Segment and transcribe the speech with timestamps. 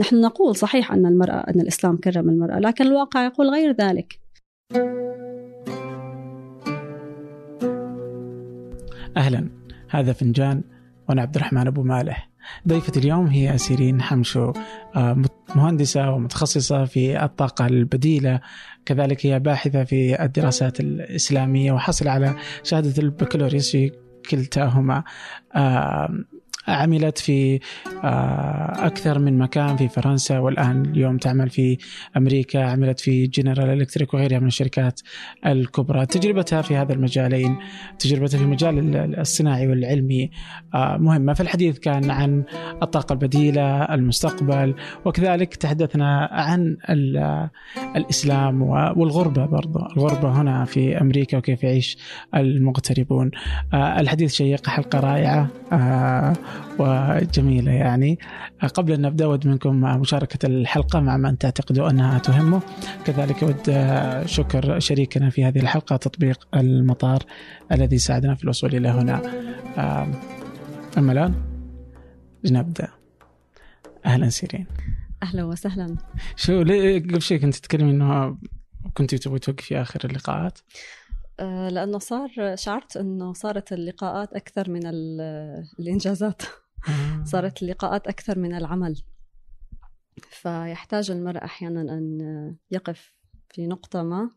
[0.00, 4.18] نحن نقول صحيح أن المرأة أن الإسلام كرم المرأة لكن الواقع يقول غير ذلك.
[9.16, 9.48] أهلا
[9.88, 10.62] هذا فنجان
[11.08, 12.30] وأنا عبد الرحمن أبو مالح.
[12.68, 14.52] ضيفة اليوم هي سيرين حمشو
[14.96, 15.22] آه،
[15.56, 18.40] مهندسة ومتخصصة في الطاقة البديلة
[18.86, 23.92] كذلك هي باحثة في الدراسات الإسلامية وحصل على شهادة البكالوريوس في
[24.30, 25.04] كلتاهما.
[26.68, 27.60] عملت في
[28.04, 31.78] آه، أكثر من مكان في فرنسا والآن اليوم تعمل في
[32.16, 35.00] أمريكا عملت في جنرال إلكتريك وغيرها من الشركات
[35.46, 36.06] الكبرى.
[36.06, 37.56] تجربتها في هذا المجالين
[37.98, 40.30] تجربتها في المجال الصناعي والعلمي
[40.74, 41.32] آه، مهمة.
[41.34, 42.44] فالحديث كان عن
[42.82, 44.74] الطاقة البديلة المستقبل
[45.04, 46.76] وكذلك تحدثنا عن
[47.96, 49.78] الإسلام والغربة برضو.
[49.96, 51.98] الغربة هنا في أمريكا وكيف يعيش
[52.34, 53.30] المغتربون.
[53.74, 55.48] آه، الحديث شيق حلقة رائعة.
[56.78, 58.18] وجميلة يعني.
[58.74, 62.62] قبل أن نبدأ أود منكم مشاركة الحلقة مع من تعتقدوا أنها تهمه.
[63.04, 63.60] كذلك أود
[64.26, 67.22] شكر شريكنا في هذه الحلقة تطبيق المطار
[67.72, 69.22] الذي ساعدنا في الوصول إلى هنا.
[70.98, 71.34] أما الآن
[72.44, 72.88] نبدأ
[74.06, 74.66] أهلا سيرين.
[75.22, 75.96] أهلا وسهلا.
[76.36, 78.38] شو ليه قبل شيء كنت تتكلمي أنه
[78.94, 80.58] كنت تبغي توقفي آخر اللقاءات؟
[81.38, 84.86] لأنه صار شعرت إنه صارت اللقاءات أكثر من
[85.80, 86.42] الإنجازات.
[86.88, 87.24] آه.
[87.24, 89.02] صارت اللقاءات أكثر من العمل.
[90.30, 92.18] فيحتاج المرء أحيانا أن
[92.70, 93.14] يقف
[93.50, 94.30] في نقطة ما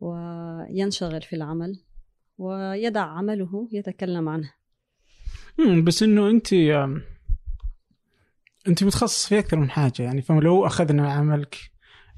[0.00, 1.80] وينشغل في العمل
[2.38, 4.52] ويدع عمله يتكلم عنه.
[5.84, 6.52] بس إنه انت
[8.68, 11.70] انت متخصص في أكثر من حاجة يعني فلو أخذنا عملك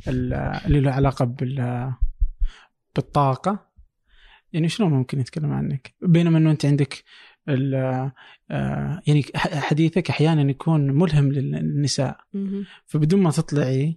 [0.08, 1.92] اللي له علاقة بال
[2.94, 3.69] بالطاقة
[4.52, 7.04] يعني شلون ممكن يتكلم عنك؟ بينما إنه أنت عندك
[7.48, 8.12] آه
[9.06, 12.20] يعني حديثك أحيانا يكون ملهم للنساء.
[12.86, 13.96] فبدون ما تطلعي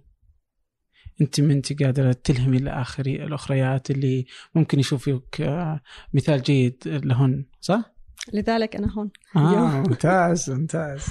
[1.20, 5.80] أنت ما أنت قادرة تلهمي الاخري الأخريات اللي ممكن يشوفوك آه
[6.14, 7.94] مثال جيد لهن صح؟
[8.32, 9.10] لذلك أنا هون.
[9.36, 11.06] آه ممتاز ممتاز.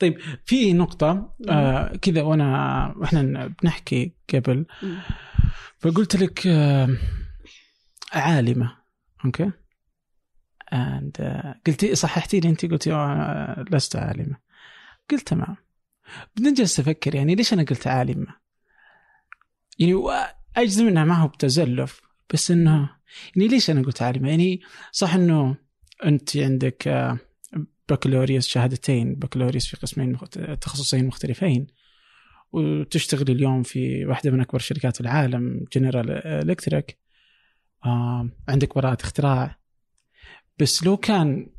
[0.00, 4.66] طيب في نقطة آه كذا وأنا وإحنا بنحكي قبل.
[5.78, 6.88] فقلت لك آه
[8.12, 8.76] عالمة.
[9.24, 9.50] okay؟
[10.72, 14.36] and uh, قلتي صححتي لي أنت قلتي uh, لست عالمة.
[15.10, 15.56] قلت تمام.
[16.36, 18.34] بعدين جالس أفكر يعني ليش أنا قلت عالمة؟
[19.78, 19.94] يعني
[20.56, 22.00] أجزم إنها ما هو بتزلف
[22.32, 22.90] بس إنه
[23.36, 24.60] يعني ليش أنا قلت عالمة؟ يعني
[24.92, 25.56] صح إنه
[26.04, 30.38] أنت عندك uh, بكالوريوس شهادتين بكالوريوس في قسمين مخت...
[30.38, 31.66] تخصصين مختلفين
[32.52, 37.03] وتشتغل اليوم في واحدة من أكبر شركات العالم General Electric آه
[38.48, 39.58] عندك براءة اختراع.
[40.58, 41.50] بس لو كان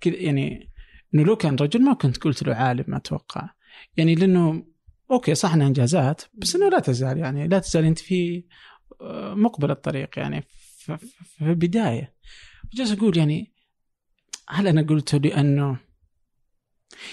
[0.00, 0.70] كذا يعني
[1.14, 3.50] إنه لو كان رجل ما كنت قلت له عالم أتوقع.
[3.96, 4.66] يعني لأنه
[5.10, 8.44] أوكي صح إنها إنجازات بس إنه لا تزال يعني لا تزال أنت في
[9.00, 10.98] آه، مقبل الطريق يعني في
[11.40, 12.14] البداية.
[12.74, 13.52] جالس أقول يعني
[14.48, 15.78] هل أنا قلت لأنه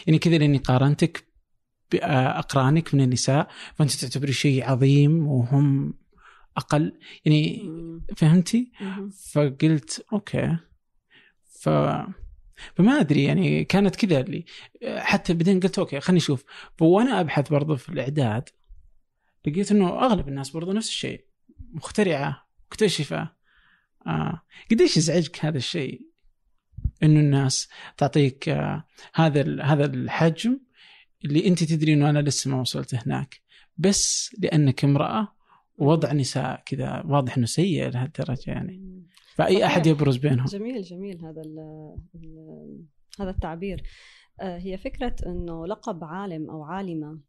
[0.08, 1.28] يعني كذا لأني قارنتك
[1.92, 5.94] باقرانك من النساء فأنت تعتبري شيء عظيم وهم
[6.58, 7.00] أقل.
[7.26, 7.70] يعني
[8.18, 8.72] فهمتي؟
[9.32, 10.58] فقلت أوكي.
[11.46, 11.70] ف
[12.76, 14.46] فما أدري يعني كانت كذا اللي
[14.86, 16.44] حتى بعدين قلت أوكي خليني أشوف.
[16.82, 18.50] وأنا أبحث برضو في الإعداد
[19.48, 21.26] لقيت إنه أغلب الناس برضو نفس الشيء.
[21.74, 23.32] مخترعة مكتشفة.
[24.08, 24.42] آه.
[24.72, 26.02] قديش يزعجك هذا الشيء؟
[27.04, 30.60] إنه الناس تعطيك آه هذا هذا الحجم
[31.26, 33.42] اللي أنت تدري إنه أنا لسه ما وصلت هناك.
[33.78, 35.36] بس لأنك امرأة
[35.82, 39.04] ووضع نساء كذا واضح إنه سيء لهالدرجة يعني.
[39.36, 40.46] فأي أحد يبرز بينهم.
[40.46, 41.60] جميل جميل هذا ال
[42.16, 42.86] ال
[43.20, 43.84] هذا التعبير.
[44.42, 47.20] آه، هي فكرة إنه لقب عالم أو عالمة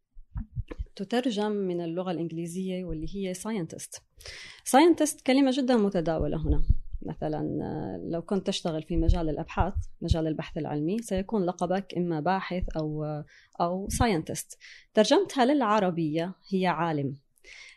[0.95, 4.01] تترجم من اللغة الإنجليزية واللي هي scientist
[4.63, 6.63] scientist كلمة جدا متداولة هنا.
[7.05, 12.63] مثلا آه، لو كنت تشتغل في مجال الأبحاث مجال البحث العلمي سيكون لقبك إما باحث
[12.77, 13.25] أو آه،
[13.61, 14.57] أو scientist
[14.93, 17.22] ترجمتها للعربية هي عالم.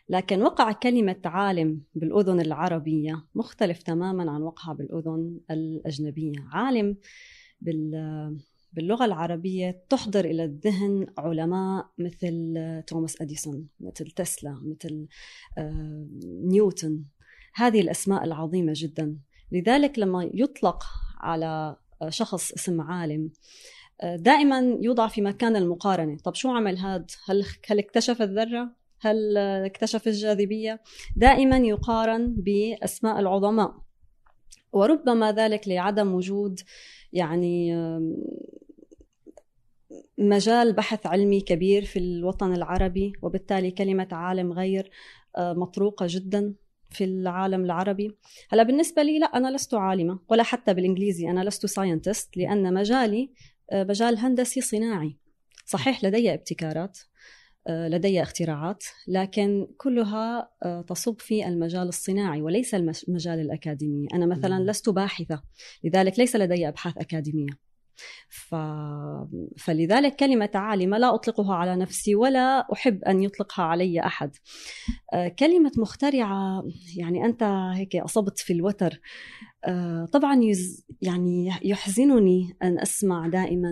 [0.09, 6.39] لكن وقع كلمة عالم بالأذن العربية مختلف تماما عن وقعها بالأذن الأجنبية.
[6.51, 6.97] عالم
[8.73, 12.53] باللغة العربية تحضر إلى الذهن علماء مثل
[12.87, 15.07] توماس أديسون مثل تسلا مثل
[15.57, 17.03] آه، نيوتن.
[17.55, 19.17] هذه الأسماء العظيمة جدا.
[19.51, 20.83] لذلك لما يطلق
[21.17, 21.75] على
[22.09, 23.31] شخص اسم عالم
[24.01, 26.17] آه، دائما يوضع في مكان المقارنة.
[26.17, 30.81] طب شو عمل هاد؟ هل, هل اكتشف الذرة؟ هل اكتشف الجاذبية
[31.15, 33.75] دائما يقارن بأسماء العظماء.
[34.71, 36.59] وربما ذلك لعدم وجود
[37.13, 37.73] يعني
[40.17, 44.89] مجال بحث علمي كبير في الوطن العربي وبالتالي كلمة عالم غير
[45.37, 46.53] آه، مطروقة جدا
[46.89, 48.17] في العالم العربي.
[48.49, 53.31] هلا بالنسبة لي لا أنا لست عالمة ولا حتى بالإنجليزي أنا لست ساينتست لأن مجالي
[53.71, 55.17] آه، مجال هندسي صناعي.
[55.65, 56.99] صحيح لدي ابتكارات
[57.69, 60.49] لدي اختراعات لكن كلها
[60.87, 65.43] تصب في المجال الصناعي وليس المجال الأكاديمي أنا مثلا لست باحثة
[65.83, 67.67] لذلك ليس لدي أبحاث أكاديمية.
[68.29, 68.55] ف...
[69.57, 74.35] فلذلك كلمة عالمة لا أطلقها على نفسي ولا أحب أن يطلقها علي أحد.
[75.13, 76.63] آه، كلمة مخترعة
[76.97, 77.43] يعني أنت
[77.75, 78.99] هيك أصبت في الوتر.
[79.56, 79.56] آه،
[80.11, 80.85] طبعا يز...
[81.01, 83.71] يعني يحزنني أن أسمع دائما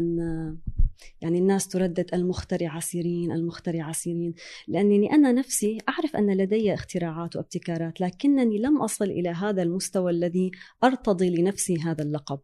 [1.22, 4.34] يعني الناس تردد المخترعة سيرين المخترعة سيرين
[4.68, 10.52] لأنني أنا نفسي أعرف أن لدي اختراعات وابتكارات لكنني لم أصل إلى هذا المستوى الذي
[10.84, 12.40] أرتضي لنفسي هذا اللقب.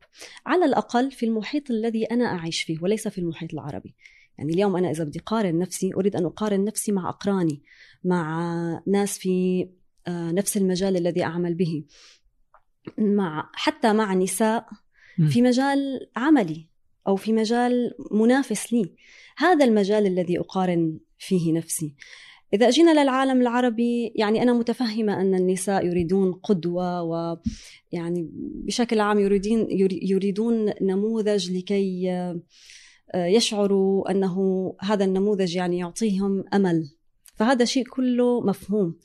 [0.45, 3.95] على الأقل في المحيط الذي أنا أعيش فيه وليس في المحيط العربي.
[4.37, 7.61] يعني اليوم أنا إذا بدي قارن نفسي أريد أن أقارن نفسي مع أقراني
[8.03, 9.67] مع ناس في
[10.07, 11.83] آه، نفس المجال الذي أعمل به.
[12.97, 14.65] مع حتى مع نساء
[15.29, 16.67] في مجال عملي
[17.07, 18.95] أو في مجال منافس لي.
[19.37, 21.95] هذا المجال الذي أقارن فيه نفسي.
[22.53, 29.67] إذا جينا للعالم العربي يعني أنا متفهمة أن النساء يريدون قدوة ويعني بشكل عام يريدين
[30.01, 32.11] يريدون نموذج لكي
[33.13, 34.35] آه، يشعروا أنه
[34.81, 36.89] هذا النموذج يعني يعطيهم أمل.
[37.35, 38.95] فهذا شيء كله مفهوم.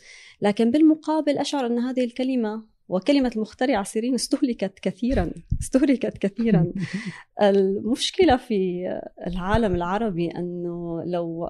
[0.42, 5.30] لكن بالمقابل أشعر أن هذه الكلمة وكلمة المخترعة سيرين استهلكت كثيرا
[5.62, 6.72] استهلكت كثيرا.
[7.42, 8.88] المشكلة في
[9.26, 11.48] العالم العربي أنه لو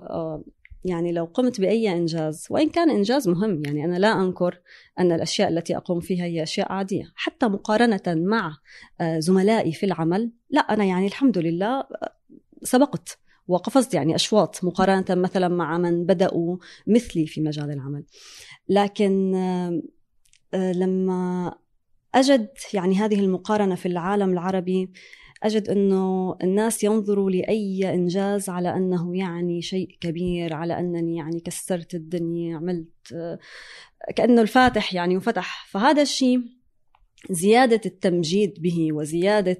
[0.84, 4.60] يعني لو قمت بأي إنجاز وإن كان إنجاز مهم يعني أنا لا أنكر
[4.98, 7.12] أن الأشياء التي أقوم فيها هي أشياء عادية.
[7.14, 8.56] حتى مقارنة مع
[9.18, 11.84] زملائي في العمل لا أنا يعني الحمد لله
[12.62, 13.18] سبقت
[13.48, 16.56] وقفزت يعني أشواط مقارنة مثلا مع من بدأوا
[16.86, 18.04] مثلي في مجال العمل.
[18.68, 19.32] لكن
[20.54, 21.54] لما
[22.14, 24.90] أجد يعني هذه المقارنة في العالم العربي
[25.42, 31.94] أجد أنه الناس ينظروا لأي إنجاز على أنه يعني شيء كبير على أنني يعني كسرت
[31.94, 33.38] الدنيا عملت آه،
[34.16, 36.40] كأنه الفاتح يعني انفتح فهذا الشيء
[37.30, 39.58] زيادة التمجيد به وزيادة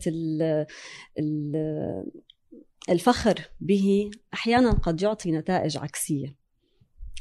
[2.88, 6.36] الفخر به أحيانا قد يعطي نتائج عكسية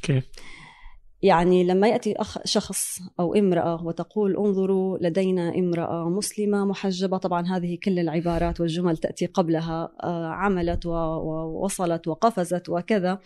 [0.02, 0.30] كيف؟
[1.26, 7.78] يعني لما يأتي أخ شخص أو امرأة وتقول انظروا لدينا امرأة مسلمة محجبة طبعا هذه
[7.84, 13.20] كل العبارات والجمل تأتي قبلها آه، عملت ووصلت وقفزت وكذا.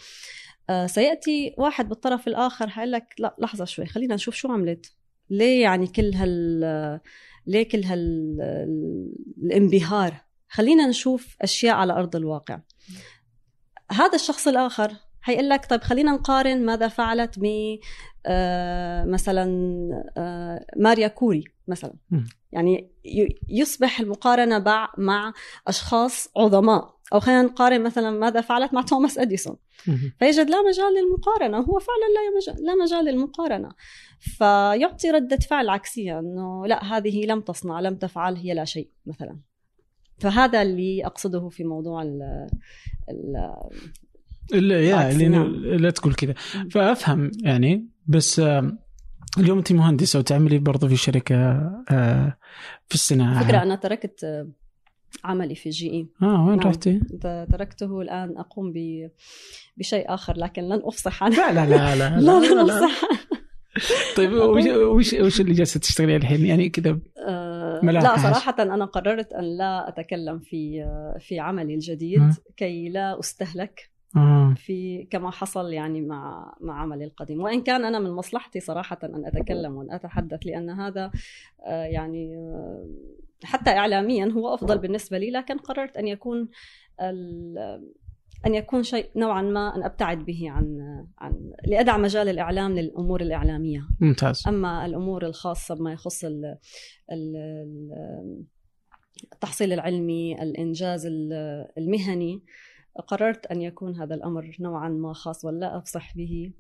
[0.69, 4.93] آه، سيأتي واحد بالطرف الآخر هيقول لك لا لحظة شوي خلينا نشوف شو عملت.
[5.29, 6.99] ليه يعني كل هال
[7.47, 8.01] ليه كل هال
[9.43, 12.59] الانبهار؟ خلينا نشوف أشياء على أرض الواقع.
[13.91, 14.93] هذا الشخص الآخر
[15.29, 17.45] هيقول لك طيب خلينا نقارن ماذا فعلت ب
[18.25, 19.45] آه، مثلا
[20.17, 21.93] آه، ماريا كوري مثلا.
[22.51, 22.91] يعني
[23.49, 24.63] يصبح المقارنة
[24.97, 25.33] مع
[25.67, 26.99] أشخاص عظماء.
[27.13, 29.55] أو خلينا نقارن مثلا ماذا فعلت مع توماس أديسون.
[30.19, 31.57] فيجد لا مجال للمقارنة.
[31.57, 33.69] هو فعلا لا مجال لا مجال للمقارنة.
[34.19, 39.39] فيعطي ردة فعل عكسية إنه لا هذه لم تصنع لم تفعل هي لا شيء مثلا.
[40.19, 42.47] فهذا اللي أقصده في موضوع ال
[44.51, 45.55] لا يا اللي نعم.
[45.55, 46.33] لا تقول كذا.
[46.71, 48.41] فأفهم يعني بس
[49.37, 51.35] اليوم أنت مهندسة وتعملي برضه في شركة
[51.91, 52.37] آه،
[52.87, 53.43] في الصناعة.
[53.43, 54.47] فكرة أنا تركت آه،
[55.23, 56.07] عملي في جي إي.
[56.21, 56.67] آه وين نعم.
[56.67, 56.99] رحتي؟
[57.51, 58.73] تركته الآن أقوم
[59.77, 61.23] بشيء آخر لكن لن أفصح.
[61.23, 62.89] عنه لا لا لا لا لا, لا, لا, لا.
[64.17, 69.33] طيب وش وش وش اللي جالسة تشتغلي الحين؟ يعني كذا آه لا صراحة أنا قررت
[69.33, 70.85] أن لا أتكلم في
[71.19, 74.53] في عملي الجديد كي لا أستهلك آه.
[74.57, 77.41] في كما حصل يعني مع مع عملي القديم.
[77.41, 81.11] وإن كان أنا من مصلحتي صراحة أن أتكلم وأن أتحدث لأن هذا
[81.65, 82.87] آه، يعني آه،
[83.43, 86.49] حتى اعلاميا هو أفضل بالنسبة لي لكن قررت أن يكون
[88.45, 90.77] أن يكون شيء نوعا ما أن أبتعد به عن
[91.17, 93.87] عن لادع مجال الإعلام للأمور الإعلامية.
[93.99, 94.43] ممتاز.
[94.47, 96.25] أما الأمور الخاصة بما يخص
[99.33, 101.07] التحصيل العلمي الإنجاز
[101.77, 102.43] المهني
[103.07, 106.51] قررت أن يكون هذا الأمر نوعا ما خاص ولا أفصح به.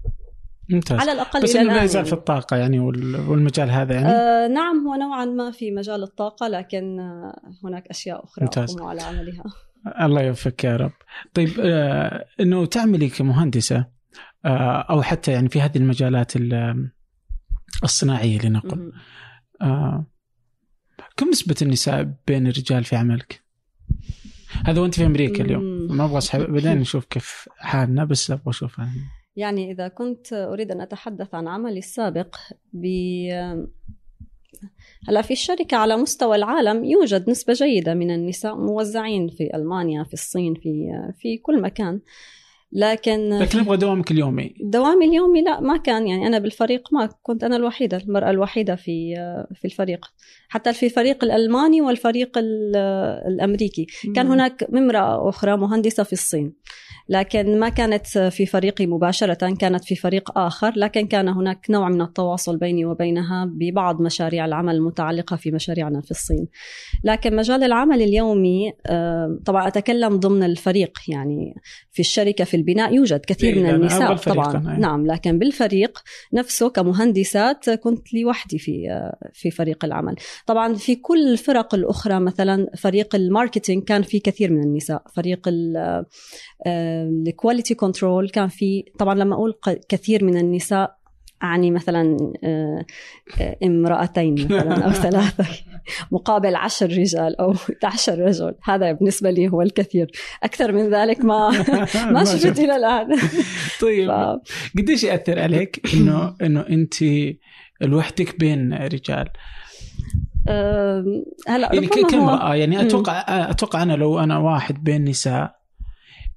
[0.69, 0.99] ممتاز.
[0.99, 4.95] على الأقل بس إنه لا يزال في الطاقة يعني والمجال هذا يعني؟ آه نعم هو
[4.95, 8.75] نوعا ما في مجال الطاقة لكن آه هناك أشياء أخرى ممتاز.
[8.75, 9.43] أقوم على عملها.
[10.05, 10.91] الله يوفقك يا رب.
[11.33, 13.85] طيب آه إنه تعملي كمهندسة
[14.45, 16.33] آه أو حتى يعني في هذه المجالات
[17.83, 18.91] الصناعية لنقل.
[19.61, 20.05] آه
[21.17, 23.43] كم نسبة النساء بين الرجال في عملك؟
[24.65, 25.63] هذا وأنت في أمريكا اليوم.
[25.89, 28.81] ما أبغى اسحب بعدين نشوف كيف حالنا بس أبغى أشوف.
[29.35, 32.35] يعني إذا كنت أريد أن أتحدث عن عملي السابق
[32.73, 32.85] ب
[35.07, 40.13] هلا في الشركة على مستوى العالم يوجد نسبة جيدة من النساء موزعين في ألمانيا في
[40.13, 42.01] الصين في في كل مكان.
[42.71, 44.53] لكن لكن نبغى دوامك اليومي.
[44.63, 46.27] دوامي اليومي لا ما كان يعني.
[46.27, 49.15] أنا بالفريق ما كنت أنا الوحيدة المرأة الوحيدة في
[49.55, 50.05] في الفريق.
[50.49, 52.37] حتى في الفريق الألماني والفريق
[53.27, 53.87] الأمريكي.
[54.15, 56.53] كان هناك امراه أخرى مهندسة في الصين.
[57.09, 60.73] لكن ما كانت في فريقي مباشرة كانت في فريق آخر.
[60.75, 66.11] لكن كان هناك نوع من التواصل بيني وبينها ببعض مشاريع العمل المتعلقة في مشاريعنا في
[66.11, 66.47] الصين.
[67.03, 71.53] لكن مجال العمل اليومي آه، طبعا أتكلم ضمن الفريق يعني
[71.91, 74.77] في الشركة في البناء يوجد كثير من النساء طبعا.
[74.77, 75.99] نعم لكن بالفريق
[76.33, 80.15] نفسه كمهندسات كنت لوحدي في آه، في فريق العمل.
[80.45, 85.03] طبعا في كل الفرق الأخرى مثلا فريق ال marketing كان في كثير من النساء.
[85.15, 85.49] فريق
[86.67, 89.53] ال quality control كان في طبعا لما أقول
[89.89, 90.98] كثير من النساء
[91.43, 92.85] أعني مثلا آه،
[93.41, 95.45] آه، امرأتين مثلا أو ثلاثة
[96.11, 98.55] مقابل عشر رجال أو عشر رجل.
[98.63, 100.11] هذا بالنسبة لي هو الكثير.
[100.43, 101.49] أكثر من ذلك ما
[102.13, 103.19] ما شفت إلى الآن.
[103.81, 104.11] طيب.
[104.11, 104.39] ف...
[104.77, 106.95] قديش يأثر عليك إنه إنه أنت
[107.81, 109.29] لوحدك بين رجال؟
[111.47, 115.55] هلا يعني كامرأة يعني أتوقع أتوقع أنا لو أنا واحد بين نساء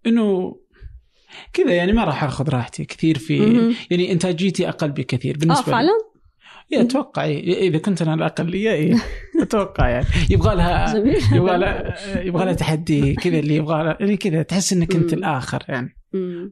[0.07, 0.57] إنه
[1.53, 3.37] كذا يعني ما راح آخذ راحتي كثير في
[3.91, 5.39] يعني إنتاجيتي أقل بكثير.
[5.39, 6.13] بالنسبة آه فعلا؟
[6.73, 7.69] اي أتوقع إيه.
[7.69, 8.95] إذا كنت أنا الاقليه إيه
[9.43, 10.07] أتوقع يعني.
[10.31, 10.97] يبغى لها
[11.33, 15.65] يبغى لها يبغى لها تحدي كذا اللي يبغى لها يعني كذا تحس إنك أنت الآخر
[15.69, 15.97] يعني.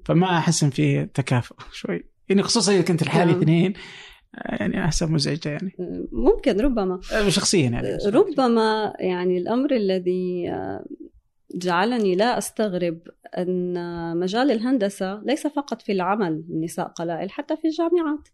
[0.05, 2.05] فما أحس إن في تكافؤ شوي.
[2.29, 3.41] يعني خصوصا إذا كنت لحالي نعم.
[3.41, 3.73] اثنين
[4.45, 5.73] يعني احسها مزعجة يعني.
[6.13, 7.01] ممكن ربما.
[7.29, 10.51] شخصيا يعني ربما يعني الأمر الذي
[11.55, 13.01] جعلني لا أستغرب
[13.39, 18.29] أن مجال الهندسة ليس فقط في العمل النساء قلائل حتى في الجامعات.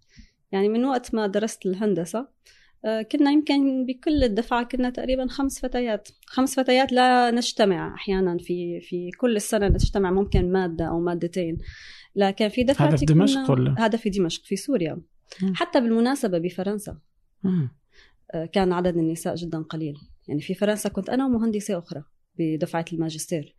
[0.52, 2.36] يعني من وقت ما درست الهندسة
[2.84, 6.08] آه، كنا يمكن بكل الدفعة كنا تقريبا خمس فتيات.
[6.26, 11.58] خمس فتيات لا نجتمع أحيانا في في كل السنة نجتمع ممكن مادة أو مادتين.
[12.16, 15.02] لكن في دفعتي هذا في دمشق ولا؟ هذا في دمشق في سوريا.
[15.54, 16.98] حتى بالمناسبة بفرنسا.
[18.34, 19.96] آه، كان عدد النساء جدا قليل.
[20.28, 22.04] يعني في فرنسا كنت أنا ومهندسة أخرى.
[22.38, 23.54] بدفعة الماجستير.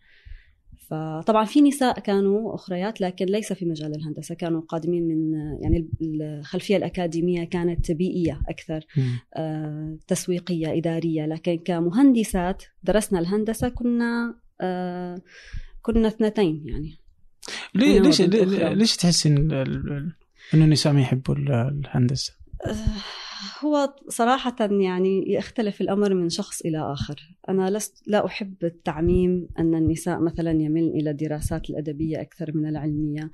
[0.89, 6.77] فطبعا في نساء كانوا أخريات لكن ليس في مجال الهندسة كانوا قادمين من يعني الخلفية
[6.77, 8.85] الأكاديمية كانت بيئية أكثر
[9.35, 11.25] آه، تسويقية إدارية.
[11.25, 15.21] لكن كمهندسات درسنا الهندسة كنا آه،
[15.81, 16.97] كنا اثنتين يعني.
[17.75, 19.51] ليه ليش ليش تحسين
[20.53, 22.33] انه النساء ما يحبوا الهندسة؟
[23.63, 27.37] هو صراحة يعني يختلف الأمر من شخص إلى آخر.
[27.49, 33.31] أنا لست لا أحب التعميم أن النساء مثلا يميل إلى الدراسات الأدبية أكثر من العلمية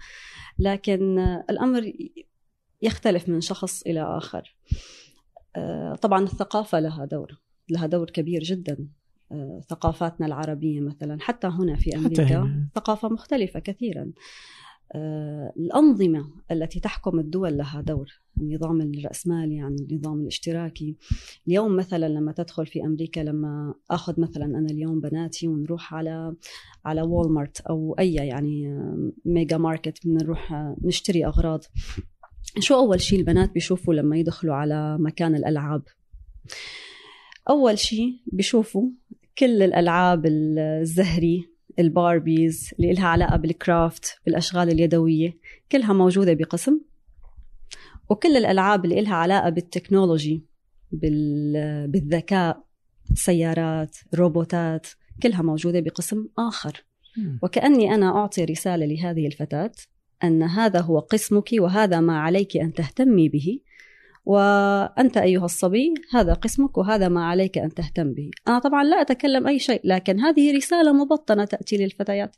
[0.60, 1.20] لكن
[1.50, 1.94] الأمر
[2.82, 4.56] يختلف من شخص إلى آخر.
[5.56, 8.88] آه، طبعا الثقافة لها دور لها دور كبير جدا.
[9.32, 14.12] آه، ثقافاتنا العربية مثلا حتى هنا في أمريكا ثقافة مختلفة كثيرا.
[14.96, 20.96] الأنظمة التي تحكم الدول لها دور النظام الرأسمالي يعني النظام الاشتراكي.
[21.48, 26.36] اليوم مثلا لما تدخل في أمريكا لما أخذ مثلا أنا اليوم بناتي ونروح على
[26.86, 28.80] على Walmart أو أي يعني
[29.26, 31.64] mega market بنروح نشتري أغراض.
[32.60, 35.82] شو أول شيء البنات بيشوفوا لما يدخلوا على مكان الألعاب؟
[37.50, 38.90] أول شيء بيشوفوا
[39.38, 45.38] كل الألعاب الزهري ال Barbies اللي لها علاقة بال craft بالأشغال اليدوية
[45.72, 46.82] كلها موجودة بقسم.
[48.10, 50.46] وكل الألعاب اللي لها علاقة بال technology
[51.88, 52.64] بالذكاء
[53.14, 54.88] سيارات روبوتات
[55.24, 56.86] كلها موجودة بقسم آخر.
[57.44, 59.72] وكأني أنا أعطي رسالة لهذه الفتاة
[60.24, 63.60] أن هذا هو قسمك وهذا ما عليك أن تهتمي به.
[64.26, 68.30] وأنت أيها الصبي هذا قسمك وهذا ما عليك أن تهتم به.
[68.48, 72.36] أنا طبعا لا أتكلم أي شيء لكن هذه رسالة مبطنة تأتي للفتيات.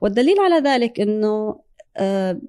[0.00, 1.60] والدليل على ذلك أنه
[1.96, 2.40] آه،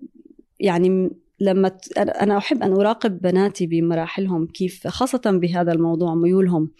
[0.60, 6.72] يعني لما أنا أحب أن أراقب بناتي بمراحلهم كيف خاصة بهذا الموضوع ميولهم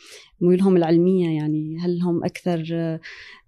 [0.42, 2.64] ميولهم العلمية يعني هل هم أكثر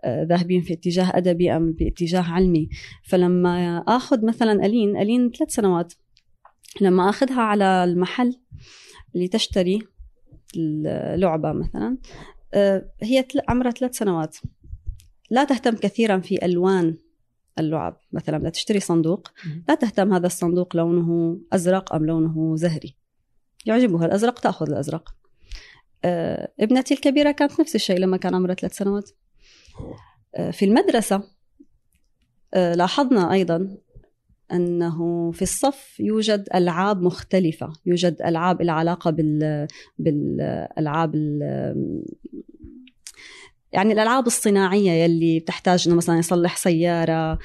[0.03, 2.69] آه، ذاهبين في اتجاه أدبي أم باتجاه علمي.
[3.03, 5.93] فلما آخذ مثلا ألين ألين ثلاث سنوات
[6.81, 8.39] لما أخذها على المحل
[9.15, 9.87] اللي تشتري
[10.55, 11.97] اللعبة مثلا
[12.53, 14.37] آه، هي عمرها ثلاث سنوات.
[15.29, 16.97] لا تهتم كثيرا في ألوان
[17.59, 17.99] اللعب.
[18.11, 19.27] مثلا بدها تشتري صندوق
[19.69, 22.95] لا تهتم هذا الصندوق لونه أزرق أم لونه زهري.
[23.65, 25.15] يعجبها الأزرق تأخذ الأزرق.
[26.05, 29.11] آه، ابنتي الكبيرة كانت نفس الشيء لما كان عمرها ثلاث سنوات.
[30.35, 31.23] آه، في المدرسة
[32.53, 33.77] لاحظنا أيضا
[34.51, 39.67] أنه في الصف يوجد ألعاب مختلفة يوجد ألعاب العلاقة بال...
[39.99, 41.41] بالألعاب ال...
[43.71, 47.39] يعني الألعاب الصناعية يلي بتحتاج إنه مثلا يصلح سيارة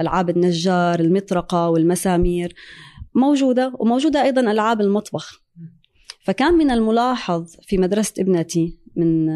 [0.00, 2.54] ألعاب النجار المطرقة والمسامير
[3.14, 5.42] موجودة وموجودة أيضا ألعاب المطبخ.
[6.24, 9.26] فكان من الملاحظ في مدرسة ابنتي من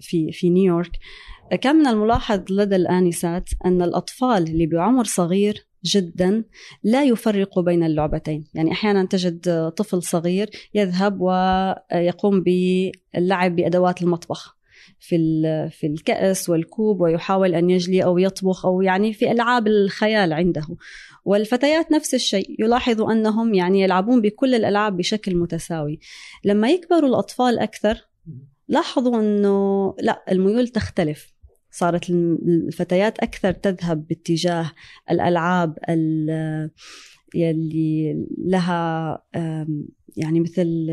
[0.00, 0.90] في في نيويورك
[1.60, 6.44] كان من الملاحظ لدى الآنسات أن الأطفال اللي بعمر صغير جدا
[6.82, 8.44] لا يفرق بين اللعبتين.
[8.54, 14.56] يعني أحيانا تجد طفل صغير يذهب ويقوم باللعب بأدوات المطبخ
[15.00, 15.16] في
[15.70, 20.66] في الكأس والكوب ويحاول أن يجلي أو يطبخ أو يعني في ألعاب الخيال عنده.
[21.24, 26.00] والفتيات نفس الشيء يلاحظ أنهم يعني يلعبون بكل الألعاب بشكل متساوي.
[26.44, 28.08] لما يكبروا الأطفال أكثر
[28.68, 31.32] لاحظوا إنه لا الميول تختلف.
[31.80, 34.70] صارت الفتيات أكثر تذهب باتجاه
[35.10, 35.78] الألعاب
[37.34, 39.22] يلي لها
[40.16, 40.86] يعني مثل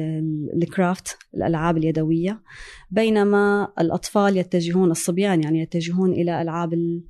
[0.54, 2.44] الكرافت الألعاب اليدوية.
[2.92, 7.02] بينما الأطفال يتجهون الصبيان يعني يتجهون إلى ألعاب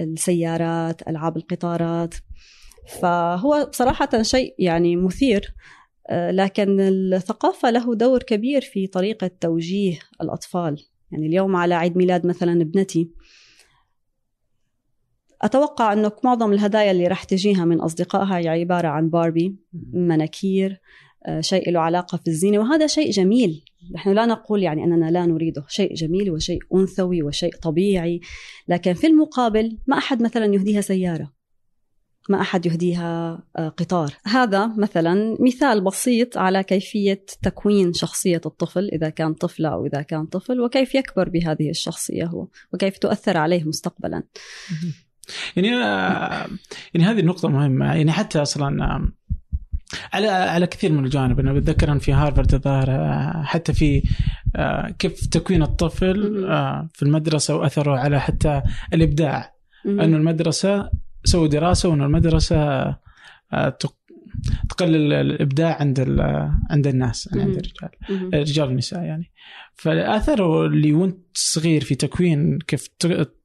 [0.00, 2.14] السيارات ألعاب القطارات.
[3.00, 5.54] فهو صراحة شيء يعني مثير
[6.10, 10.93] آه، لكن الثقافة له دور كبير في طريقة توجيه الأطفال.
[11.14, 13.10] يعني اليوم على عيد ميلاد مثلا ابنتي
[15.42, 19.56] أتوقع أنه معظم الهدايا اللي راح تجيها من أصدقائها هي عبارة عن باربي
[19.92, 20.80] مناكير
[21.26, 23.64] آه، شيء له علاقة في الزينة وهذا شيء جميل.
[23.94, 28.20] نحن لا نقول يعني أننا لا نريده شيء جميل وشيء أنثوي وشيء طبيعي
[28.68, 31.32] لكن في المقابل ما أحد مثلا يهديها سيارة.
[32.28, 34.12] ما أحد يهديها آه، قطار.
[34.26, 40.26] هذا مثلا مثال بسيط على كيفية تكوين شخصية الطفل إذا كان طفلة أو إذا كان
[40.26, 44.22] طفل وكيف يكبر بهذه الشخصية هو وكيف تؤثر عليه مستقبلا.
[45.56, 46.46] يعني آه،
[46.94, 47.94] يعني هذه النقطة مهمة.
[47.94, 49.08] يعني حتى أصلا آه،
[50.12, 54.02] على على كثير من الجوانب أنا بتذكر أن في هارفرد الظاهر حتى في
[54.98, 56.46] كيف تكوين الطفل
[56.94, 59.54] في المدرسة وأثره على حتى الإبداع.
[59.86, 60.90] انه المدرسة
[61.24, 62.56] سووا دراسة وانه المدرسة
[63.52, 63.78] آه،
[64.68, 66.00] تقلل الإبداع عند
[66.70, 68.34] عند الناس يعني عند الرجال.
[68.34, 69.32] الرجال والنساء يعني.
[69.74, 72.88] فاثره اللي وأنت صغير في تكوين كيف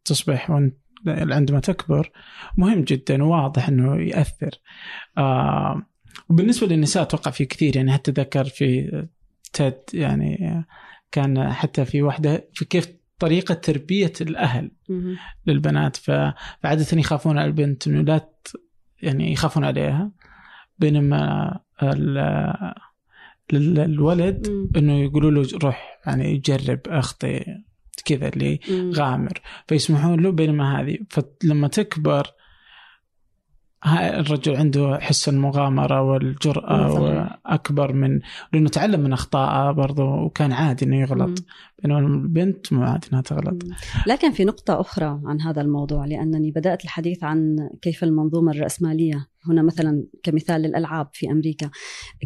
[0.06, 0.76] تصبح وأنت
[1.08, 2.12] عندما تكبر
[2.58, 4.52] مهم جدا وواضح إنه يأثر.
[5.18, 5.82] آه
[6.30, 9.08] وبالنسبة للنساء أتوقع في كثير يعني حتى ذكر في
[9.54, 10.64] تيد يعني
[11.12, 14.72] كان حتى في واحدة في كيف طريقة تربية الأهل
[15.48, 15.96] للبنات.
[15.96, 18.30] فعادة يخافون على البنت إنه لا
[19.02, 20.12] يعني يخافون عليها
[20.80, 21.60] بينما
[23.54, 27.46] الولد إنه يقولوا له روح يعني جرب أخطي
[28.06, 28.60] كذا اللي
[28.96, 29.42] غامر.
[29.68, 32.28] فيسمحون له بينما هذه فلما تكبر
[33.88, 38.20] الرجل عنده حس المغامرة والجرأة أكبر من
[38.54, 41.44] لأنه تعلم من أخطائه برضه وكان عادي أنه يغلط.
[41.84, 43.64] بينما البنت مو عادي أنها تغلط.
[44.08, 49.62] لكن في نقطة أخرى عن هذا الموضوع لأنني بدأت الحديث عن كيف المنظومة الرأسمالية هنا
[49.62, 51.70] مثلا كمثال للألعاب في أمريكا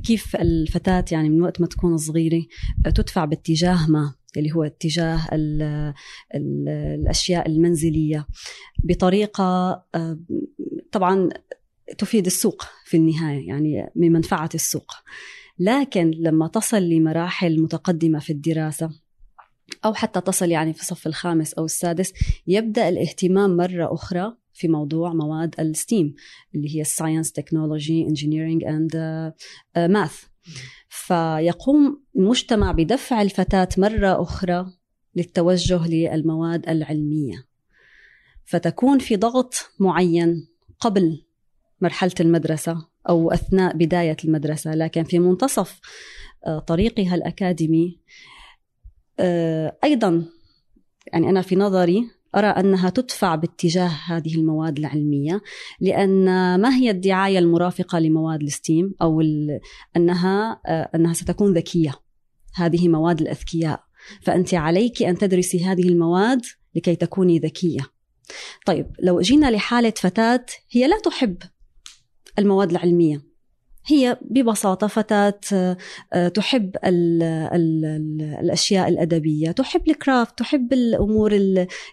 [0.03, 2.41] كيف الفتاة يعني من وقت ما تكون صغيرة
[2.95, 5.61] تدفع باتجاه ما اللي هو اتجاه ال
[6.35, 8.27] ال الأشياء المنزلية
[8.83, 9.43] بطريقة
[9.95, 10.19] آه،
[10.93, 11.29] طبعا
[11.97, 14.91] تفيد السوق في النهاية يعني بمنفعه السوق.
[15.59, 18.89] لكن لما تصل لمراحل متقدمة في الدراسة
[19.85, 22.13] أو حتى تصل يعني في الصف الخامس أو السادس
[22.47, 26.15] يبدأ الاهتمام مرة أخرى في موضوع مواد ال STEM
[26.55, 28.95] اللي هي ال science technology engineering and
[29.77, 30.23] math
[30.89, 34.73] فيقوم المجتمع بدفع الفتاة مرة أخرى
[35.15, 37.45] للتوجه للمواد العلمية.
[38.45, 40.52] فتكون في ضغط معين
[40.83, 41.23] قبل
[41.81, 45.79] مرحلة المدرسة أو أثناء بداية المدرسة لكن في منتصف
[46.45, 47.99] آه، طريقها الأكاديمي.
[49.19, 50.25] آه، أيضا
[51.13, 55.41] يعني أنا في نظري أرى أنها تدفع باتجاه هذه المواد العلمية
[55.79, 56.25] لأن
[56.61, 59.21] ما هي الدعاية المرافقة لمواد الستيم أو
[59.97, 61.93] أنها آه، أنها ستكون ذكية
[62.55, 63.83] هذه مواد الأذكياء.
[64.21, 66.41] فأنت عليك أن تدرسي هذه المواد
[66.75, 67.93] لكي تكوني ذكية.
[68.65, 71.37] طيب لو جينا لحالة فتاة هي لا تحب
[72.39, 73.33] المواد العلمية.
[73.85, 75.39] هي ببساطة فتاة
[76.13, 81.31] آه، تحب ال ال ال الأشياء الأدبية تحب الكرافت تحب الأمور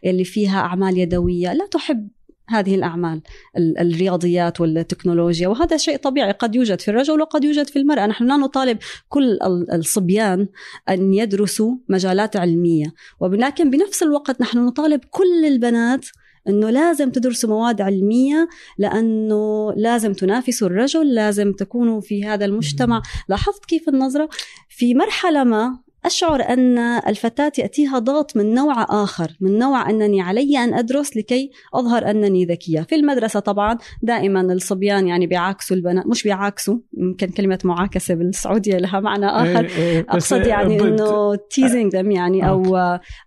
[0.04, 2.08] اللي فيها أعمال يدوية لا تحب
[2.50, 3.22] هذه الأعمال
[3.56, 5.48] الرياضيات والتكنولوجيا.
[5.48, 8.06] وهذا شيء طبيعي قد يوجد في الرجل وقد يوجد في المرأة.
[8.06, 9.38] نحن لا نطالب كل
[9.72, 10.48] الصبيان
[10.88, 12.94] أن يدرسوا مجالات علمية.
[13.20, 16.06] ولكن بنفس الوقت نحن نطالب كل البنات
[16.50, 23.02] إنه لازم تدرسوا مواد علمية لأنه لازم تنافسوا الرجل لازم تكونوا في هذا المجتمع.
[23.28, 24.28] لاحظت كيف النظرة؟
[24.68, 30.58] في مرحلة ما أشعر أن الفتاة يأتيها ضغط من نوع آخر من نوع أنني علي
[30.58, 32.80] أن أدرس لكي أظهر أنني ذكية.
[32.80, 39.00] في المدرسة طبعا دائما الصبيان يعني بيعاكسوا البنات مش بيعاكسوا يمكن كلمة معاكسة بالسعودية لها
[39.00, 39.64] معنى إيه، آخر.
[39.64, 42.76] إيه، أقصد يعني أنه تيزنج them يعني أو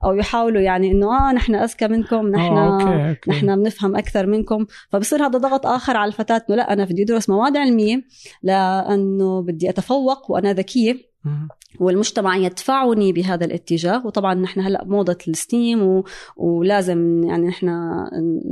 [0.04, 4.66] أو يحاولوا يعني أنه آه نحن أذكى منكم نحن آه، نحن بنفهم أكثر منكم.
[4.90, 8.04] فبصير هذا ضغط آخر على الفتاة أنه لا أنا بدي أدرس مواد علمية
[8.44, 11.14] لأنه بدي أتفوق وأنا ذكية.
[11.80, 14.06] والمجتمع يدفعني بهذا الاتجاه.
[14.06, 16.04] وطبعا نحن هلأ موضة الستيم و...
[16.38, 17.70] ولازم يعني نحن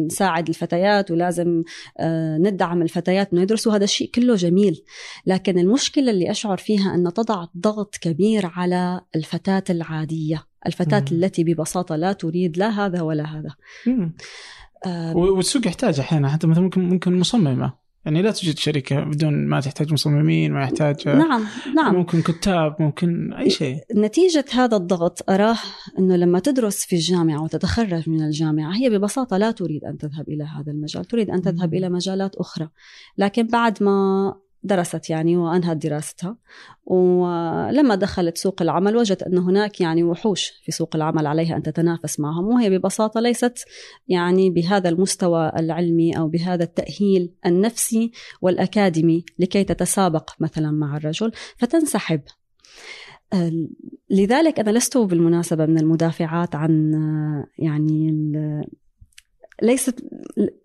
[0.06, 1.64] نساعد الفتيات ولازم
[2.00, 4.84] آه، ندعم الفتيات إنه يدرسوا هذا الشيء كله جميل.
[5.26, 11.18] لكن المشكلة اللي أشعر فيها ان تضع ضغط كبير على الفتاة العادية الفتاة مم.
[11.18, 13.56] التي ببساطة لا تريد لا هذا ولا هذا.
[15.16, 17.74] والسوق يحتاج أحيانا حتى مثلا ممكن ممكن مصممة.
[18.06, 21.96] يعني لا توجد شركة بدون ما تحتاج مصممين ما يحتاج نعم نعم.
[21.96, 23.78] ممكن كتاب ممكن أي شيء.
[23.96, 25.58] نتيجة هذا الضغط أراه
[26.00, 30.44] أنه لما تدرس في الجامعة وتتخرج من الجامعة هي ببساطة لا تريد أن تذهب إلى
[30.44, 32.70] هذا المجال تريد أن تذهب إلى مجالات أخرى.
[33.18, 36.38] لكن بعد ما درست يعني وأنهت دراستها.
[36.86, 42.20] ولما دخلت سوق العمل وجدت أن هناك يعني وحوش في سوق العمل عليها أن تتنافس
[42.20, 43.66] معهم وهي ببساطة ليست
[44.08, 52.22] يعني بهذا المستوى العلمي أو بهذا التأهيل النفسي والأكاديمي لكي تتسابق مثلا مع الرجل فتنسحب.
[54.10, 56.92] لذلك أنا لست بالمناسبة من المدافعات عن
[57.58, 58.12] يعني
[59.62, 60.04] ليست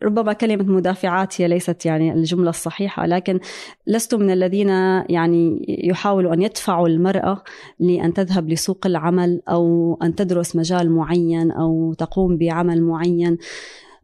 [0.02, 3.40] ربما كلمة مدافعات هي ليست يعني الجملة الصحيحة لكن
[3.87, 4.68] لست من الذين
[5.09, 7.42] يعني يحاولوا أن يدفعوا المرأة
[7.80, 13.38] لأن تذهب لسوق العمل أو أن تدرس مجال معين أو تقوم بعمل معين.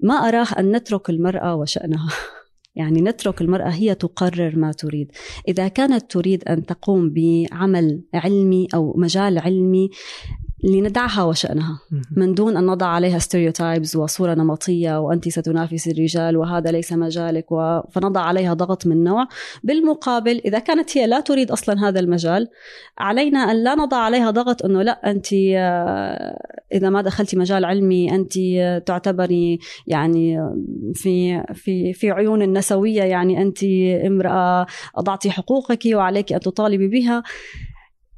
[0.01, 2.09] ما أراه أن نترك المرأة وشأنها.
[2.75, 5.13] يعني نترك المرأة هي تقرر ما تريد.
[5.49, 9.91] إذا كانت تريد أن تقوم بعمل علمي أو مجال علمي
[10.65, 11.81] لندعها وشأنها
[12.17, 17.81] من دون أن نضع عليها stereotypes وصورة نمطية وأنت ستنافسي الرجال وهذا ليس مجالك و...
[17.91, 19.27] فنضع عليها ضغط من نوع.
[19.65, 22.49] بالمقابل إذا كانت هي لا تريد أصلا هذا المجال
[22.99, 26.39] علينا أن لا نضع عليها ضغط أنه لا أنت آه،
[26.73, 28.33] إذا ما دخلتي مجال علمي أنت
[28.87, 30.39] تعتبري يعني
[30.95, 33.65] في في في عيون النسوية يعني أنت
[34.07, 37.23] امرأة أضعتي حقوقك وعليك أن تطالبي بها.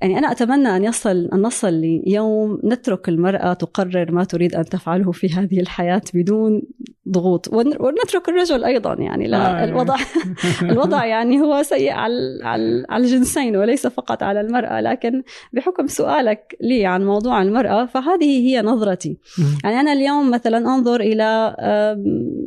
[0.05, 5.13] يعني أنا أتمنى أن يصل أن نصل ليوم نترك المرأة تقرر ما تريد أن تفعله
[5.13, 6.63] في هذه الحياة بدون
[7.09, 7.49] ضغوط.
[7.53, 9.65] ونترك الرجل أيضا يعني لا آه.
[9.65, 9.97] الوضع
[10.71, 12.41] الوضع يعني هو سيء على
[12.89, 14.81] على الجنسين وليس فقط على المرأة.
[14.81, 19.19] لكن بحكم سؤالك لي عن موضوع المرأة فهذه هي نظرتي.
[19.65, 21.57] يعني أنا اليوم مثلا أنظر إلى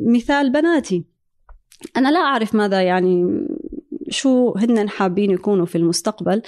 [0.05, 1.05] مثال بناتي.
[1.97, 3.45] أنا لا أعرف ماذا يعني
[4.09, 6.41] شو هن حابين يكونوا في المستقبل.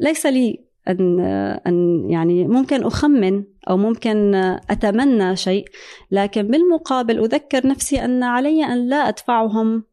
[0.00, 1.20] ليس لي أن
[1.66, 4.34] أن يعني ممكن أخمن أو ممكن
[4.70, 5.64] أتمنى شيء
[6.10, 9.84] لكن بالمقابل أذكر نفسي أن علي أن لا أدفعهم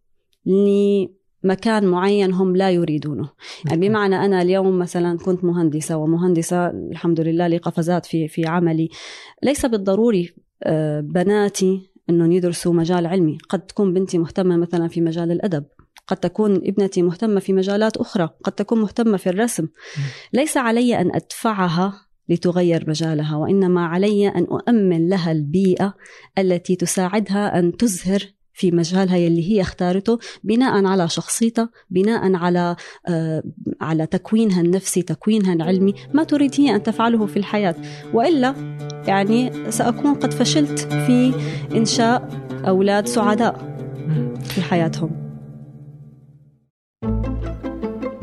[0.46, 3.30] لمكان معين هم لا يريدونه.
[3.66, 8.90] يعني بمعنى أنا اليوم مثلا كنت مهندسة ومهندسة الحمد لله لي قفزات في في عملي.
[9.44, 13.38] ليس بالضروري آه، بناتي إنهم يدرسوا مجال علمي.
[13.50, 15.64] قد تكون بنتي مهتمة مثلا في مجال الأدب.
[16.08, 19.68] قد تكون ابنتي مهتمة في مجالات أخرى قد تكون مهتمة في الرسم.
[20.34, 21.94] ليس علي أن أدفعها
[22.30, 25.94] لتغير مجالها وإنما علي أن أؤمن لها البيئة
[26.38, 32.76] التي تساعدها أن تزهر في مجالها يلي هي اختارته بناء على شخصيتها بناء على
[33.08, 33.44] آه
[33.82, 37.76] على تكوينها النفسي تكوينها العلمي ما تريد هي أن تفعله في الحياة.
[38.14, 38.56] وإلا
[39.08, 41.34] يعني سأكون قد فشلت في
[41.76, 42.30] إنشاء
[42.68, 43.78] أولاد سعداء
[44.44, 45.27] في حياتهم.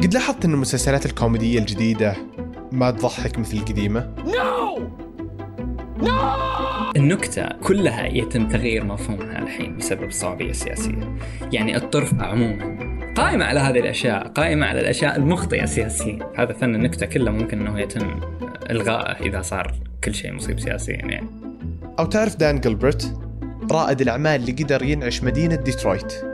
[0.04, 2.16] قد لاحظت أن المسلسلات الكوميدية الجديدة
[2.72, 4.88] ما تضحك مثل القديمة؟ نو
[6.02, 6.12] نو
[6.96, 11.16] النكتة كلها يتم تغيير مفهومها الحين بسبب الصعوبية السياسية.
[11.52, 12.78] يعني الطرف عموما
[13.16, 17.80] قائمة على هذه الأشياء قائمة على الأشياء المخطئة سياسيا هذا فن النكتة كله ممكن أنه
[17.80, 18.20] يتم
[18.70, 21.26] إلغائه إذا صار كل شيء مصيب سياسيا يعني.
[21.98, 23.18] أو تعرف دان جلبرت
[23.72, 26.33] رائد الأعمال اللي قدر ينعش مدينة ديترويت.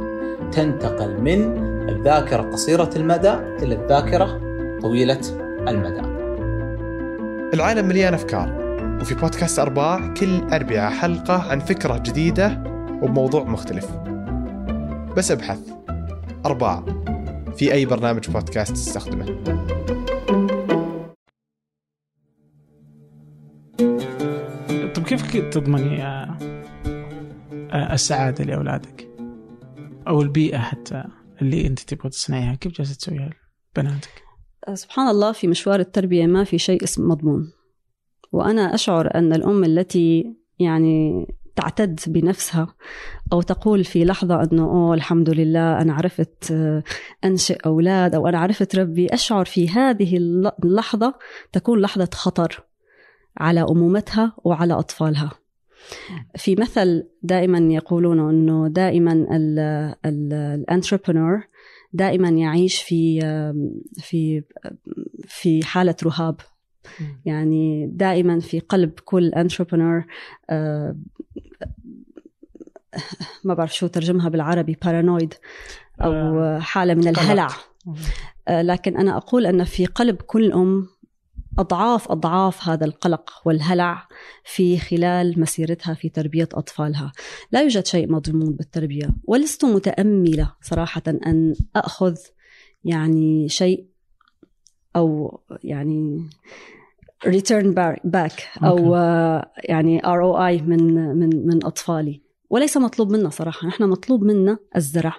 [0.51, 1.57] تنتقل من
[1.89, 4.41] الذاكرة قصيرة المدى إلى الذاكرة
[4.81, 5.21] طويلة
[5.67, 6.01] المدى.
[7.53, 8.61] العالم مليان أفكار
[9.01, 12.63] وفي بودكاست أرباع كل أربعة حلقة عن فكرة جديدة
[13.01, 13.91] وبموضوع مختلف.
[15.17, 15.59] بس أبحث.
[16.45, 16.85] أرباع.
[17.57, 19.25] في أي برنامج بودكاست تستخدمه.
[24.95, 29.10] طيب كيف تضمني آه، السعادة لأولادك؟
[30.07, 31.03] أو البيئة حتى
[31.41, 32.55] اللي أنت تبغى تصنعيها.
[32.55, 33.29] كيف جالسة تسويها
[33.77, 34.23] لبناتك
[34.67, 37.51] آه، سبحان الله في مشوار التربية ما في شيء اسمه مضمون.
[38.31, 42.75] وأنا أشعر أن الأم التي يعني تعتد بنفسها
[43.33, 46.53] أو تقول في لحظة أنه أوه الحمد لله أنا عرفت
[47.25, 49.13] أنشئ أولاد أو أنا عرفت ربي.
[49.13, 50.17] أشعر في هذه
[50.63, 51.13] اللحظة
[51.51, 52.63] تكون لحظة خطر
[53.37, 55.31] على أمومتها وعلى أطفالها.
[56.35, 59.27] في مثل دائما يقولون أنه دائما
[60.05, 61.47] الانتربرنور
[61.93, 63.21] دائما يعيش في
[63.97, 64.43] في
[65.27, 66.35] في حالة رهاب.
[67.25, 70.05] يعني دائما في قلب كل entrepreneur
[70.49, 70.95] آه،
[73.43, 75.33] ما بعرف شو ترجمها بالعربي paranoid
[76.01, 77.47] أو آه، حالة من الهلع.
[78.47, 80.87] آه، لكن أنا أقول إن في قلب كل أم
[81.59, 84.07] أضعاف أضعاف هذا القلق والهلع
[84.43, 87.11] في خلال مسيرتها في تربية أطفالها،
[87.51, 92.17] لا يوجد شيء مضمون بالتربية، ولست متأملة صراحة أن أخذ
[92.83, 93.87] يعني شيء
[94.95, 96.29] أو يعني
[97.25, 98.95] return back أو
[99.63, 102.21] يعني اي من من من أطفالي.
[102.49, 103.67] وليس مطلوب منا صراحة.
[103.67, 105.15] نحن مطلوب منا الزرع.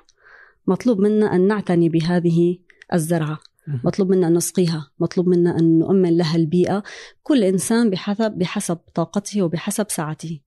[0.66, 2.58] مطلوب منا أن نعتني بهذه
[2.92, 3.38] الزرعة.
[3.66, 6.82] مطلوب منا أن نسقيها مطلوب منا أن نؤمن لها البيئة.
[7.22, 10.40] كل إنسان بحسب بحسب طاقته وبحسب سعته.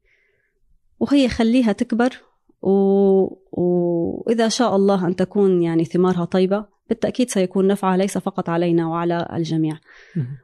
[0.99, 2.21] وهي خليها تكبر
[2.61, 2.71] و...
[3.51, 9.27] واذا شاء الله أن تكون يعني ثمارها طيبة بالتأكيد سيكون نفعها ليس فقط علينا وعلى
[9.33, 9.77] الجميع.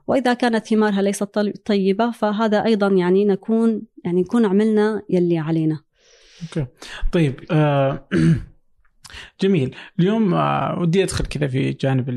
[0.07, 5.79] وإذا كانت ثمارها ليست طيبة فهذا أيضا يعني نكون يعني نكون عملنا يلي علينا.
[6.41, 6.67] أوكي.
[7.12, 8.07] طيب آه
[9.41, 9.76] جميل.
[10.00, 12.10] اليوم آه ودي أدخل كذا في جانب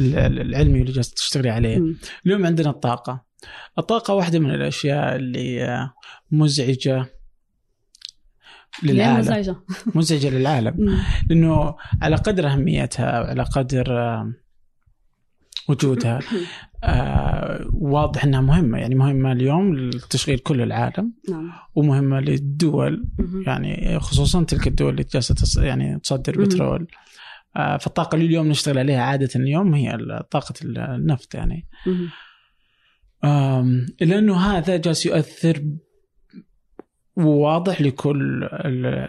[0.00, 1.78] العلمي اللي جالس تشتغلي عليه.
[1.78, 1.96] م.
[2.26, 3.24] اليوم عندنا الطاقة.
[3.78, 5.92] الطاقة واحدة من الأشياء اللي آه،
[6.30, 7.06] مزعجة
[8.82, 9.18] للعالم.
[9.18, 9.56] مزعجة؟
[9.94, 11.02] مزعجة للعالم.
[11.30, 13.86] لأنه على قدر أهميتها وعلى قدر
[15.68, 16.20] وجودها.
[16.84, 21.52] آه واضح إنها مهمة يعني مهمة اليوم لتشغيل كل العالم نعم.
[21.74, 23.04] ومهمة للدول
[23.46, 26.86] يعني خصوصا تلك الدول اللي جالسة يعني تصدر بترول.
[27.56, 29.98] آه فالطاقة اللي اليوم نشتغل عليها عادة اليوم هي
[30.30, 31.66] طاقة النفط يعني.
[34.02, 35.62] إلا إنه هذا جالس يؤثر
[37.16, 38.44] وواضح لكل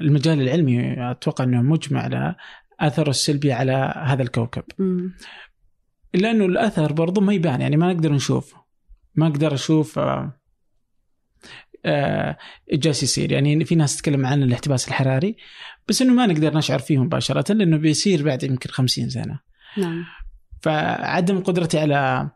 [0.02, 2.36] المجال العلمي أتوقع إنه مجمع على
[2.80, 4.64] أثره السلبي على هذا الكوكب.
[6.16, 8.56] إلا أنه الأثر برضو ما يبان يعني ما نقدر نشوف
[9.16, 10.40] ما أقدر أشوف آه
[11.86, 12.38] آه
[12.74, 15.36] جالس يصير يعني في ناس تتكلم عن الاحتباس الحراري
[15.88, 19.40] بس إنه ما نقدر نشعر فيه مباشرة لأنه بيصير بعد يمكن خمسين سنة.
[19.78, 20.06] نعم.
[20.62, 22.30] فعدم قدرتي على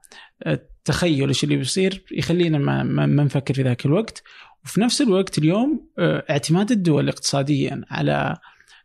[0.85, 4.23] تخيل إيش اللي بيصير يخلينا ما, ما نفكر في ذاك الوقت
[4.65, 8.37] وفي نفس الوقت اليوم آه، اعتماد الدول اقتصاديا على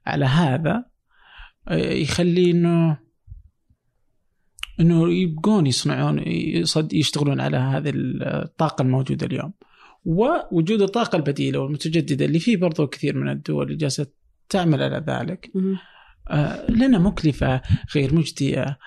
[0.07, 0.85] على هذا
[1.68, 2.98] آه، يخلي إنه
[4.81, 6.23] إنه يبقون يصنعون
[6.93, 9.53] يشتغلون على هذه الطاقة الموجودة اليوم.
[10.05, 14.07] ووجود الطاقة البديلة والمتجددة اللي فيه برضو كثير من الدول اللي جالسة
[14.49, 15.51] تعمل على ذلك.
[16.31, 17.63] آه، لنا مكلفة
[17.95, 18.79] غير مجدية.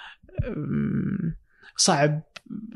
[1.77, 2.21] صعب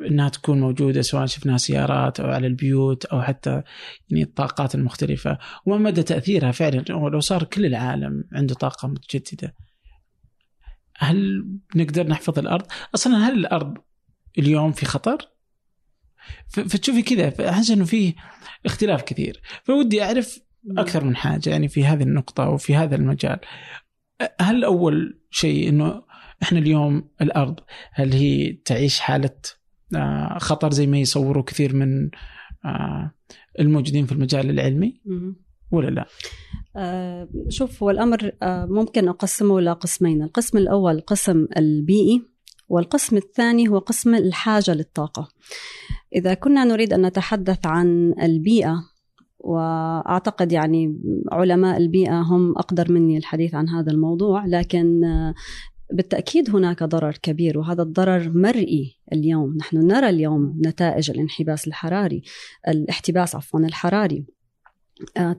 [0.05, 3.61] إنها تكون موجودة سواء شفناها سيارات أو على البيوت أو حتى
[4.09, 5.37] يعني الطاقات المختلفة.
[5.65, 9.55] وما مدى تأثيرها فعلا لو صار كل العالم عنده طاقة متجددة.
[10.99, 13.77] هل نقدر نحفظ الأرض؟ أصلا هل الأرض
[14.37, 15.17] اليوم في خطر؟
[16.47, 18.13] فتشوفي كذا احس إنه فيه
[18.65, 20.39] اختلاف كثير فودي أعرف
[20.77, 23.39] أكثر من حاجة يعني في هذه النقطة وفي هذا المجال
[24.41, 26.03] هل أول شيء إنه
[26.43, 27.59] إحنا اليوم الأرض
[27.91, 29.35] هل هي تعيش حالة
[29.95, 32.09] آه، خطر زي ما يصوروا كثير من
[32.65, 33.11] آه،
[33.59, 35.01] الموجودين في المجال العلمي
[35.71, 36.05] ولا لا؟
[36.75, 42.21] آه شوف هو الأمر آه ممكن أقسمه إلى قسمين، القسم الأول القسم البيئي
[42.69, 45.27] والقسم الثاني هو قسم الحاجة للطاقة.
[46.15, 48.83] إذا كنا نريد أن نتحدث عن البيئة
[49.39, 50.99] وأعتقد يعني
[51.31, 55.33] علماء البيئة هم أقدر مني الحديث عن هذا الموضوع لكن آه،
[55.93, 62.21] بالتأكيد هناك ضرر كبير وهذا الضرر مرئي اليوم نحن نرى اليوم نتائج الانحباس الحراري
[62.67, 64.25] الاحتباس عفوا الحراري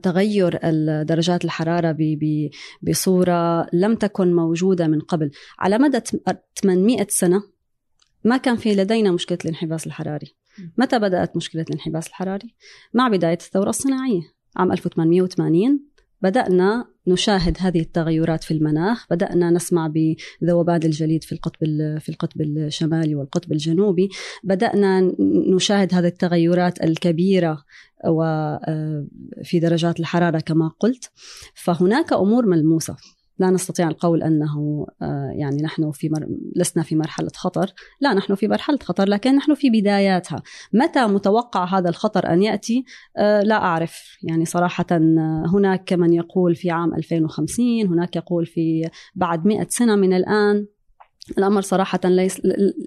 [0.03, 0.59] تغير
[1.03, 1.97] درجات الحرارة
[2.81, 5.31] بصورة لم تكن موجودة من قبل.
[5.59, 5.99] على مدى
[6.63, 7.43] 800 سنة
[8.23, 10.35] ما كان في لدينا مشكلة الانحباس الحراري.
[10.77, 12.55] متى بدأت مشكلة الانحباس الحراري؟
[12.93, 14.21] مع بداية الثورة الصناعية.
[14.55, 15.79] عام 1880
[16.21, 19.07] بدأنا نشاهد هذه التغيرات في المناخ.
[19.11, 19.93] بدأنا نسمع
[20.41, 21.57] بذوبان الجليد في القطب
[21.99, 24.09] في القطب الشمالي والقطب الجنوبي.
[24.43, 25.13] بدأنا
[25.55, 27.63] نشاهد هذه التغيرات الكبيرة
[28.07, 31.11] وفي آه، درجات الحرارة كما قلت.
[31.55, 32.95] فهناك أمور ملموسة.
[33.41, 36.27] لا نستطيع القول أنه آه، يعني نحن في مر...
[36.55, 41.65] لسنا في مرحلة خطر، لا نحن في مرحلة خطر لكن نحن في بداياتها، متى متوقع
[41.65, 42.85] هذا الخطر أن يأتي؟
[43.17, 44.85] آه، لا أعرف، يعني صراحة
[45.53, 50.67] هناك من يقول في عام 2050، هناك يقول في بعد 100 سنة من الآن،
[51.37, 52.41] الأمر صراحة ليس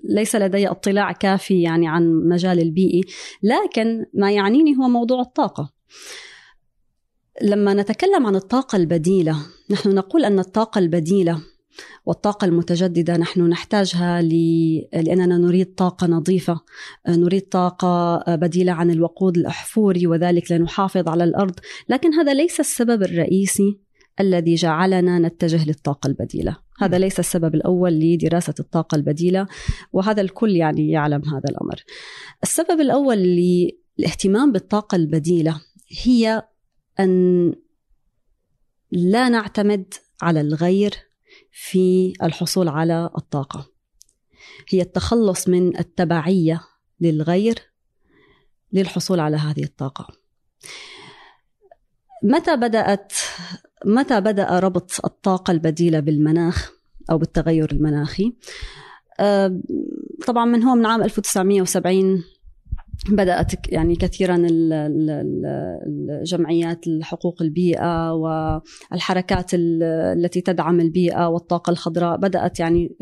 [0.04, 3.00] ليس لدي اطلاع كافي يعني عن مجال البيئي،
[3.42, 5.70] لكن ما يعنيني هو موضوع الطاقة.
[7.42, 9.36] لما نتكلم عن الطاقة البديلة
[9.70, 11.40] نحن نقول أن الطاقة البديلة
[12.06, 16.60] والطاقة المتجددة نحن نحتاجها لأننا نريد طاقة نظيفة
[17.08, 21.54] نريد طاقة بديلة عن الوقود الأحفوري وذلك لنحافظ على الأرض.
[21.88, 23.78] لكن هذا ليس السبب الرئيسي
[24.20, 26.56] الذي جعلنا نتجه للطاقة البديلة.
[26.78, 29.46] هذا ليس السبب الأول لدراسة الطاقة البديلة
[29.92, 31.84] وهذا الكل يعني يعلم هذا الأمر.
[32.42, 33.16] السبب الأول
[33.98, 35.60] للاهتمام بالطاقة البديلة
[36.02, 36.42] هي
[37.00, 37.52] أن
[38.90, 40.94] لا نعتمد على الغير
[41.52, 43.66] في الحصول على الطاقة.
[44.68, 46.60] هي التخلص من التبعية
[47.00, 47.58] للغير
[48.72, 50.06] للحصول على هذه الطاقة.
[52.22, 53.12] متى بدأت
[53.84, 56.72] متى بدأ ربط الطاقة البديلة بالمناخ
[57.10, 58.36] أو بالتغير المناخي؟
[59.20, 59.60] آه،
[60.26, 62.24] طبعا من هو؟ من عام 1970
[63.08, 64.46] بدأت يعني كثيرا
[65.98, 72.96] الجمعيات حقوق البيئة والحركات التي تدعم البيئة والطاقة الخضراء بدأت يعني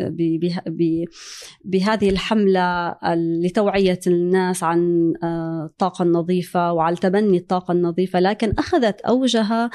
[1.64, 9.70] بهذه الحملة لتوعية الناس عن آه، الطاقة النظيفة وعلى تبني الطاقة النظيفة لكن أخذت أوجها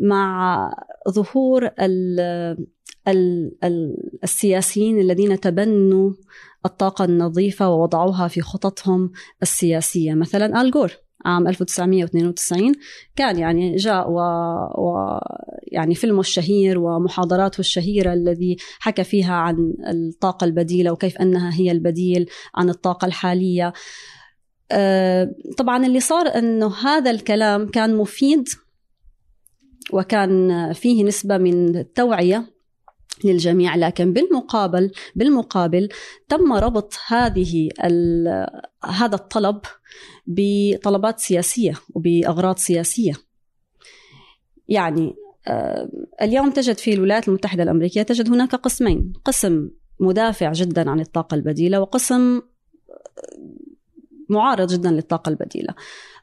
[0.00, 0.70] مع
[1.10, 1.70] ظهور
[4.24, 6.12] السياسيين الذين تبنوا
[6.66, 9.10] الطاقة النظيفة ووضعوها في خططهم
[9.42, 10.14] السياسية.
[10.14, 10.70] مثلا آل
[11.26, 12.72] عام 1992
[13.16, 14.18] كان يعني جاء و...
[14.78, 15.18] و
[15.72, 22.26] يعني فيلمه الشهير ومحاضراته الشهيرة الذي حكى فيها عن الطاقة البديلة وكيف أنها هي البديل
[22.54, 23.72] عن الطاقة الحالية.
[24.72, 28.48] آه، طبعا اللي صار أنه هذا الكلام كان مفيد
[29.92, 32.55] وكان فيه نسبة من التوعية
[33.24, 35.88] للجميع لكن بالمقابل بالمقابل
[36.28, 37.68] تم ربط هذه
[38.84, 39.60] هذا الطلب
[40.26, 43.12] بطلبات سياسية وبأغراض سياسية.
[44.68, 45.14] يعني
[45.48, 45.88] آه،
[46.22, 51.80] اليوم تجد في الولايات المتحدة الأمريكية تجد هناك قسمين قسم مدافع جدا عن الطاقة البديلة
[51.80, 52.42] وقسم
[54.28, 55.74] معارض جدا للطاقة البديلة.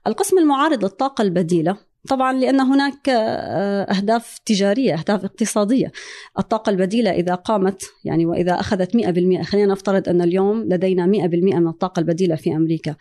[0.08, 1.77] القسم المعارض للطاقة البديلة
[2.09, 5.91] طبعا لأن هناك آه، أهداف تجارية أهداف اقتصادية.
[6.39, 11.67] الطاقة البديلة إذا قامت يعني وإذا أخذت 100% خلينا نفترض أن اليوم لدينا 100% من
[11.67, 12.95] الطاقة البديلة في أمريكا.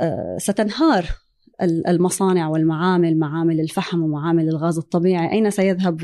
[0.00, 1.06] آه، ستنهار
[1.62, 5.32] المصانع والمعامل معامل الفحم ومعامل الغاز الطبيعي.
[5.32, 6.00] أين سيذهب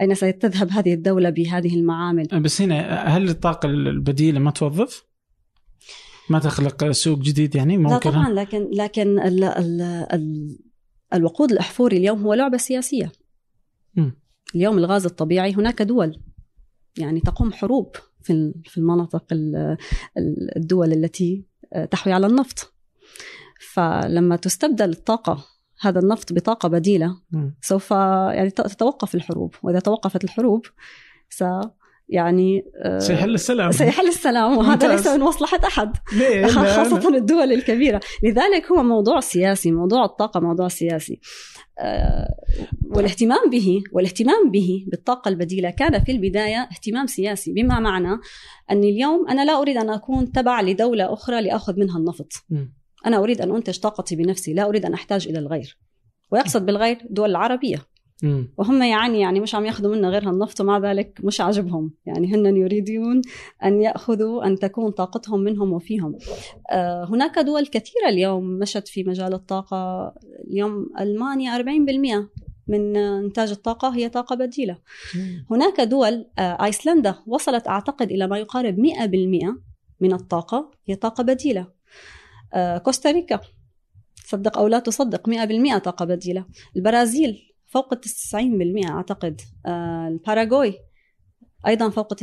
[0.00, 5.04] أين ستذهب هذه الدولة بهذه المعامل؟ بس هنا هل الطاقة البديلة ما توظف؟
[6.30, 7.92] ما تخلق سوق جديد يعني؟ ممكن.
[7.92, 10.56] لا طبعا لكن لكن ال ال ال
[11.14, 13.12] الوقود الأحفوري اليوم هو لعبة سياسية
[13.96, 14.10] م.
[14.54, 16.20] اليوم الغاز الطبيعي هناك دول
[16.98, 19.24] يعني تقوم حروب في في المناطق
[20.56, 21.44] الدول التي
[21.90, 22.74] تحوي على النفط
[23.72, 25.44] فلما تستبدل الطاقة
[25.80, 27.20] هذا النفط بطاقة بديلة.
[27.60, 30.66] سوف يعني تتوقف الحروب وإذا توقفت الحروب
[31.28, 31.44] س
[32.08, 33.72] يعني آه، سيحل السلام.
[33.72, 38.00] سيحل السلام وهذا ليس من مصلحة أحد ليه؟ خاصة الدول الكبيرة.
[38.22, 41.20] لذلك هو موضوع سياسي موضوع الطاقة موضوع سياسي.
[41.78, 42.28] آه،
[42.90, 48.20] والاهتمام به والاهتمام به بالطاقة البديلة كان في البداية اهتمام سياسي بما معنى
[48.70, 52.32] أني اليوم أنا لا أريد أن أكون تبع لدولة أخرى لأخذ منها النفط.
[53.06, 55.78] أنا أريد أن أنتج طاقتي بنفسي لا أريد أن أحتاج إلى الغير.
[56.32, 57.78] ويقصد بالغير الدول العربية
[58.58, 61.94] وهم يعني يعني مش عم ياخذوا منا غير هالنفط ومع ذلك مش عاجبهم.
[62.06, 63.22] يعني هن يريدون
[63.64, 66.18] أن يأخذوا أن تكون طاقتهم منهم وفيهم.
[66.70, 70.12] آه هناك دول كثيرة اليوم مشت في مجال الطاقة.
[70.50, 72.30] اليوم ألمانيا 40%
[72.68, 74.78] من إنتاج الطاقة هي طاقة بديلة.
[75.50, 79.60] هناك دول آه أيسلندا وصلت أعتقد إلى ما يقارب 100%
[80.00, 81.68] من الطاقة هي طاقة بديلة.
[82.54, 83.40] آه كوستاريكا
[84.24, 86.46] صدق أو لا تصدق 100% طاقة بديلة.
[86.76, 90.78] البرازيل فوق ال 90% أعتقد آه، الباراغواي.
[91.66, 92.16] أيضا فوق 90%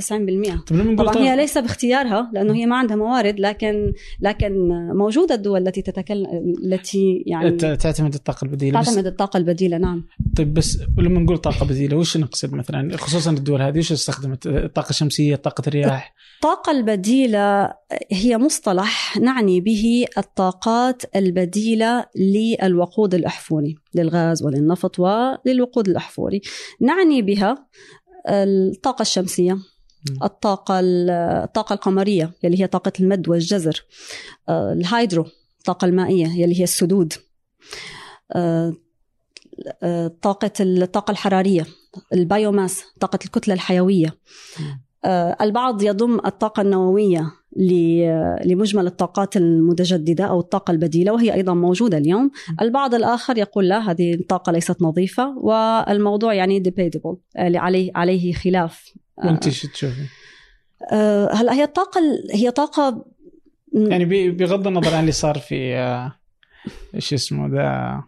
[0.67, 5.67] طب طبعا طاقة- هي ليس باختيارها لأنه هي ما عندها موارد لكن لكن موجودة الدول
[5.67, 6.27] التي تتكلم
[6.63, 10.07] التي يعني تعتمد الطاقة البديلة تعتمد الطاقة البديلة نعم.
[10.37, 14.89] طيب بس لما نقول طاقة بديلة وش نقصد مثلا؟ خصوصا الدول هذه وش استخدمت؟ الطاقه
[14.89, 16.13] الشمسيه طاقة الرياح.
[16.35, 17.73] الطاقة البديلة
[18.11, 26.41] هي مصطلح نعني به الطاقات البديلة للوقود الأحفوري للغاز وللنفط وللوقود الأحفوري.
[26.81, 27.67] نعني بها
[28.27, 29.57] الطاقة الشمسية
[30.23, 30.79] الطاقة
[31.43, 33.83] الطاقة القمرية يلي هي طاقة المد والجزر
[34.49, 35.25] آه، ال hydro
[35.59, 37.13] الطاقة المائية يلي هي السدود
[38.31, 38.73] آه،
[39.83, 41.65] آه، طاقة الطاقة الحرارية
[42.13, 44.17] ال biomass طاقة الكتلة الحيوية.
[45.41, 47.31] البعض يضم الطاقة النووية
[48.45, 52.31] لمجمل الطاقات المتجددة أو الطاقة البديلة وهي أيضا موجودة اليوم.
[52.61, 58.93] البعض الآخر يقول لا هذه الطاقة ليست نظيفة والموضوع يعني debatable آه، عليه عليه خلاف.
[59.19, 60.01] آه، وانت شو تشوفي؟
[60.91, 63.05] آه، هلا هي الطاقة ال- هي طاقة
[63.73, 66.15] يعني بغض النظر عن اللي صار في آه،
[66.95, 68.01] إيش اسمه ذا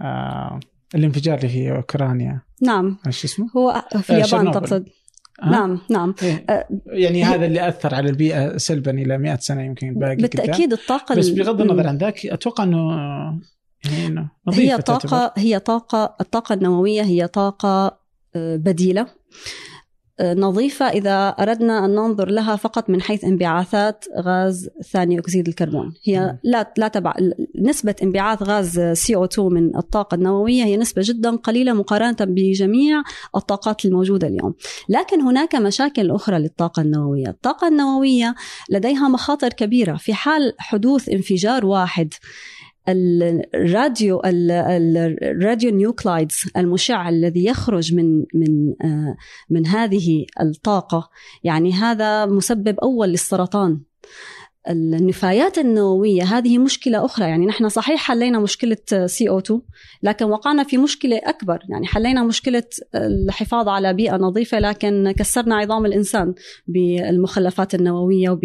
[0.00, 0.60] آه،
[0.94, 2.40] الانفجار اللي في أوكرانيا.
[2.62, 2.96] نعم.
[3.06, 4.52] إيش اسمه؟ هو في آه، اليابان.
[4.52, 4.88] تقصد.
[5.42, 6.44] ها؟ نعم نعم إيه.
[6.50, 10.22] آه، يعني هذا اللي أثر على البيئة سلبا إلى 100 سنة يمكن باقي قدام.
[10.22, 12.78] بالتأكيد الطاقة بس بغض النظر عن ذاك أتوقع إنه
[13.84, 15.08] يعني هي تعتبر.
[15.08, 17.98] طاقة هي طاقة الطاقة النووية هي طاقة
[18.36, 19.06] آه، بديلة آه،
[20.20, 25.94] نظيفة إذا أردنا أن ننظر لها فقط من حيث انبعاثات غاز ثاني أكسيد الكربون.
[26.04, 27.14] هي لا لا تبع
[27.60, 33.02] نسبة انبعاث غاز CO2 من الطاقة النووية هي نسبة جدا قليلة مقارنة بجميع
[33.36, 34.54] الطاقات الموجودة اليوم.
[34.88, 37.28] لكن هناك مشاكل أخرى للطاقة النووية.
[37.28, 38.34] الطاقة النووية
[38.70, 39.96] لديها مخاطر كبيرة.
[39.96, 42.14] في حال حدوث انفجار واحد
[42.88, 49.16] الراديو ال- ال- الراديو نيوكلايدز المشع الذي يخرج من من آه،
[49.50, 51.10] من هذه الطاقة.
[51.44, 53.80] يعني هذا مسبب أول للسرطان.
[54.68, 57.28] النفايات النووية هذه مشكلة أخرى.
[57.28, 59.54] يعني نحن صحيح حلينا مشكلة CO2
[60.02, 61.58] لكن وقعنا في مشكلة أكبر.
[61.68, 62.62] يعني حلينا مشكلة
[62.94, 66.34] الحفاظ على بيئة نظيفة لكن كسرنا عظام الإنسان
[66.66, 68.38] بالمخلفات النووية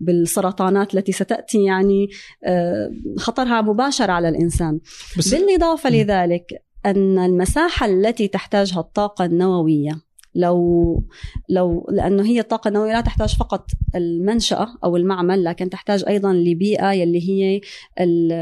[0.00, 1.64] وبالسرطانات التي ستأتي.
[1.64, 2.08] يعني
[2.44, 4.80] آه، خطرها مباشر على الإنسان.
[5.18, 5.90] بس بالإضافة.
[5.90, 6.46] لذلك
[6.86, 10.03] أن المساحة التي تحتاجها الطاقة النووية
[10.34, 11.02] لو
[11.48, 16.92] لو لأنه هي الطاقه النوويه لا تحتاج فقط المنشأة أو المعمل لكن تحتاج أيضا لبيئة
[16.92, 17.60] يلي هي
[18.00, 18.32] ال-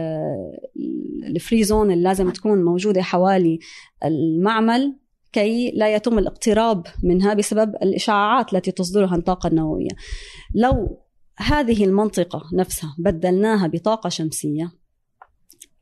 [1.27, 3.59] ال free zone اللي لازم تكون موجودة حوالي
[4.05, 4.97] المعمل
[5.33, 9.91] كي لا يتم الاقتراب منها بسبب الإشعاعات التي تصدرها الطاقة النووية.
[10.55, 10.99] لو
[11.37, 14.73] هذه المنطقة نفسها بدلناها بطاقة شمسية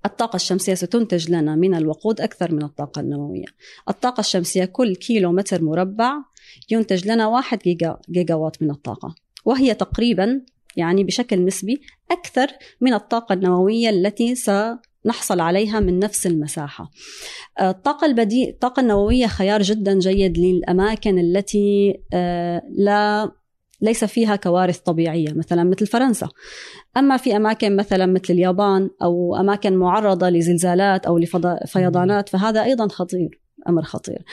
[0.05, 3.45] الطاقة الشمسية ستنتج لنا من الوقود أكثر من الطاقة النووية.
[3.89, 6.13] الطاقة الشمسية كل كيلو متر مربع
[6.71, 10.41] ينتج لنا واحد giga, gigawatt من الطاقة وهي تقريبا
[10.77, 11.81] يعني بشكل نسبي
[12.11, 12.47] أكثر
[12.81, 16.91] من الطاقة النووية التي سنحصل عليها من نفس المساحة.
[17.61, 23.31] الطاقة البديل الطاقة النووية خيار جدا جيد للأماكن التي آه، لا
[23.83, 26.29] ليس فيها كوارث طبيعية مثلا مثل فرنسا.
[26.97, 33.41] أما في أماكن مثلا مثل اليابان أو أماكن معرضة لزلزالات أو لفيضانات فهذا أيضا خطير
[33.69, 34.25] أمر خطير.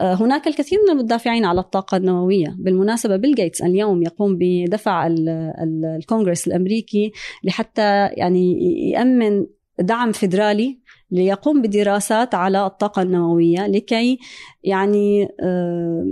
[0.00, 2.56] آه، هناك الكثير من المدافعين على الطاقة النووية.
[2.58, 5.28] بالمناسبة بيل جيتس اليوم يقوم بدفع ال-
[5.62, 7.12] ال- الكونغرس الأمريكي
[7.44, 8.58] لحتى يعني
[8.90, 9.46] يأمن
[9.78, 10.78] دعم فيدرالي
[11.10, 14.18] ليقوم بدراسات على الطاقة النووية لكي
[14.64, 16.06] يعني آه،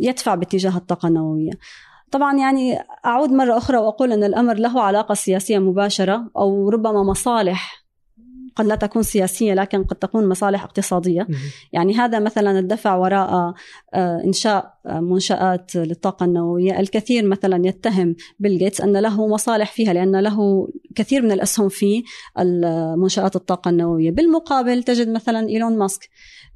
[0.00, 1.52] يدفع باتجاه الطاقة النووية.
[2.10, 7.80] طبعا يعني أعود مرة أخرى وأقول أن الأمر له علاقة سياسية مباشرة أو ربما مصالح
[8.56, 11.28] قد لا تكون سياسية لكن قد تكون مصالح اقتصادية.
[11.72, 13.54] يعني هذا مثلا الدفع وراء
[13.94, 16.80] آه، إنشاء آه، منشآت للطاقة النووية.
[16.80, 22.02] الكثير مثلا يتهم بيل جيتس أن له مصالح فيها لأن له كثير من الأسهم في
[22.96, 24.10] منشآت الطاقة النووية.
[24.10, 26.08] بالمقابل تجد مثلا إيلون ماسك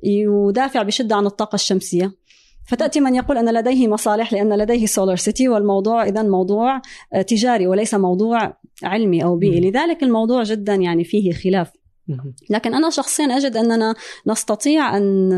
[0.03, 2.13] يدافع بشدة عن الطاقة الشمسية.
[2.67, 6.81] فتأتي من يقول أن لديه مصالح لأن لديه سولار سيتي والموضوع إذا موضوع
[7.13, 9.71] آه، تجاري وليس موضوع علمي أو بيئي.
[9.71, 11.71] لذلك الموضوع جدا يعني فيه خلاف.
[12.51, 13.95] لكن أنا شخصيا أجد أننا
[14.27, 15.31] نستطيع أن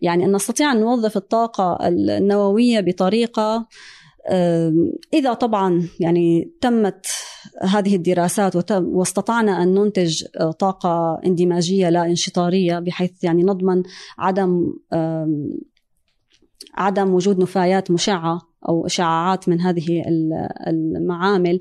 [0.00, 3.66] يعني أن نستطيع أن نوظف الطاقة النووية بطريقة
[4.30, 7.06] آم، إذا طبعا يعني تمت
[7.62, 13.82] هذه الدراسات واستطعنا أن ننتج آه، طاقة اندماجية لا انشطارية بحيث يعني نضمن
[14.18, 14.72] عدم
[16.74, 20.02] عدم وجود نفايات مشعة أو إشعاعات من هذه
[20.96, 21.58] المعامل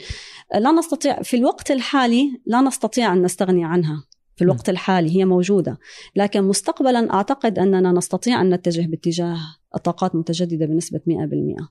[0.55, 4.03] لا نستطيع في الوقت الحالي لا نستطيع أن نستغني عنها.
[4.35, 5.77] في الوقت الحالي هي موجودة.
[6.15, 9.37] لكن مستقبلا أعتقد أننا نستطيع أن نتجه باتجاه
[9.75, 11.67] الطاقات المتجددة بنسبة 100%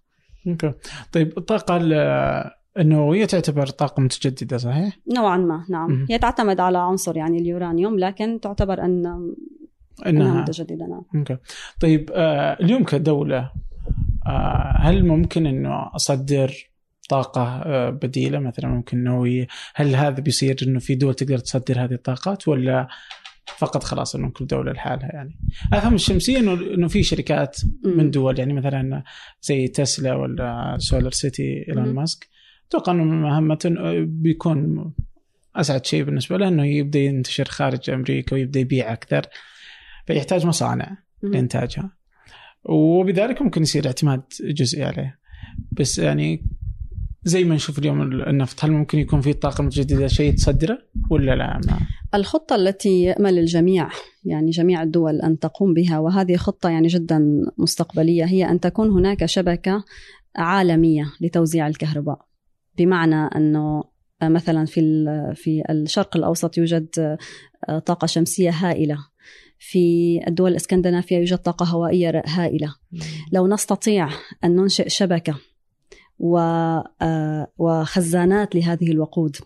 [0.48, 0.72] أوكي.
[1.12, 1.76] طيب الطاقة
[2.78, 6.06] النووية تعتبر طاقة متجددة صحيح؟ نوعا ما نعم.
[6.10, 9.32] هي تعتمد على عنصر يعني اليورانيوم لكن تعتبر أن
[10.06, 11.02] إنها متجدده نعم.
[11.14, 11.36] okay.
[11.80, 13.50] طيب آه اليوم كدولة
[14.26, 16.54] آه هل ممكن إنه أصدر
[17.08, 21.92] طاقة آه بديلة مثلا ممكن نووية هل هذا بيصير إنه في دول تقدر تصدر هذه
[21.94, 22.88] الطاقات ولا
[23.56, 25.38] فقط خلاص إنه كل دولة لحالها يعني؟
[25.72, 29.02] أفهم الشمسية إنه إنه في شركات من دول يعني مثلا
[29.42, 32.28] زي تسلا ولا سولار سيتي إيلون ماسك.
[32.68, 33.58] أتوقع إنه مهمة
[34.06, 34.92] بيكون
[35.56, 39.22] أسعد شيء بالنسبة له إنه يبدأ ينتشر خارج أمريكا ويبدأ يبيع أكثر.
[40.08, 41.92] فيحتاج مصانع لإنتاجها.
[42.64, 45.18] وبذلك ممكن يصير اعتماد جزئي عليه.
[45.72, 46.44] بس يعني
[47.24, 50.78] زي ما نشوف اليوم النفط هل ممكن يكون في الطاقه المتجدده شيء تصدره
[51.10, 51.78] ولا لا؟ ما.
[52.14, 53.88] الخطة التي يأمل الجميع
[54.24, 57.20] يعني جميع الدول أن تقوم بها وهذه خطة يعني جدا
[57.58, 59.84] مستقبلية هي أن تكون هناك شبكة
[60.36, 62.18] عالمية لتوزيع الكهرباء.
[62.78, 63.84] بمعنى أنه
[64.22, 64.80] مثلا في
[65.34, 67.16] في الشرق الأوسط يوجد
[67.86, 68.98] طاقة شمسية هائلة.
[69.58, 72.74] في الدول الإسكندنافية يوجد طاقة هوائية هائلة.
[73.32, 74.08] لو نستطيع
[74.44, 75.34] أن ننشئ شبكة
[77.58, 79.36] وخزانات لهذه الوقود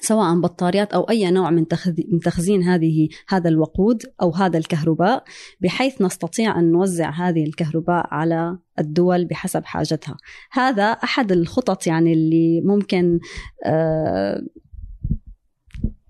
[0.00, 1.66] سواء بطاريات أو أي نوع من
[2.12, 5.24] من تخزين هذه هذا الوقود أو هذا الكهرباء
[5.60, 10.16] بحيث نستطيع أن نوزع هذه الكهرباء على الدول بحسب حاجتها.
[10.52, 13.18] هذا أحد الخطط يعني اللي ممكن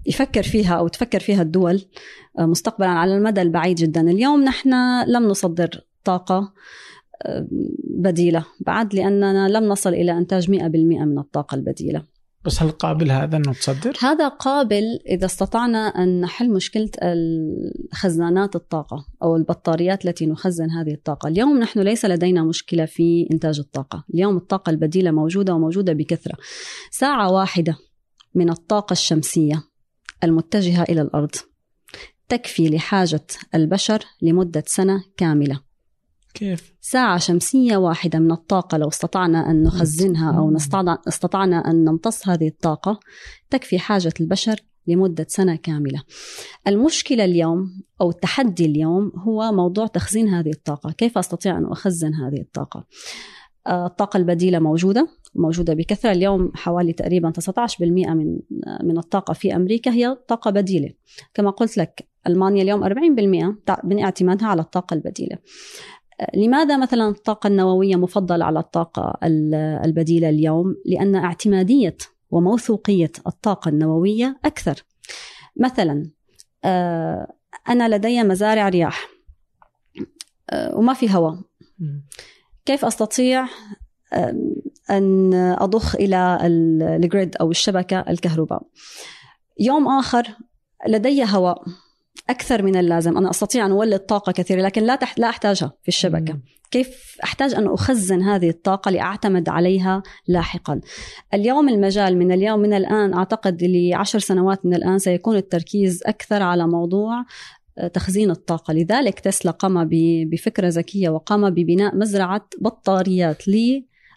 [0.07, 1.83] يفكر فيها أو تفكر فيها الدول
[2.39, 4.01] مستقبلا على المدى البعيد جدا.
[4.01, 4.71] اليوم نحن
[5.07, 6.53] لم نصدر طاقة
[7.85, 8.45] بديلة.
[8.61, 12.03] بعد لأننا لم نصل إلى إنتاج 100% من الطاقة البديلة.
[12.45, 16.91] بس هل قابل هذا أنه تصدر؟ هذا قابل إذا استطعنا أن نحل مشكلة
[17.93, 23.59] خزانات الطاقة أو البطاريات التي نخزن هذه الطاقة، اليوم نحن ليس لدينا مشكلة في إنتاج
[23.59, 26.35] الطاقة، اليوم الطاقة البديلة موجودة وموجودة بكثرة.
[26.91, 27.77] ساعة واحدة
[28.35, 29.63] من الطاقة الشمسية
[30.25, 31.31] المتجهة إلى الأرض
[32.29, 35.61] تكفي لحاجة البشر لمدة سنة كاملة.
[36.35, 40.57] كيف؟ ساعة شمسية واحدة من الطاقة لو استطعنا أن نخزنها أو
[41.09, 43.01] استطعنا أن نمتص هذه الطاقة
[43.51, 46.03] تكفي حاجة البشر لمدة سنة كاملة.
[46.69, 52.41] المشكلة اليوم أو التحدي اليوم هو موضوع تخزين هذه الطاقة، كيف أستطيع أن أخزن هذه
[52.41, 52.87] الطاقة؟
[53.69, 58.39] الطاقة البديلة موجودة موجودة بكثرة اليوم حوالي تقريبا 19% من
[58.83, 60.91] من الطاقة في أمريكا هي طاقة بديلة
[61.35, 62.95] كما قلت لك ألمانيا اليوم 40%
[63.85, 65.39] من اعتمادها على الطاقة البديلة
[66.35, 69.19] لماذا مثلا الطاقة النووية مفضلة على الطاقة
[69.85, 71.97] البديلة اليوم؟ لأن اعتمادية
[72.31, 74.85] وموثوقية الطاقة النووية أكثر.
[75.57, 76.11] مثلا
[77.69, 79.09] أنا لدي مزارع رياح
[80.53, 81.39] وما في هواء.
[82.65, 83.47] كيف أستطيع
[84.91, 88.63] أن أضخ إلى الجريد أو الشبكة الكهرباء؟
[89.61, 90.29] يوم آخر
[90.89, 91.63] لدي هواء
[92.31, 95.89] أكثر من اللازم أنا أستطيع أن أولد طاقة كثيرة لكن لا تحت لا أحتاجها في
[95.89, 96.43] الشبكة مم.
[96.71, 100.81] كيف أحتاج أن أخزن هذه الطاقة لأعتمد عليها لاحقا
[101.35, 106.67] اليوم المجال من اليوم من الآن أعتقد لعشر سنوات من الآن سيكون التركيز أكثر على
[106.67, 107.25] موضوع
[107.93, 109.89] تخزين الطاقة لذلك تسلا قام
[110.31, 113.49] بفكرة ذكية وقام ببناء مزرعة بطاريات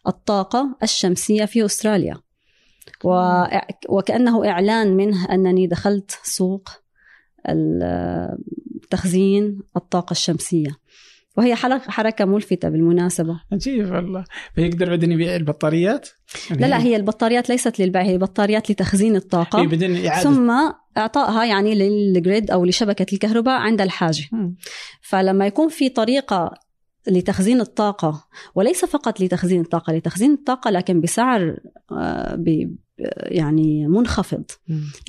[0.08, 2.18] للطاقه الشمسية في أستراليا.
[3.90, 6.70] وكأنه إعلان منه أنني دخلت سوق
[8.90, 10.70] تخزين الطاقة الشمسية.
[11.38, 13.42] وهي حركة ملفتة بالمناسبة.
[13.52, 14.26] عجيب والله.
[14.56, 16.10] فيقدر بعدين يبيع البطاريات؟
[16.50, 19.60] يعني لا لا هي البطاريات ليست للبيع هي بطاريات لتخزين الطاقة.
[19.60, 20.24] إعادة.
[20.24, 20.52] ثم
[20.98, 24.24] إعطائها يعني للجريد أو لشبكة الكهرباء عند الحاجة.
[24.32, 24.56] م.
[25.02, 26.54] فلما يكون في طريقة
[27.08, 31.60] لتخزين الطاقة وليس فقط لتخزين الطاقة لتخزين الطاقة لكن بسعر
[33.18, 34.44] يعني منخفض.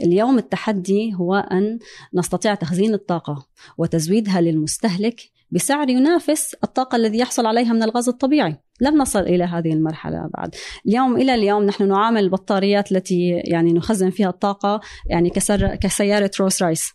[0.02, 1.78] اليوم التحدي هو أن
[2.14, 3.46] نستطيع تخزين الطاقة
[3.78, 5.20] وتزويدها للمستهلك
[5.50, 8.56] بسعر ينافس الطاقة الذي يحصل عليها من الغاز الطبيعي.
[8.80, 10.54] لم نصل إلى هذه المرحلة بعد.
[10.86, 16.62] اليوم إلى اليوم نحن نعامل البطاريات التي يعني نخزن فيها الطاقة يعني كسر كسيارة رولز
[16.62, 16.92] رويس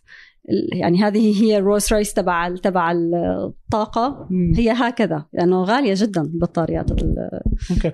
[0.72, 6.90] يعني هذه هي الرولز رويس تبع تبع الطاقة هي هكذا لأنه يعني غالية جدا البطاريات
[6.90, 7.92] okay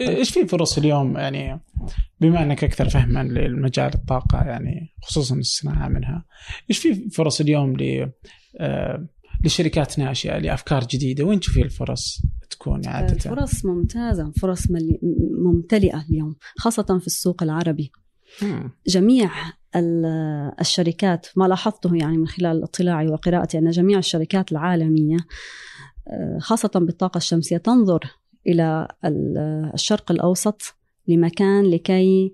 [0.00, 1.60] إيش في فرص اليوم يعني
[2.20, 6.24] بما إنك أكثر فهما للمجال الطاقة يعني خصوصا الصناعة منها
[6.70, 8.10] إيش في فرص اليوم ل
[9.44, 14.68] لشركات ناشئه لأفكار جديدة وين تشوفي الفرص تكون عادة؟ فرص ممتازة فرص.
[15.44, 17.92] ممتلئة اليوم خاصة في السوق العربي.
[18.86, 19.30] جميع
[20.60, 25.16] الشركات ما لاحظته يعني من خلال اطلاعي وقراءتي أن جميع الشركات العالمية
[26.08, 28.00] آه، خاصة بالطاقة الشمسية تنظر
[28.48, 28.88] ال-
[29.74, 30.62] الشرق الأوسط
[31.08, 32.32] لمكان لكي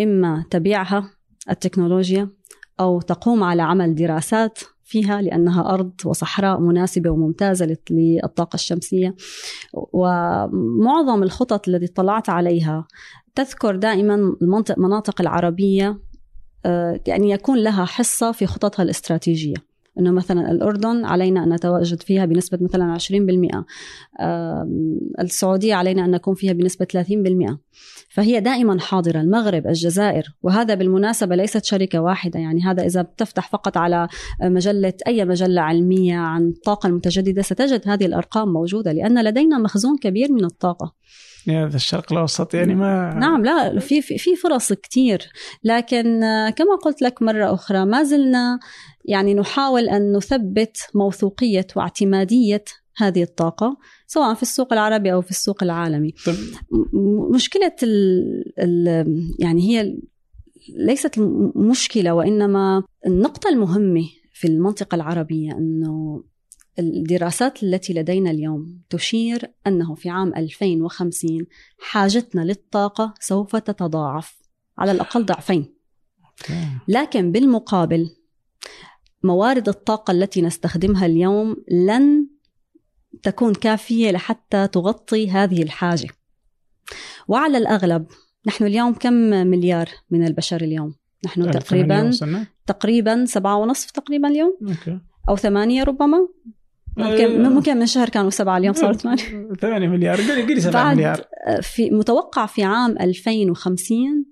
[0.00, 1.10] إما تبيعها
[1.50, 2.28] التكنولوجيا
[2.80, 9.14] أو تقوم على عمل دراسات فيها لأنها أرض وصحراء مناسبة وممتازة للط- للطاقة الشمسية.
[9.92, 12.86] ومعظم الخطط التي اطلعت عليها
[13.34, 15.98] تذكر دائما المنطق مناطق العربية آه،
[17.06, 19.54] يعني يكون لها حصة في خططها الاستراتيجية.
[19.98, 23.64] إنه مثلا الأردن علينا أن نتواجد فيها بنسبة مثلا 20%
[24.20, 27.58] آم، السعودية علينا أن نكون فيها بنسبة 30%
[28.08, 29.20] فهي دائما حاضرة.
[29.20, 32.40] المغرب الجزائر وهذا بالمناسبة ليست شركة واحدة.
[32.40, 34.08] يعني هذا إذا بتفتح فقط على
[34.42, 40.32] مجلة أي مجلة علمية عن الطاقة المتجددة ستجد هذه الأرقام موجودة لأن لدينا مخزون كبير
[40.32, 40.94] من الطاقة.
[41.48, 45.28] هذا الشرق الأوسط؟ يعني ما نعم لا في في فرص كتير.
[45.64, 46.20] لكن
[46.56, 48.58] كما قلت لك مرة أخرى ما زلنا
[49.04, 52.64] يعني نحاول أن نثبت موثوقية واعتمادية
[52.96, 53.76] هذه الطاقة
[54.06, 56.14] سواء في السوق العربي أو في السوق العالمي.
[56.26, 56.34] طب
[57.34, 59.06] مشكلة ال ال
[59.38, 59.96] يعني هي
[60.76, 61.14] ليست
[61.56, 66.24] مشكلة وإنما النقطة المهمة في المنطقة العربية أنه
[66.78, 71.46] الدراسات التي لدينا اليوم تشير أنه في عام 2050
[71.78, 74.38] حاجتنا للطاقة سوف تتضاعف
[74.78, 75.74] على الأقل ضعفين.
[76.24, 76.68] أوكي.
[76.88, 78.10] لكن بالمقابل
[79.22, 82.26] موارد الطاقة التي نستخدمها اليوم لن
[83.22, 86.08] تكون كافية لحتى تغطي هذه الحاجة.
[87.28, 88.06] وعلى الأغلب
[88.46, 89.12] نحن اليوم كم
[89.46, 90.94] مليار من البشر اليوم؟
[91.26, 92.10] نحن تقريبا؟
[92.66, 94.58] تقريبا سبعة ونصف تقريبا اليوم.
[94.62, 95.00] أوكي.
[95.28, 96.28] أو ثمانية ربما.
[96.96, 97.48] ممكن آه.
[97.48, 99.54] ممكن من شهر كانوا سبعة اليوم صاروا ثمانية.
[99.60, 100.20] 8 مليار.
[100.20, 101.24] قولي قولي 7 بعد مليار.
[101.62, 104.26] في متوقع في عام 2050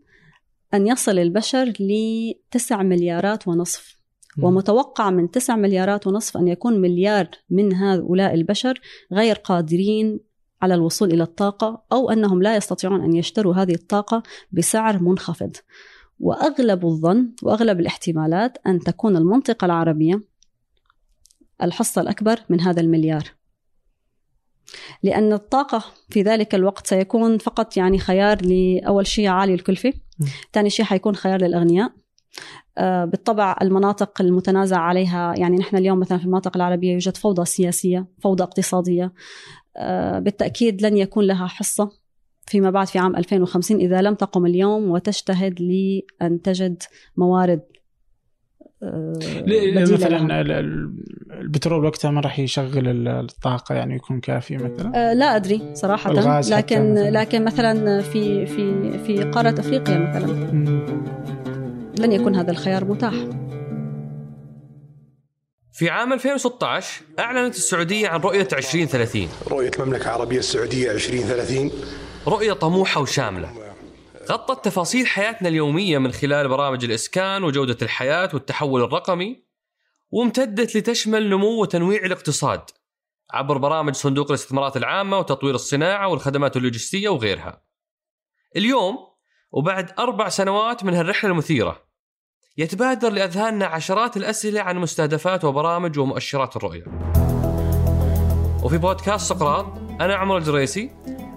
[0.75, 3.95] أن يصل البشر لتسع مليارات ونصف.
[4.43, 8.81] ومتوقع من تسع مليارات ونصف أن يكون مليار من هؤلاء البشر
[9.13, 10.21] غير قادرين
[10.63, 15.57] على الوصول إلى الطاقة أو أنهم لا يستطيعون أن يشتروا هذه الطاقة بسعر منخفض.
[16.21, 20.23] وأغلب الظن وأغلب الاحتمالات أن تكون المنطقة العربية
[21.63, 23.23] الحصة الأكبر من هذا المليار.
[25.03, 29.93] لأن الطاقة في ذلك الوقت سيكون فقط يعني خيار لأول شيء عالي الكلفة.
[30.53, 31.93] ثاني شيء حيكون خيار للأغنياء.
[32.79, 38.07] آه، بالطبع المناطق المتنازع عليها يعني نحن اليوم مثلا في المناطق العربية يوجد فوضى سياسية
[38.23, 39.13] فوضى اقتصادية.
[39.77, 41.91] آه، بالتأكيد لن يكون لها حصة
[42.47, 46.83] فيما بعد في عام 2050 إذا لم تقم اليوم وتجتهد لأن تجد
[47.17, 47.63] موارد
[48.85, 50.41] مثلا.
[50.41, 50.91] ال- ال-
[51.41, 56.13] البترول وقتها ما راح يشغل ال- الطاقة يعني يكون كافي مثلا؟ آه، لا أدري صراحة.
[56.13, 57.11] لكن مثلاً.
[57.11, 60.27] لكن مثلا في في في قارة أفريقيا مثلا.
[60.53, 60.87] مم.
[61.99, 63.15] لن يكون هذا الخيار متاح.
[65.73, 71.71] في عام 2016 أعلنت السعودية عن رؤية 2030 رؤية المملكة العربية السعودية 2030
[72.27, 73.49] رؤية طموحة وشاملة.
[74.33, 79.45] غطت تفاصيل حياتنا اليومية من خلال برامج الإسكان وجودة الحياة والتحول الرقمي
[80.11, 82.61] وامتدت لتشمل نمو وتنويع الاقتصاد
[83.31, 87.63] عبر برامج صندوق الاستثمارات العامة وتطوير الصناعة والخدمات اللوجستية وغيرها.
[88.57, 88.99] اليوم
[89.53, 91.85] وبعد أربع سنوات من هالرحلة المثيرة
[92.57, 96.85] يتبادر لأذهاننا عشرات الأسئلة عن مستهدفات وبرامج ومؤشرات الرؤية.
[98.65, 99.67] وفي بودكاست سقراط
[100.01, 100.91] أنا عمر الجريسي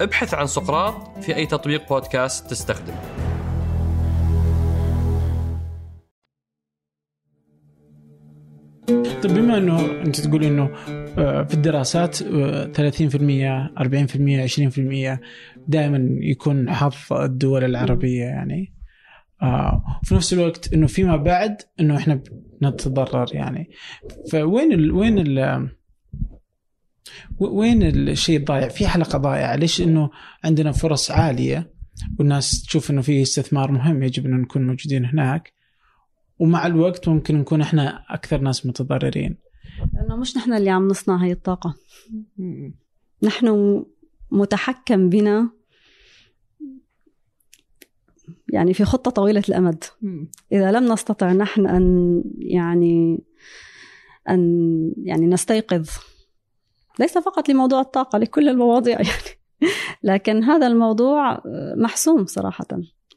[0.00, 2.94] ابحث عن سقراط في أي تطبيق بودكاست تستخدم
[9.22, 10.70] طيب بما إنه أنت تقول إنه
[11.18, 15.20] آه، في الدراسات آه، 30% 40% 20%
[15.68, 18.74] دائما يكون حظ الدول العربية يعني.
[19.42, 22.22] آه، وفي نفس الوقت إنه فيما بعد إنه إحنا
[22.62, 23.70] نتضرر يعني.
[24.30, 25.68] فوين ال وين ال
[27.38, 30.10] وين الشيء الضايع؟ في حلقة ضايعة، ليش؟ إنه
[30.44, 31.74] عندنا فرص عالية
[32.18, 35.52] والناس تشوف إنه في استثمار مهم يجب ان نكون موجودين هناك.
[36.38, 39.36] ومع الوقت ممكن نكون إحنا أكثر ناس متضررين.
[39.94, 41.74] لأنه مش نحن اللي عم نصنع هي الطاقة.
[43.22, 43.84] نحن
[44.30, 45.50] متحكم بنا.
[48.52, 49.84] يعني في خطة طويلة الأمد.
[50.52, 53.24] إذا لم نستطع نحن أن يعني
[54.28, 55.88] أن يعني نستيقظ
[57.00, 59.38] ليس فقط لموضوع الطاقة لكل المواضيع يعني.
[60.02, 61.42] لكن هذا الموضوع
[61.76, 62.66] محسوم صراحة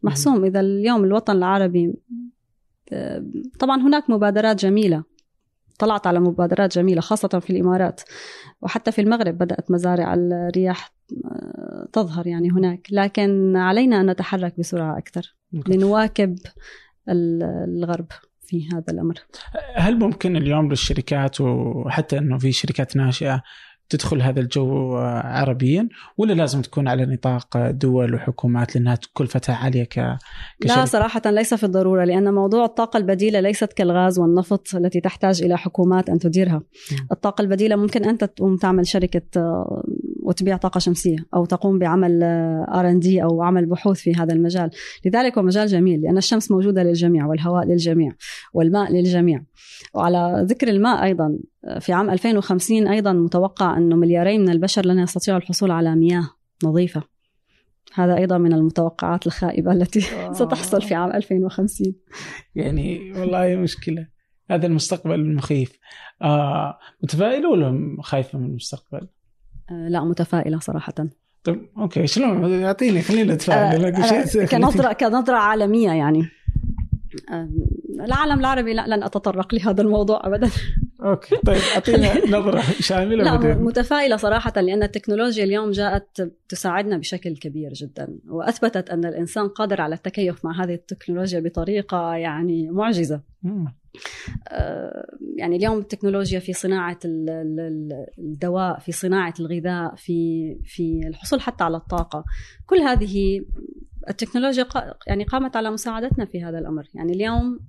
[0.04, 0.46] محسوم.
[0.46, 1.94] إذا اليوم الوطن العربي
[3.60, 5.04] طبعا هناك مبادرات جميلة
[5.80, 8.02] طلعت على مبادرات جميلة خاصة في الإمارات
[8.62, 10.94] وحتى في المغرب بدأت مزارع الرياح
[11.94, 12.88] تظهر يعني هناك.
[12.92, 15.36] لكن علينا أن نتحرك بسرعة أكثر
[15.68, 16.38] لنواكب
[17.10, 18.08] الغرب
[18.42, 19.16] في هذا الأمر.
[19.76, 23.44] هل ممكن اليوم للشركات وحتى أنه في شركات ناشئة
[23.90, 30.18] تدخل هذا الجو عربيا ولا لازم تكون على نطاق دول وحكومات؟ لأنها كلفتها عالية ك
[30.66, 35.58] لا صراحة ليس في الضرورة لأن موضوع الطاقة البديلة ليست كالغاز والنفط التي تحتاج إلى
[35.58, 36.62] حكومات أن تديرها.
[37.12, 39.84] الطاقة البديلة ممكن أنت تقوم تعمل شركة آه،
[40.28, 42.24] وتبيع طاقة شمسية أو تقوم بعمل
[42.74, 44.70] ار ان دي أو عمل بحوث في هذا المجال.
[45.06, 48.12] لذلك هو مجال جميل لأن الشمس موجودة للجميع والهواء للجميع
[48.54, 49.44] والماء للجميع.
[49.94, 51.40] وعلى ذكر الماء أيضا
[51.80, 56.30] في عام 2050 أيضا متوقع أنه مليارين من البشر لن يستطيعوا الحصول على مياه
[56.64, 57.04] نظيفة.
[57.94, 60.02] هذا أيضا من المتوقعات الخائبة التي
[60.40, 61.96] ستحصل في عام 2050
[62.56, 64.08] يعني والله مشكلة.
[64.50, 65.80] هذا المستقبل المخيف.
[66.22, 69.08] آه متفائله ولا خايفة من المستقبل؟
[69.72, 70.94] آه لا متفائلة صراحة.
[71.44, 76.30] طيب okay شلون؟ اعطيني خلينا نتفائل آه كنظره كنظرة عالمية يعني.
[78.00, 80.50] العالم العربي لا لن أتطرق لهذا الموضوع ابدا.
[81.04, 81.36] okay.
[81.46, 83.58] طيب أعطينا نظرة شاملة لا بدين.
[83.58, 89.96] متفائلة صراحة لأن التكنولوجيا اليوم جاءت تساعدنا بشكل كبير جدا وأثبتت أن الإنسان قادر على
[89.96, 93.22] التكيف مع هذه التكنولوجيا بطريقة يعني معجزة.
[94.50, 97.00] آه يعني اليوم التكنولوجيا في صناعة
[98.20, 102.24] الدواء في صناعة الغذاء في في الحصول حتى على الطاقة.
[102.66, 103.46] كل هذه
[104.10, 104.66] التكنولوجيا
[105.08, 106.88] يعني قامت على مساعدتنا في هذا الأمر.
[106.94, 107.60] يعني اليوم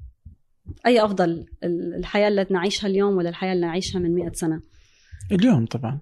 [0.86, 1.46] أي أفضل
[1.98, 4.60] الحياة التي نعيشها اليوم ولا الحياة اللي نعيشها من 100 سنة؟
[5.32, 5.98] اليوم طبعا.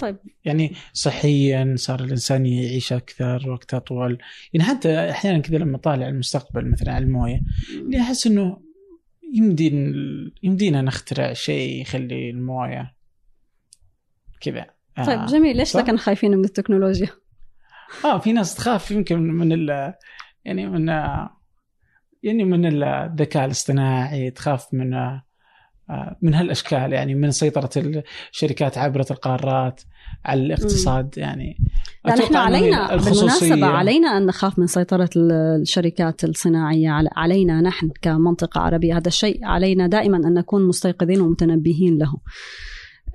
[0.00, 0.16] طيب.
[0.44, 4.18] يعني صحيا صار الإنسان يعيش أكثر وقت أطول.
[4.52, 7.40] يعني حتى أحيانا كذا لما طالع المستقبل مثلا على الموية
[7.74, 8.60] اللي أحس إنه
[9.34, 9.66] يمدي
[10.42, 12.94] يمدينا نخترع شيء يخلي الموية
[14.40, 14.66] كذا.
[14.98, 15.04] آه.
[15.04, 15.56] طيب جميل.
[15.56, 17.08] ليش لكن خايفين من التكنولوجيا؟
[18.04, 19.94] آه في ناس تخاف يمكن من ال
[20.44, 20.90] يعني من
[22.22, 24.90] يعني من الذكاء الاصطناعي تخاف من
[26.22, 27.70] من هالأشكال يعني من سيطرة
[28.32, 29.80] الشركات عبر القارات
[30.24, 31.56] على الاقتصاد يعني.
[32.04, 38.96] يعني إحنا علينا بالمناسبة علينا أن نخاف من سيطرة الشركات الصناعية علينا نحن كمنطقة عربية.
[38.96, 42.14] هذا الشيء علينا دائما أن نكون مستيقظين ومتنبهين له.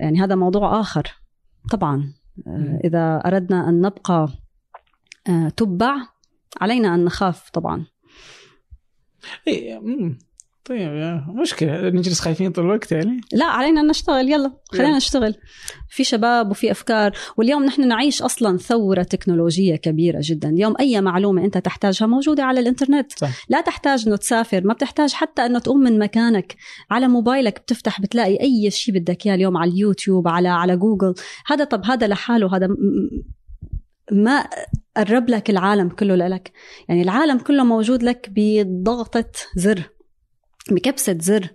[0.00, 1.02] يعني هذا موضوع آخر.
[1.70, 2.12] طبعا
[2.84, 4.28] إذا أردنا أن نبقى
[5.28, 5.94] آه، تبع
[6.60, 7.86] علينا أن نخاف طبعا.
[9.48, 9.80] اي
[10.64, 10.90] طيب
[11.28, 11.88] مشكلة.
[11.88, 14.28] نجلس خايفين طول الوقت يعني؟ لا علينا أن نشتغل.
[14.28, 15.34] يلا خلينا نشتغل.
[15.90, 17.12] في شباب وفي أفكار.
[17.36, 20.48] واليوم نحن نعيش أصلا ثورة تكنولوجية كبيرة جدا.
[20.48, 23.18] اليوم أي معلومة أنت تحتاجها موجودة على الإنترنت.
[23.18, 23.44] صح.
[23.48, 26.56] لا تحتاج أنه تسافر ما بتحتاج حتى أنه تقوم من مكانك.
[26.90, 31.14] على موبايلك بتفتح بتلاقي أي شيء بدك إياه اليوم على اليوتيوب على على جوجل.
[31.46, 32.68] هذا طب هذا لحاله هذا
[34.12, 34.48] ما
[34.96, 36.52] قرب لك العالم كله لك
[36.88, 39.82] يعني العالم كله موجود لك بضغطة زر
[40.70, 41.48] بكبسة زر.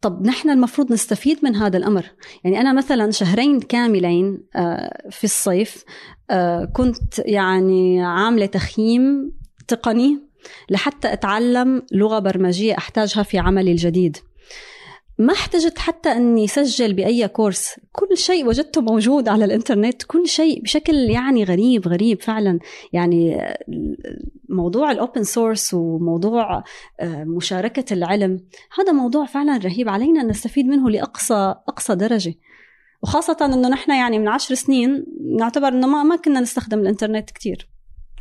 [0.00, 2.04] طب نحن المفروض نستفيد من هذا الأمر.
[2.44, 5.84] يعني أنا مثلا شهرين كاملين آه، في الصيف
[6.30, 9.32] آه، كنت يعني عاملة تخييم
[9.68, 10.18] تقني
[10.70, 14.16] لحتى أتعلم لغة برمجية أحتاجها في عملي الجديد.
[15.18, 17.80] ما احتجت حتى أني اسجل بأي كورس.
[17.92, 20.02] كل شيء وجدته موجود على الإنترنت.
[20.02, 22.58] كل شيء بشكل يعني غريب غريب فعلا.
[22.92, 23.40] يعني
[24.48, 26.64] موضوع ال open source وموضوع
[27.00, 28.40] آه، مشاركة العلم
[28.78, 32.34] هذا موضوع فعلا رهيب علينا أن نستفيد منه لأقصى أقصى درجة.
[33.02, 35.04] وخاصة أنه نحن يعني من عشر سنين
[35.38, 37.68] نعتبر إنه ما ما كنا نستخدم الإنترنت كثير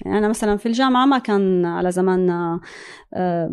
[0.06, 2.60] يعني أنا مثلا في الجامعة ما كان على زماننا
[3.14, 3.52] آه،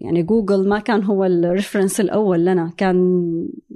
[0.00, 2.72] يعني جوجل ما كان هو ال reference الأول لنا.
[2.76, 2.96] كان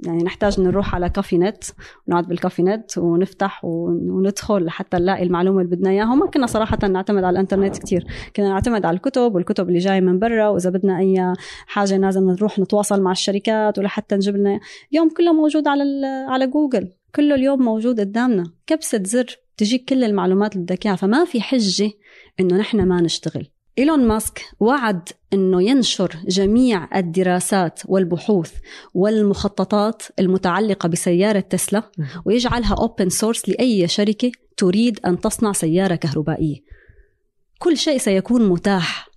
[0.06, 1.64] يعني نحتاج نروح على café net
[2.08, 6.12] ونقعد بال café net ونفتح وندخل لحتى نلاقي المعلومة اللي بدنا إياها.
[6.12, 8.06] وما كنا صراحة نعتمد على الإنترنت كتير.
[8.36, 10.48] كنا نعتمد على الكتب والكتب اللي جاية من برا.
[10.48, 11.34] وإذا بدنا أي
[11.66, 14.60] حاجة لازم نروح نتواصل مع الشركات ولحتى نجيب لنا.
[14.92, 15.82] اليوم كله موجود على
[16.28, 16.88] على جوجل.
[17.14, 18.44] كله اليوم موجود قدامنا.
[18.66, 20.96] كبسة زر تجيك كل المعلومات اللي بدك إياها.
[20.96, 21.90] فما في حجة
[22.40, 23.46] إنه نحن ما نشتغل.
[23.78, 28.52] إيلون ماسك وعد أنه ينشر جميع الدراسات والبحوث
[28.94, 31.90] والمخططات المتعلقة بسيارة تسلا
[32.24, 36.56] ويجعلها open source لأي شركة تريد أن تصنع سيارة كهربائية.
[37.58, 39.08] كل شيء سيكون متاح.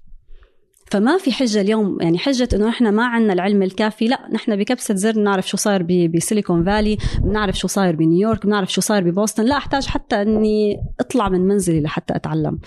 [0.91, 4.07] فما في حجة اليوم يعني حجة إنه إحنا ما عندنا العلم الكافي.
[4.07, 8.81] لا نحن بكبسة زر بنعرف شو صاير بسيليكون فالي بنعرف شو صاير بنيويورك بنعرف شو
[8.81, 9.43] صاير ببوسطن.
[9.45, 12.59] لا أحتاج حتى إني أطلع من منزلي لحتى أتعلم.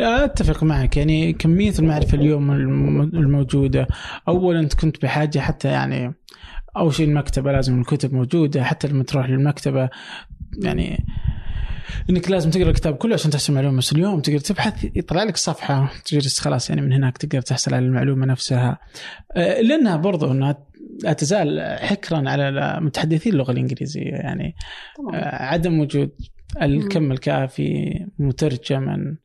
[0.00, 0.96] أتفق معك.
[0.96, 2.50] يعني كمية المعرفة اليوم
[3.00, 3.86] الموجودة
[4.28, 6.14] اولا انت كنت بحاجة حتى يعني
[6.76, 9.88] أول شيء المكتبة لازم الكتب موجودة حتى لما تروح للمكتبة
[10.62, 11.06] يعني
[12.10, 13.78] إنك لازم تقرأ الكتاب كله عشان تحصل معلومة.
[13.78, 17.86] بس اليوم تقدر تبحث يطلع لك صفحة تجلس خلاص يعني من هناك تقدر تحصل على
[17.86, 18.78] المعلومة نفسها.
[19.36, 20.66] آه، لأنها برضو انها
[21.02, 24.10] لا تزال حكرا على متحدثي اللغة الإنجليزية.
[24.10, 24.54] يعني
[24.98, 25.16] طبعا.
[25.20, 26.10] آه، عدم وجود
[26.62, 29.16] الكم الكافي مترجما.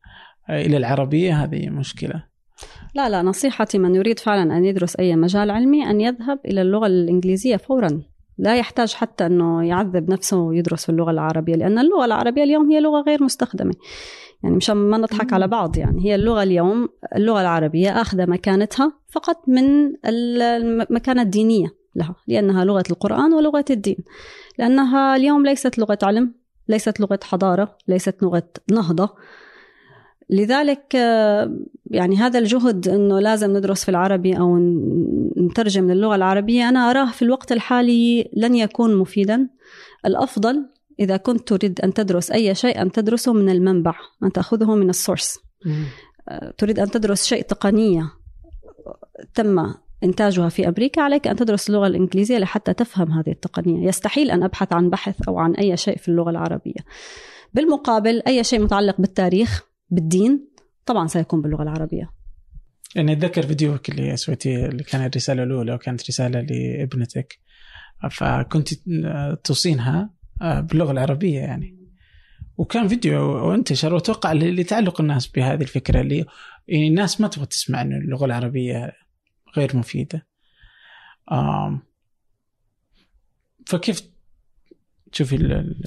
[0.50, 2.24] إلى العربية هذه مشكلة.
[2.94, 6.86] لا لا نصيحتي من يريد فعلا أن يدرس أي مجال علمي أن يذهب إلى اللغة
[6.86, 8.02] الإنجليزية فورا.
[8.38, 13.00] لا يحتاج حتى أنه يعذب نفسه ويدرس اللغة العربية لأن اللغة العربية اليوم هي لغة
[13.00, 13.74] غير مستخدمة.
[14.42, 19.48] يعني مشان ما نضحك على بعض يعني هي اللغة اليوم اللغة العربية اخذه مكانتها فقط
[19.48, 23.98] من المكانة الدينية لها لأنها لغة القرآن ولغة الدين.
[24.58, 26.34] لأنها اليوم ليست لغة علم
[26.68, 29.10] ليست لغة حضارة ليست لغة نهضة.
[30.32, 30.94] لذلك
[31.90, 34.58] يعني هذا الجهد إنه لازم ندرس في العربي أو
[35.38, 39.48] نترجم للغة العربية أنا أراه في الوقت الحالي لن يكون مفيدا.
[40.06, 40.66] الأفضل
[41.00, 45.38] إذا كنت تريد أن تدرس أي شيء أن تدرسه من المنبع أن تأخذه من السورس.
[46.58, 48.12] تريد أن تدرس شيء تقنية
[49.34, 49.74] تم
[50.04, 53.88] إنتاجها في أمريكا عليك أن تدرس اللغة الإنجليزية لحتى تفهم هذه التقنية.
[53.88, 56.80] يستحيل أن أبحث عن بحث أو عن أي شيء في اللغة العربية.
[57.54, 60.48] بالمقابل أي شيء متعلق بالتاريخ بالدين
[60.86, 62.10] طبعا سيكون باللغة العربية
[62.94, 67.38] يعني أتذكر فيديوك اللي سويتيه اللي كان الرساله الأولى وكانت رسالة لابنتك
[68.10, 68.68] فكنت
[69.44, 70.10] توصينها
[70.42, 71.82] آه، باللغة العربية يعني
[72.56, 76.26] وكان فيديو وانتشر وأتوقع لتعلق الناس بهذه الفكرة اللي
[76.68, 78.92] يعني الناس ما تبغى تسمع ان اللغة العربية
[79.56, 80.26] غير مفيدة.
[83.66, 84.02] فكيف
[85.12, 85.36] تشوفي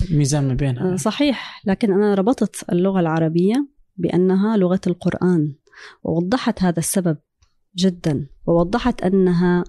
[0.09, 5.55] الميزان ما بينها؟ صحيح لكن أنا ربطت اللغة العربية بأنها لغة القرآن
[6.03, 7.17] ووضحت هذا السبب
[7.77, 9.63] جدا ووضحت أنها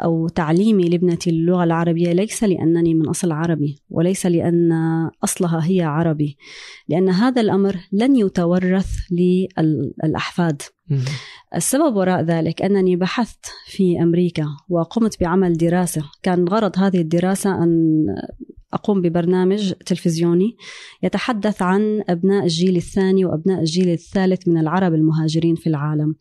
[0.00, 4.72] أو تعليمي لابنتي اللغة العربية ليس لأنني من أصل عربي وليس لأن
[5.24, 6.36] أصلها هي عربي
[6.88, 10.62] لأن هذا الأمر لن يتورث للأحفاد.
[11.56, 16.02] السبب وراء ذلك أنني بحثت في أمريكا وقمت بعمل دراسة.
[16.22, 18.06] كان غرض هذه الدراسة أن
[18.72, 20.56] أقوم ببرنامج تلفزيوني
[21.02, 26.14] يتحدث عن أبناء الجيل الثاني وأبناء الجيل الثالث من العرب المهاجرين في العالم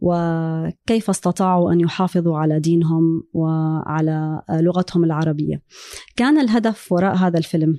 [0.00, 5.62] وكيف استطاعوا أن يحافظوا على دينهم وعلى لغتهم العربية.
[6.16, 7.76] كان الهدف وراء هذا الفيلم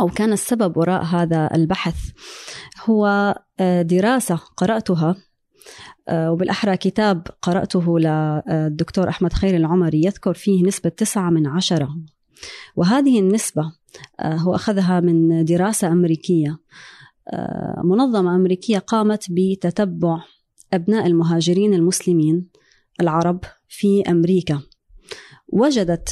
[0.00, 1.96] أو كان السبب وراء هذا البحث
[2.84, 3.34] هو
[3.82, 5.16] دراسة قرأتها
[6.10, 11.96] وبالأحرى كتاب قرأته للدكتور أحمد خير العمري يذكر فيه نسبة تسعة من عشرة.
[12.76, 13.72] وهذه النسبة
[14.20, 16.58] آه، هو أخذها من دراسة أمريكية.
[17.28, 20.24] آه، منظمة أمريكية قامت بتتبع
[20.72, 22.48] أبناء المهاجرين المسلمين
[23.00, 24.60] العرب في أمريكا.
[25.48, 26.08] وجدت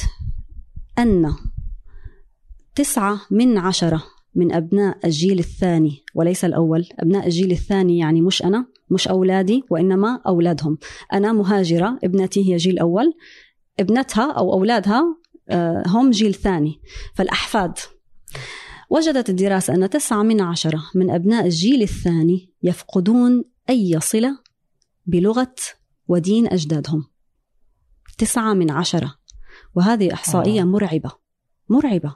[0.99, 1.33] أن
[2.75, 4.03] تسعة من عشرة
[4.35, 6.87] من أبناء الجيل الثاني وليس الأول.
[6.99, 10.77] أبناء الجيل الثاني يعني مش أنا مش أولادي وإنما أولادهم.
[11.13, 13.13] أنا مهاجرة ابنتي هي جيل أول.
[13.79, 15.17] ابنتها أو أولادها
[15.49, 16.81] آه، هم جيل ثاني.
[17.15, 17.73] فالأحفاد.
[18.89, 24.39] وجدت الدراسة أن تسعة من عشرة من أبناء الجيل الثاني يفقدون أي صلة
[25.05, 25.55] بلغة
[26.07, 27.05] ودين أجدادهم.
[28.17, 29.15] تسعة من عشرة.
[29.75, 31.11] وهذه إحصائية مرعبة.
[31.69, 32.15] مرعبة.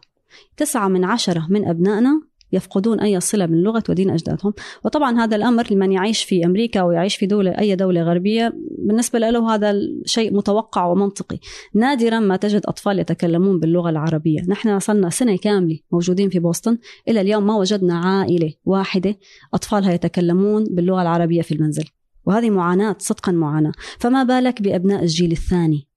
[0.57, 2.21] تسعة من عشرة من أبنائنا
[2.51, 4.53] يفقدون أي صلة من لغة ودين أجدادهم.
[4.86, 9.55] وطبعا هذا الأمر لمن يعيش في أمريكا ويعيش في دولة أي دولة غربية بالنسبة له
[9.55, 9.73] هذا
[10.05, 11.39] شيء متوقع ومنطقي.
[11.73, 14.41] نادرا ما تجد أطفال يتكلمون باللغة العربية.
[14.47, 16.77] نحن صلنا سنة كاملة موجودين في بوسطن.
[17.07, 19.17] إلى اليوم ما وجدنا عائلة واحدة
[19.53, 21.86] أطفالها يتكلمون باللغة العربية في المنزل.
[22.25, 23.71] وهذه معاناة صدقا معاناة.
[23.99, 25.88] فما بالك بأبناء الجيل الثاني؟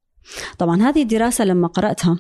[0.59, 2.19] طبعا هذه الدراسة لما قرأتها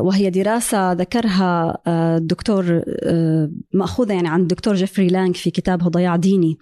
[0.00, 6.16] وهي دراسة ذكرها آه، الدكتور آه، مأخوذة يعني عن الدكتور جيفري لانج في كتابه ضياع
[6.16, 6.58] ديني.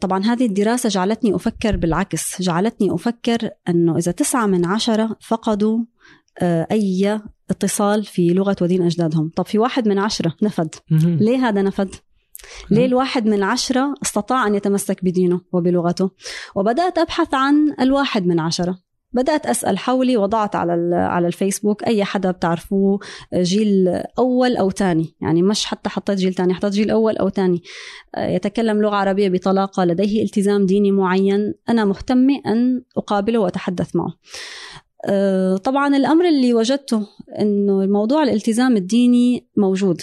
[0.00, 5.78] طبعا هذه الدراسة جعلتني أفكر بالعكس جعلتني أفكر أنه إذا تسعة من عشرة فقدوا
[6.42, 9.30] أي اتصال في لغة ودين أجدادهم.
[9.36, 10.74] طب في واحد من عشرة نفد.
[10.90, 11.94] ليه هذا نفد؟
[12.70, 16.10] ليه الواحد من عشرة استطاع أن يتمسك بدينه وبلغته؟
[16.54, 18.78] وبدأت أبحث عن الواحد من عشرة.
[19.14, 22.98] بدأت أسأل حولي وضعت على على الفيسبوك أي حدا بتعرفوه
[23.34, 23.88] جيل
[24.18, 27.62] أول أو ثاني يعني مش حتى حطيت جيل ثاني حطيت جيل أول أو ثاني
[28.18, 31.54] يتكلم لغة عربية بطلاقة لديه التزام ديني معين.
[31.68, 34.14] أنا مهتمة أن أقابله وأتحدث معه.
[35.06, 37.06] آه، طبعا الأمر اللي وجدته
[37.40, 40.02] إنه موضوع الالتزام الديني موجود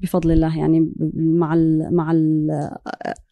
[0.00, 0.58] بفضل الله.
[0.58, 2.12] يعني مع ال مع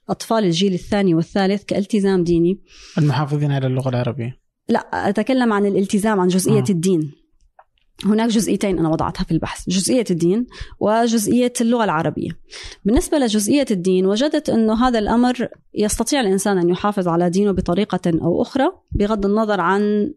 [0.08, 2.60] الاطفال الجيل الثاني والثالث كالتزام ديني.
[2.98, 4.45] المحافظين على اللغة العربية.
[4.68, 6.70] لا أتكلم عن الالتزام عن جزئية آه.
[6.70, 7.12] الدين
[8.04, 10.46] هناك جزئيتين أنا وضعتها في البحث جزئية الدين
[10.80, 12.30] وجزئية اللغة العربية
[12.84, 18.42] بالنسبة لجزئية الدين وجدت انه هذا الأمر يستطيع الإنسان أن يحافظ على دينه بطريقة أو
[18.42, 20.12] أخرى بغض النظر عن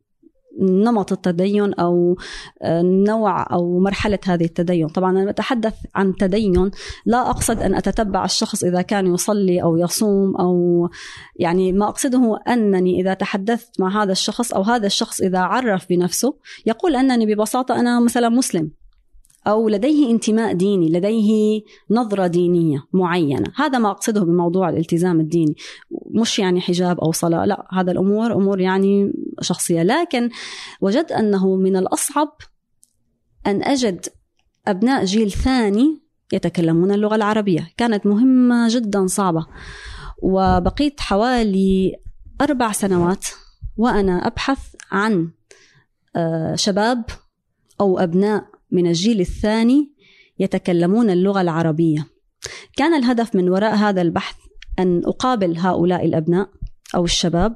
[0.62, 2.18] نمط التدين أو
[2.62, 6.72] آه، نوع أو مرحلة هذه التدين، طبعا أنا بتحدث عن تدين.
[7.06, 10.90] لا أقصد أن أتتبع الشخص إذا كان يصلي أو يصوم أو
[11.36, 16.34] يعني ما أقصده أنني إذا تحدثت مع هذا الشخص أو هذا الشخص إذا عرف بنفسه
[16.66, 18.79] يقول أنني ببساطة أنا مثلا مسلم.
[19.48, 21.62] أو لديه انتماء ديني لديه
[21.92, 23.52] نظرة دينية معينة.
[23.56, 25.56] هذا ما أقصده بموضوع الالتزام الديني.
[26.12, 29.84] مش يعني حجاب أو صلاة لا هذا الأمور أمور يعني شخصية.
[29.84, 30.30] لكن
[30.82, 32.36] وجدت أنه من الأصعب
[33.48, 34.06] أن أجد
[34.68, 36.02] أبناء جيل ثاني
[36.34, 37.70] يتكلمون اللغة العربية.
[37.78, 39.46] كانت مهمة جدا صعبة.
[40.22, 41.96] وبقيت حوالي
[42.42, 43.26] أربع سنوات
[43.78, 45.30] وأنا أبحث عن
[46.16, 47.04] آه، شباب
[47.82, 49.92] أو أبناء من الجيل الثاني
[50.40, 52.08] يتكلمون اللغة العربية.
[52.78, 54.36] كان الهدف من وراء هذا البحث
[54.80, 56.50] أن أقابل هؤلاء الأبناء
[56.96, 57.56] أو الشباب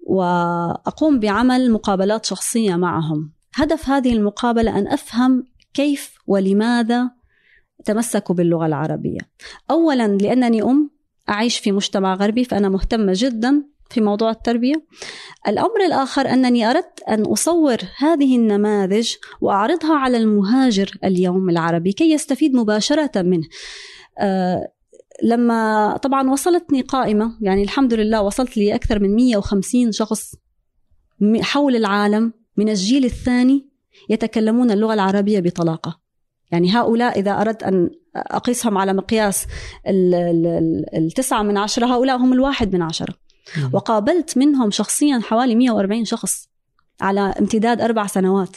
[0.00, 3.32] وأقوم بعمل مقابلات شخصية معهم.
[3.54, 7.10] هدف هذه المقابلة أن أفهم كيف ولماذا
[7.84, 9.20] تمسكوا باللغة العربية.
[9.70, 10.90] اولا لأنني أم
[11.28, 14.84] أعيش في مجتمع غربي فأنا مهتمة جدا في موضوع التربية.
[15.48, 22.54] الأمر الآخر أنني أردت أن أصور هذه النماذج وأعرضها على المهاجر اليوم العربي كي يستفيد
[22.54, 23.46] مباشرة منه.
[24.18, 24.72] أه
[25.22, 30.34] لما طبعا وصلتني قائمة يعني الحمد لله وصلت لي أكثر من 150 شخص
[31.40, 33.68] حول العالم من الجيل الثاني
[34.10, 36.00] يتكلمون اللغة العربية بطلاقة.
[36.52, 39.46] يعني هؤلاء إذا أردت أن أقيسهم على مقياس
[40.94, 43.14] التسعة من عشرة هؤلاء هم الواحد من عشرة.
[43.72, 46.48] وقابلت منهم شخصيا حوالي 140 شخص
[47.00, 48.56] على امتداد أربع سنوات.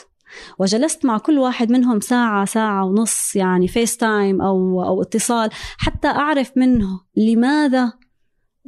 [0.59, 6.07] وجلست مع كل واحد منهم ساعة ساعة ونص يعني face time أو, أو اتصال حتى
[6.07, 7.93] أعرف منه لماذا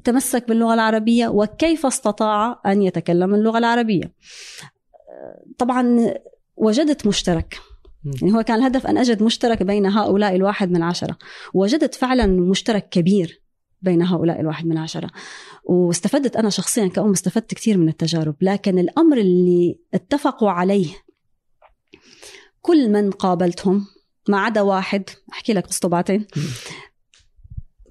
[0.04, 4.14] تمسك باللغة العربية وكيف استطاع أن يتكلم اللغة العربية.
[5.58, 6.14] طبعا
[6.56, 7.60] وجدت مشترك.
[8.22, 11.18] يعني هو كان الهدف أن أجد مشترك بين هؤلاء الواحد من عشرة
[11.54, 13.43] وجدت فعلا مشترك كبير.
[13.84, 15.10] بين هؤلاء الواحد من عشرة.
[15.64, 20.88] واستفدت أنا شخصيا كأم استفدت كثير من التجارب لكن الأمر اللي اتفقوا عليه
[22.62, 23.86] كل من قابلتهم
[24.30, 25.04] ما عدا واحد
[25.34, 26.28] أحكي لك قصته بعدين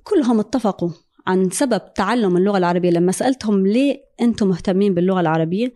[0.02, 0.90] كلهم اتفقوا
[1.26, 2.90] عن سبب تعلم اللغة العربية.
[2.90, 5.74] لما سألتهم ليه أنتم مهتمين باللغة العربية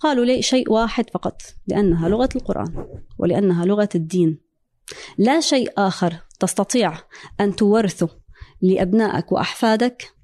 [0.00, 2.86] قالوا لي شيء واحد فقط لأنها لغة القرآن
[3.18, 4.38] ولأنها لغة الدين.
[5.18, 6.98] لا شيء آخر تستطيع
[7.40, 8.08] أن تورثه
[8.62, 10.14] لأبنائك وأحفادك.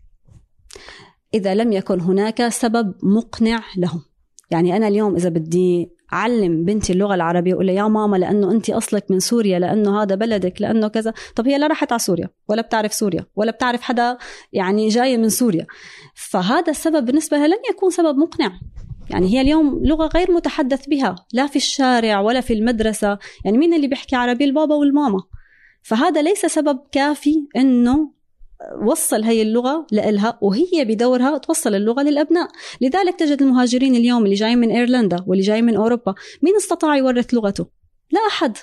[1.34, 4.02] إذا لم يكن هناك سبب مقنع لهم.
[4.50, 8.70] يعني أنا اليوم إذا بدي علم بنتي اللغة العربية أقول لها يا ماما لأنه انت
[8.70, 11.12] أصلك من سوريا لأنه هذا بلدك لأنه كذا.
[11.36, 14.18] طب هي لا راحت على سوريا ولا بتعرف سوريا ولا بتعرف حدا
[14.52, 15.66] يعني جاي من سوريا.
[16.14, 18.52] فهذا السبب بالنسبة لها لن يكون سبب مقنع.
[19.10, 23.18] يعني هي اليوم لغة غير متحدث بها لا في الشارع ولا في المدرسة.
[23.44, 25.20] يعني مين اللي بيحكي عربي؟ البابا والماما.
[25.82, 28.12] فهذا ليس سبب كافي إنه
[28.86, 32.48] وصل هي اللغة لإلها وهي بدورها توصل اللغة للأبناء.
[32.80, 37.34] لذلك تجد المهاجرين اليوم اللي جايين من إيرلندا واللي جايين من أوروبا مين استطاع يورث
[37.34, 37.66] لغته؟
[38.10, 38.56] لا أحد.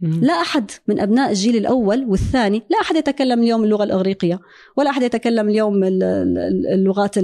[0.00, 0.70] لا أحد.
[0.88, 2.62] من أبناء الجيل الأول والثاني.
[2.70, 4.40] لا أحد يتكلم اليوم اللغة الإغريقية
[4.76, 7.14] ولا أحد يتكلم اليوم اللغات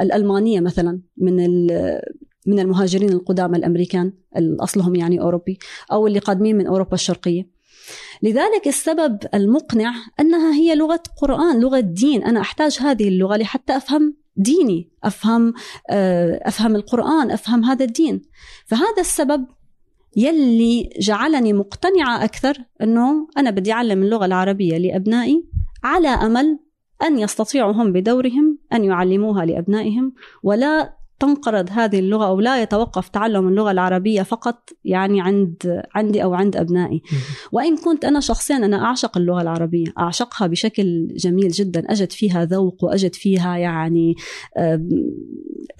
[0.00, 1.66] الألمانية مثلا من
[2.46, 5.58] من المهاجرين القدامى الأمريكان أصلهم يعني أوروبي
[5.92, 7.59] أو اللي قادمين من أوروبا الشرقية.
[8.22, 12.24] لذلك السبب المقنع أنها هي لغة قرآن لغة دين.
[12.24, 15.54] أنا أحتاج هذه اللغة لحتى أفهم ديني أفهم
[15.90, 18.22] آه، أفهم القرآن أفهم هذا الدين.
[18.66, 19.46] فهذا السبب
[20.16, 25.44] يلي جعلني مقتنعة أكثر أنه أنا بدي أعلم اللغة العربية لأبنائي
[25.84, 26.58] على أمل
[27.02, 30.12] أن يستطيعوا هم بدورهم أن يعلموها لأبنائهم
[30.42, 36.34] ولا تنقرض هذه اللغة أو لا يتوقف تعلم اللغة العربية فقط يعني عند عندي أو
[36.34, 37.02] عند أبنائي.
[37.52, 41.92] وإن كنت أنا شخصيا أنا أعشق اللغة العربية أعشقها بشكل جميل جدا.
[41.92, 44.14] أجد فيها ذوق وأجد فيها يعني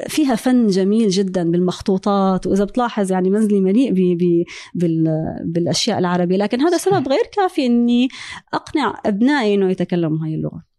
[0.09, 2.47] فيها فن جميل جدا بالمخطوطات.
[2.47, 6.37] وإذا بتلاحظ يعني منزلي مليء ب- ب- بال- بالأشياء العربية.
[6.37, 8.09] لكن هذا سبب غير كافي أني
[8.55, 10.70] أقنع أبنائي أنه يتكلموا هاي اللغة.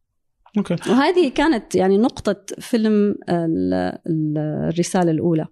[0.57, 0.75] أوكي.
[0.89, 3.73] وهذه كانت يعني نقطة فيلم ال-
[4.07, 4.37] ال-
[4.73, 5.47] الرسالة الأولى.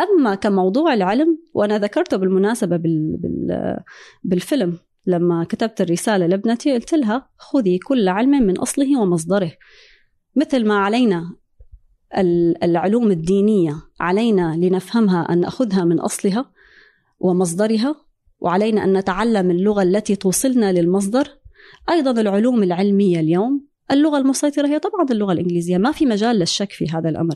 [0.00, 3.76] أما كموضوع العلم وأنا ذكرته بالمناسبة بال بال
[4.24, 9.52] بالفيلم لما كتبت الرسالة لابنتي قلت لها خذي كل علم من أصله ومصدره.
[10.36, 11.36] مثل ما علينا
[12.18, 16.50] ال- العلوم الدينية علينا لنفهمها أن نأخذها من أصلها
[17.20, 17.94] ومصدرها
[18.40, 21.28] وعلينا أن نتعلم اللغة التي توصلنا للمصدر.
[21.90, 26.86] أيضا العلوم العلمية اليوم اللغة المسيطرة هي طبعا اللغة الإنجليزية ما في مجال للشك في
[26.90, 27.34] هذا الأمر.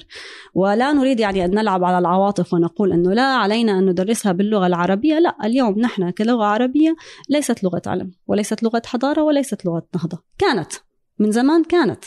[0.54, 5.18] ولا نريد يعني أن نلعب على العواطف ونقول أنه لا علينا أن ندرسها باللغة العربية
[5.18, 6.96] لا اليوم نحن كلغة عربية
[7.28, 10.22] ليست لغة علم وليست لغة حضارة وليست لغة نهضة.
[10.38, 10.72] كانت
[11.18, 12.04] من زمان كانت.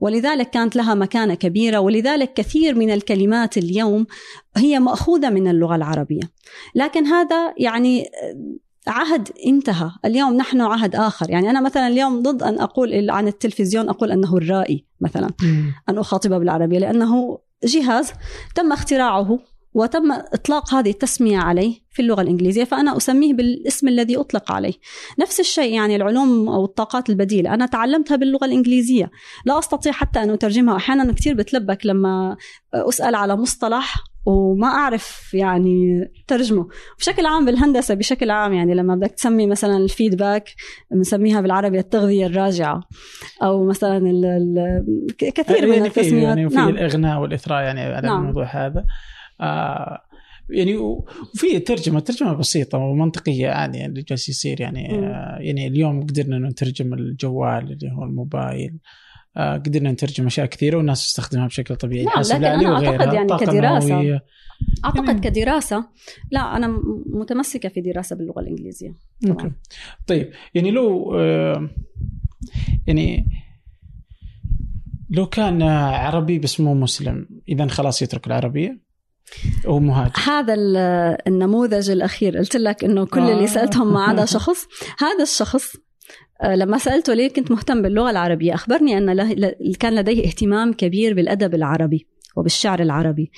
[0.00, 4.06] ولذلك كانت لها مكانة كبيرة ولذلك كثير من الكلمات اليوم
[4.56, 6.22] هي مأخوذة من اللغة العربية.
[6.74, 8.04] لكن هذا يعني
[8.86, 9.90] عهد انتهى.
[10.04, 11.30] اليوم نحن عهد آخر.
[11.30, 15.30] يعني أنا مثلا اليوم ضد أن أقول عن التلفزيون أقول أنه الرائي مثلا
[15.88, 18.12] أن أخاطب بالعربية لأنه جهاز
[18.54, 19.38] تم اختراعه
[19.74, 24.72] وتم إطلاق هذه التسمية عليه في اللغة الإنجليزية فأنا أسميه بالاسم الذي أطلق عليه.
[25.18, 27.54] نفس الشيء يعني العلوم أو الطاقات البديلة.
[27.54, 29.10] أنا تعلمتها باللغة الإنجليزية.
[29.44, 30.76] لا أستطيع حتى أن أترجمها.
[30.76, 32.36] أحيانا كثير بتلبك لما
[32.74, 36.68] أسأل على مصطلح وما أعرف يعني ترجمة
[36.98, 40.54] بشكل عام بالهندسة بشكل عام يعني لما بدك تسمي مثلا الفيدباك
[40.90, 42.80] بنسميها بالعربي التغذية الراجعة
[43.42, 46.68] أو مثلا ال ال كثير من يعني التسميات يعني في نعم.
[46.68, 48.20] الإغناء والإثراء يعني على نعم.
[48.20, 48.84] الموضوع هذا
[49.40, 50.00] آه
[50.50, 54.98] يعني وفي ترجمة ترجمة بسيطة ومنطقية يعني اللي جالس يصير يعني.
[54.98, 58.78] آه يعني اليوم قدرنا إنه نترجم الجوال اللي هو الموبايل
[59.36, 62.04] قدرنا نترجم أشياء كثيرة والناس تستخدمها بشكل طبيعي.
[62.04, 63.86] نعم، لكن وغيرها، أعتقد يعني الطاقة كدراسة.
[63.86, 64.24] النووية.
[64.84, 65.84] أعتقد كدراسة.
[66.30, 68.94] لا أنا م- متمسكة في دراسة باللغة الإنجليزية.
[69.28, 69.52] أوكي.
[70.06, 71.70] طيب يعني لو آه،
[72.86, 73.26] يعني
[75.10, 78.80] لو كان آه، عربي بس مو مسلم اذا خلاص يترك العربية؟
[79.66, 80.76] هو مهاجر؟ هذا ال-
[81.26, 82.38] النموذج الأخير.
[82.38, 83.32] قلت لك إنه كل آه.
[83.32, 84.66] اللي سألتهم ما عدا شخص.
[84.98, 85.80] هذا الشخص آه،
[86.44, 92.06] لما سألته ليه كنت مهتم باللغة العربية أخبرني أن كان لديه اهتمام كبير بالأدب العربي
[92.36, 93.30] وبالشعر العربي.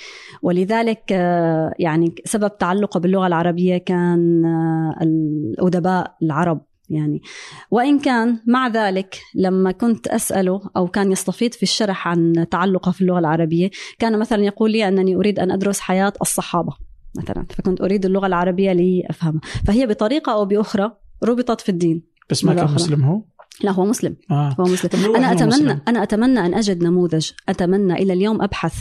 [0.42, 7.22] ولذلك آه، يعني سبب تعلقه باللغة العربية كان آه، الأدباء العرب يعني.
[7.70, 13.00] وإن كان مع ذلك لما كنت أسأله أو كان يستفيض في الشرح عن تعلقه في
[13.00, 16.72] اللغة العربية كان مثلا يقول لي أنني أريد أن أدرس حياة الصحابة
[17.16, 19.40] مثلا فكنت أريد اللغة العربية لأفهمها.
[19.66, 22.11] فهي بطريقة أو بأخرى ربطت في الدين.
[22.32, 22.74] بس ما كان.
[22.74, 23.22] مسلم هو
[23.62, 24.56] لا هو مسلم آه.
[24.60, 28.74] هو مسلم أنا أتمنى مسلم؟ أنا أتمنى أن أجد نموذج أتمنى إلى اليوم أبحث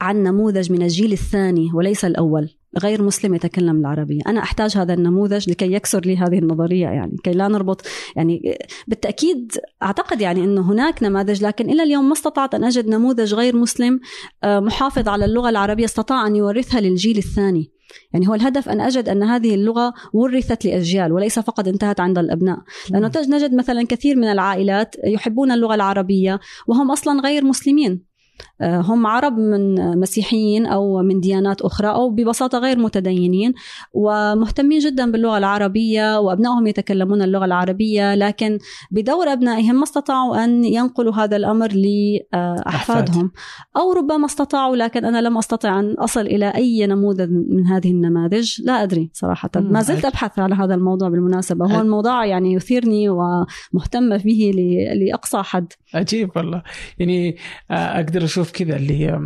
[0.00, 5.50] عن نموذج من الجيل الثاني وليس الأول غير مسلم يتكلم العربية أنا أحتاج هذا النموذج
[5.50, 7.86] لكي يكسر لي هذه النظرية يعني كي لا نربط
[8.16, 8.58] يعني
[8.88, 9.52] بالتأكيد
[9.82, 14.00] أعتقد يعني أنه هناك نماذج لكن إلى اليوم ما استطعت أن أجد نموذج غير مسلم
[14.44, 17.73] آه، محافظ على اللغة العربية استطاع أن يورثها للجيل الثاني
[18.12, 22.58] يعني هو الهدف أن أجد أن هذه اللغة ورثت لأجيال وليس فقط انتهت عند الأبناء.
[22.90, 28.13] لأنه تج- نجد مثلا كثير من العائلات يحبون اللغة العربية وهم أصلا غير مسلمين.
[28.62, 33.54] هم عرب من مسيحيين أو من ديانات أخرى أو ببساطة غير متدينين
[33.92, 38.58] ومهتمين جدا باللغة العربية وأبنائهم يتكلمون اللغة العربية لكن
[38.90, 43.32] بدور أبنائهم ما استطاعوا أن ينقلوا هذا الأمر لأحفادهم.
[43.76, 48.60] أو ربما استطاعوا لكن أنا لم أستطع أن أصل إلى أي نموذج من هذه النماذج.
[48.64, 49.50] لا أدري صراحة.
[49.56, 50.04] ما زلت.
[50.04, 51.66] أبحث على هذا الموضوع بالمناسبة.
[51.66, 51.80] هو.
[51.80, 54.52] الموضوع يعني يثيرني ومهتمه به
[54.94, 55.72] لأقصى حد.
[55.94, 56.62] عجيب والله.
[56.98, 57.36] يعني
[57.70, 59.20] آه، أشوف كذا اللي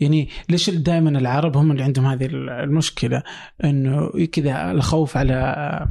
[0.00, 3.22] يعني ليش دائما العرب هم اللي عندهم هذه المشكلة؟
[3.64, 5.86] إنه كذا الخوف على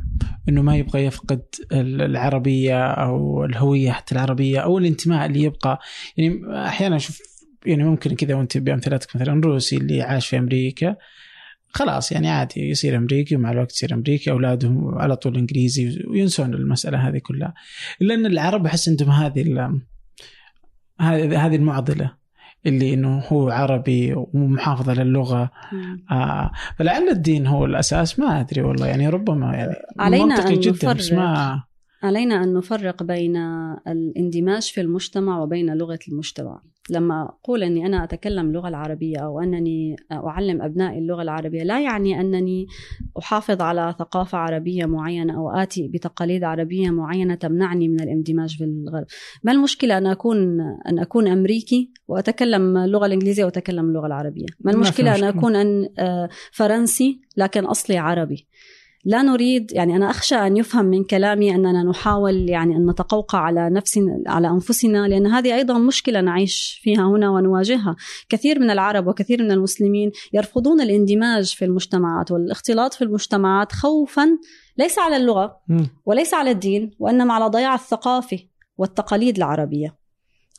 [0.50, 5.80] إنه ما يبغى يفقد ال- العربية أو الهوية حتى العربية أو الانتماء اللي يبقى.
[6.18, 7.20] يعني أحيانا أشوف
[7.66, 10.96] يعني ممكن كذا وأنت بأمثلتك مثلا روسي اللي عاش في أمريكا
[11.74, 17.08] خلاص يعني عادي يصير أمريكي ومع الوقت يصير أمريكي أولادهم على طول إنجليزي وينسون المسألة
[17.08, 17.54] هذه كلها.
[18.02, 19.42] الا ان العرب أحس عندهم هذه
[21.02, 22.12] هذه هذه المعضلة
[22.66, 25.52] اللي إنه هو عربي ومحافظ على اللغة
[26.12, 28.20] آه فلعل الدين هو الأساس.
[28.20, 31.20] ما أدري والله يعني ربما يعني علينا منطقي أن جدا بس نفرق.
[31.20, 31.64] ما
[32.04, 33.38] علينا أن نفرق بين
[33.88, 36.62] الاندماج في المجتمع وبين لغة المجتمع.
[36.90, 42.20] لما أقول أني أنا أتكلم اللغة العربية أو أنني أعلم أبنائي اللغة العربية لا يعني
[42.22, 42.68] أنني
[43.20, 49.06] أحافظ على ثقافة عربية معينة أو آتي بتقاليد عربية معينة تمنعني من الاندماج في الغرب.
[49.44, 55.16] ما المشكلة أن أكون أن أكون أمريكي وأتكلم اللغة الإنجليزية وأتكلم اللغة العربية؟ ما المشكلة
[55.16, 58.48] أن أكون أن آه، فرنسي لكن أصلي عربي؟
[59.06, 63.70] لا نريد يعني أنا أخشى أن يفهم من كلامي أننا نحاول يعني أن نتقوقع على
[63.70, 67.96] نفسنا على أنفسنا لأن هذه أيضا مشكلة نعيش فيها هنا ونواجهها،
[68.30, 74.38] كثير من العرب وكثير من المسلمين يرفضون الاندماج في المجتمعات والاختلاط في المجتمعات خوفا
[74.78, 75.62] ليس على اللغة
[76.06, 78.40] وليس على الدين وإنما على ضياع الثقافة
[78.78, 79.96] والتقاليد العربية.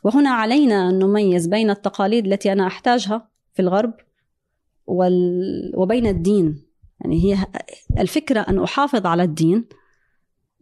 [0.05, 3.95] وهنا علينا أن نميز بين التقاليد التي أنا أحتاجها في الغرب
[5.77, 6.72] وبين الدين.
[7.03, 7.47] يعني هي
[7.99, 9.65] الفكرة أن أحافظ على الدين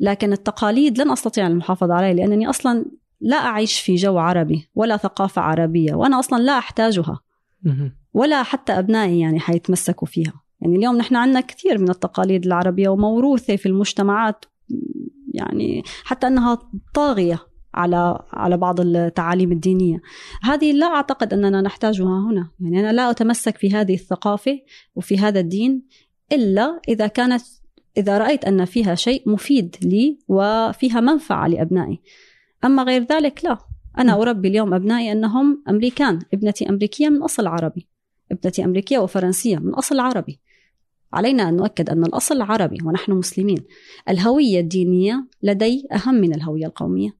[0.00, 2.84] لكن التقاليد لن أستطيع المحافظة عليها لأنني أصلا
[3.20, 7.20] لا أعيش في جو عربي ولا ثقافة عربية وأنا أصلا لا أحتاجها
[8.14, 10.42] ولا حتى أبنائي يعني حيتمسكوا فيها.
[10.60, 14.44] يعني اليوم نحن عندنا كثير من التقاليد العربية وموروثة في المجتمعات
[15.34, 16.58] يعني حتى أنها
[16.94, 17.38] طاغية
[17.74, 20.00] على على بعض التعاليم الدينية.
[20.42, 22.50] هذه لا أعتقد أننا نحتاجها هنا.
[22.60, 24.58] يعني أنا لا أتمسك في هذه الثقافة
[24.94, 25.82] وفي هذا الدين
[26.32, 27.42] إلا إذا كانت
[27.96, 32.00] إذا رأيت أن فيها شيء مفيد لي وفيها منفعة لأبنائي.
[32.64, 33.58] أما غير ذلك لا.
[33.98, 36.18] أنا أربي اليوم أبنائي أنهم أمريكان.
[36.34, 37.88] ابنتي أمريكية من أصل عربي.
[38.32, 40.40] ابنتي أمريكية وفرنسية من أصل عربي.
[41.12, 43.64] علينا أن نؤكد أن الأصل عربي ونحن مسلمين.
[44.08, 47.16] الهوية الدينية لدي أهم من الهوية القومية.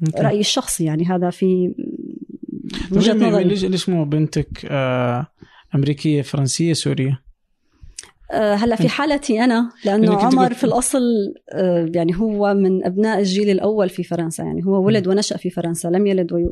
[0.00, 0.22] ممكن.
[0.22, 1.74] رأيي الشخصي يعني هذا في
[2.92, 3.44] وجهة نظري.
[3.44, 5.26] ليش ليش مو بنتك آه،
[5.74, 7.29] أمريكية فرنسية سورية؟
[8.30, 11.00] آه، هلا في حالتي أنا لأنه عمر في الأصل
[11.52, 14.44] آه، يعني هو من أبناء الجيل الأول في فرنسا.
[14.44, 16.44] يعني هو ولد ونشأ في فرنسا لم يلد وي...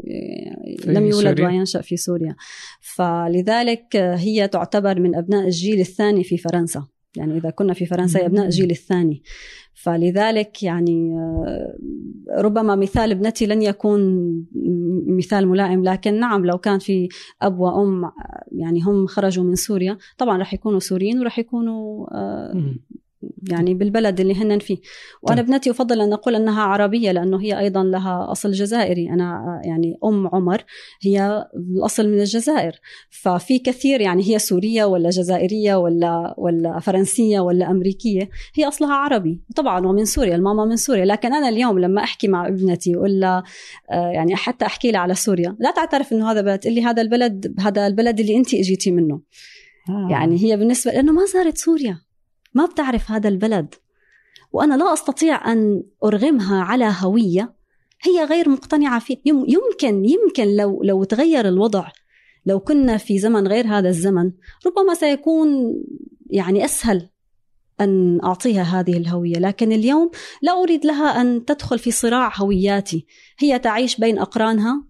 [0.87, 2.37] لم يولد وينشأ في سوريا.
[2.81, 6.87] فلذلك هي تعتبر من أبناء الجيل الثاني في فرنسا.
[7.19, 9.23] يعني إذا كنا في فرنسا ابناء الجيل الثاني.
[9.75, 11.79] فلذلك يعني آه،
[12.39, 14.01] ربما مثال ابنتي لن يكون
[15.07, 17.09] مثال ملائم لكن نعم لو كان في
[17.43, 18.11] أب وأم
[18.53, 22.75] يعني هم خرجوا من سوريا طبعا راح يكونوا سوريين وراح يكونوا آه،
[23.51, 24.77] يعني بالبلد اللي هن فيه.
[25.23, 25.45] وأنا طيب.
[25.45, 29.11] ابنتي أفضل أن أقول أنها عربية لأنه هي أيضا لها أصل جزائري.
[29.11, 30.65] أنا يعني أم عمر
[31.03, 32.81] هي الأصل من الجزائر.
[33.11, 39.41] ففي كثير يعني هي سورية ولا جزائرية ولا ولا فرنسية ولا أمريكية هي أصلها عربي.
[39.57, 41.05] طبعا ومن سوريا الماما من سوريا.
[41.05, 43.43] لكن أنا اليوم لما أحكي مع ابنتي ولا
[43.91, 47.55] آه، يعني حتى أحكي لها على سوريا لا تعترف إنه هذا بلد لي هذا البلد
[47.61, 49.21] هذا البلد اللي انت إجيتي منه.
[49.89, 50.09] آه.
[50.11, 52.08] يعني هي بالنسبة لأنه ما زارت سوريا.
[52.55, 53.75] ما بتعرف هذا البلد.
[54.53, 57.55] وأنا لا أستطيع أن أرغمها على هوية
[58.03, 61.89] هي غير مقتنعة فيه يمكن يمكن لو لو تغير الوضع
[62.47, 64.33] لو كنا في زمن غير هذا الزمن
[64.67, 65.49] ربما سيكون
[66.31, 67.09] يعني أسهل
[67.81, 69.35] أن أعطيها هذه الهوية.
[69.39, 70.11] لكن اليوم
[70.43, 73.07] لا أريد لها أن تدخل في صراع هوياتي.
[73.39, 74.85] هي تعيش بين أقرانها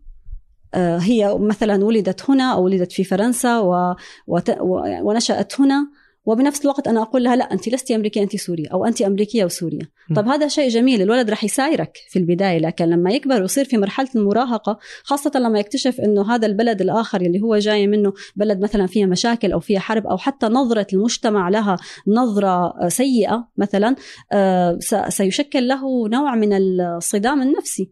[0.74, 3.94] آه، هي مثلا ولدت هنا أو ولدت في فرنسا و...
[4.26, 4.56] وت...
[5.02, 5.90] ونشأت هنا.
[6.28, 9.90] وبنفس الوقت أنا أقول لها لا أنت لست أمريكية أنت سورية أو أنت أمريكية وسورية.
[10.16, 14.08] طب هذا شيء جميل الولد راح يسايرك في البداية لكن لما يكبر ويصير في مرحلة
[14.16, 19.06] المراهقة خاصة لما يكتشف إنه هذا البلد الآخر اللي هو جاي منه بلد مثلا فيها
[19.06, 21.76] مشاكل أو فيها حرب أو حتى نظرة المجتمع لها
[22.06, 23.96] نظرة سيئة مثلا
[24.32, 24.78] آه،
[25.08, 27.90] سيشكل له نوع من الصدام النفسي.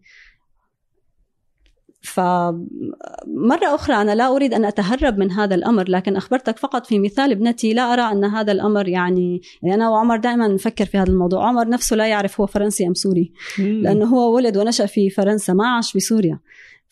[2.06, 7.30] فمرة أخرى أنا لا أريد أن أتهرب من هذا الأمر لكن أخبرتك فقط في مثال
[7.30, 11.48] ابنتي لا أرى أن هذا الأمر يعني, يعني أنا وعمر دائما نفكر في هذا الموضوع.
[11.48, 15.68] عمر نفسه لا يعرف هو فرنسي أم سوري لأنه هو ولد ونشأ في فرنسا ما
[15.68, 16.38] عاش في سوريا.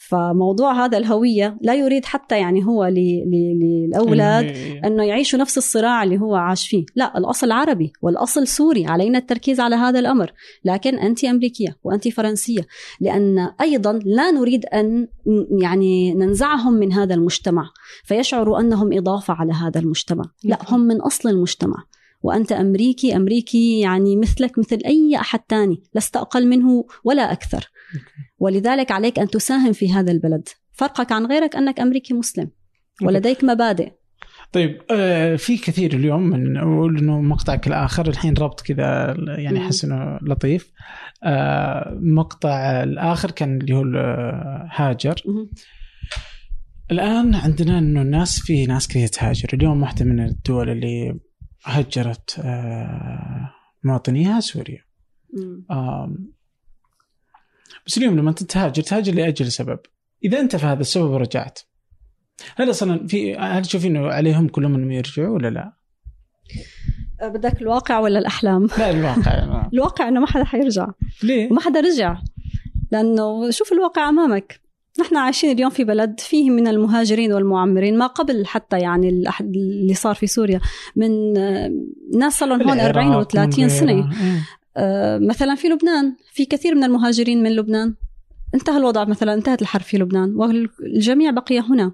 [0.08, 4.56] فموضوع هذا الهوية لا يريد حتى يعني هو للأولاد.
[4.84, 6.84] أنه يعيشوا نفس الصراع اللي هو عاش فيه.
[6.94, 10.32] لا الأصل عربي والأصل سوري علينا التركيز على هذا الأمر.
[10.64, 12.66] لكن أنت أمريكية وأنت فرنسية
[13.00, 15.08] لأن أيضا لا نريد أن
[15.60, 17.70] يعني ننزعهم من هذا المجتمع.
[18.04, 20.24] فيشعروا أنهم إضافة على هذا المجتمع.
[20.44, 21.84] لا هم من أصل المجتمع.
[22.22, 25.82] وأنت أمريكي أمريكي يعني مثلك مثل أي أحد تاني.
[25.94, 27.70] لست أقل منه ولا أكثر.
[28.44, 30.48] ولذلك عليك أن تساهم في هذا البلد.
[30.72, 32.50] فرقك عن غيرك أنك أمريكي مسلم.
[33.02, 33.92] ولديك مبادئ.
[34.52, 39.84] طيب آه في كثير اليوم من نقول إنه مقطعك الآخر الحين ربط كذا يعني أحس
[39.84, 40.72] إنه لطيف.
[41.24, 43.82] آه مقطع الآخر كان اللي هو
[44.70, 45.14] هاجر.
[46.90, 49.48] الآن عندنا إنه الناس في ناس كثير تهاجر.
[49.52, 51.18] اليوم واحدة من الدول اللي
[51.64, 53.50] هجرت آه
[53.84, 54.80] مواطنيها سوريا.
[55.70, 56.14] آه
[57.86, 59.78] بس اليوم لما انت تهاجر تهاجر لأجل سبب.
[60.24, 61.58] إذا انتفى هذا السبب ورجعت.
[62.56, 65.72] هل أصلا في هل تشوفين إنه عليهم كلهم انهم يرجعوا ولا لا؟
[67.22, 69.68] أه، بدك الواقع ولا الأحلام؟ لا الواقع.
[69.74, 70.86] الواقع إنه ما حدا حيرجع.
[71.22, 72.16] ليه؟ وما حدا رجع.
[72.92, 74.60] لأنه شوف الواقع أمامك.
[75.00, 80.14] نحن عايشين اليوم في بلد فيه من المهاجرين والمعمرين ما قبل حتى يعني اللي صار
[80.14, 80.60] في سوريا
[80.96, 81.72] من آه،
[82.18, 84.00] ناس صار لهم هون 40 و30 سنة.
[84.00, 84.10] آه،
[85.20, 87.94] مثلا في لبنان في كثير من المهاجرين من لبنان.
[88.54, 91.92] انتهى الوضع مثلا انتهت الحرب في لبنان والجميع بقي هنا.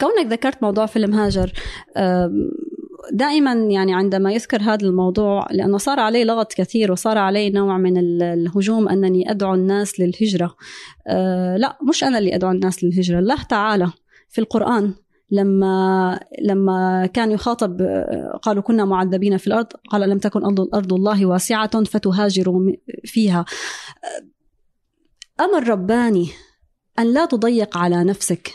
[0.00, 1.52] كونك ذكرت موضوع فيلم هاجر
[3.12, 8.22] دائما يعني عندما يذكر هذا الموضوع لأنه صار عليه لغط كثير وصار عليه نوع من
[8.22, 10.54] الهجوم أنني أدعو الناس للهجرة.
[11.08, 13.90] أه لا مش أنا اللي أدعو الناس للهجرة الله تعالى
[14.28, 14.94] في القرآن.
[15.34, 17.80] لما لما كان يخاطب
[18.42, 20.44] قالوا كنا معذبين في الأرض قال لم تكن
[20.74, 22.72] أرض الله واسعة فتهاجروا
[23.04, 23.44] فيها.
[25.40, 26.28] أمر رباني
[26.98, 28.50] أن لا تضيق على نفسك.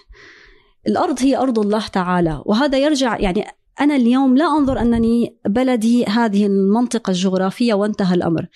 [0.87, 3.45] الأرض هي أرض الله تعالى وهذا يرجع يعني
[3.81, 8.47] أنا اليوم لا أنظر أنني بلدي هذه المنطقة الجغرافية وانتهى الأمر.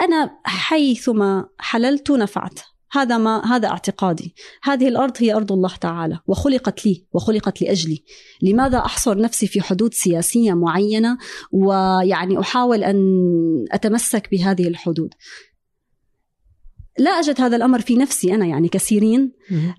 [0.00, 2.60] أنا حيثما حللت نفعت.
[2.92, 4.34] هذا ما هذا اعتقادي.
[4.62, 8.04] هذه الأرض هي أرض الله تعالى وخلقت لي وخلقت لأجلي.
[8.42, 11.18] لماذا أحصر نفسي في حدود سياسية معينة
[11.52, 12.96] ويعني أحاول أن
[13.72, 15.14] أتمسك بهذه الحدود؟
[16.98, 19.32] لا أجد هذا الأمر في نفسي أنا يعني كثيرين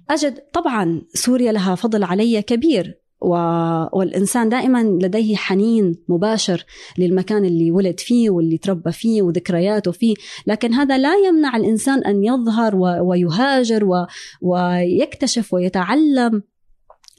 [0.10, 3.07] أجد طبعا سوريا لها فضل علي كبير.
[3.22, 6.66] والإنسان دائما لديه حنين مباشر
[6.98, 10.16] للمكان اللي ولد فيه واللي تربى فيه وذكرياته فيه.
[10.48, 14.08] لكن هذا لا يمنع الإنسان أن يظهر ويهاجر
[14.42, 16.44] ويكتشف ويتعلم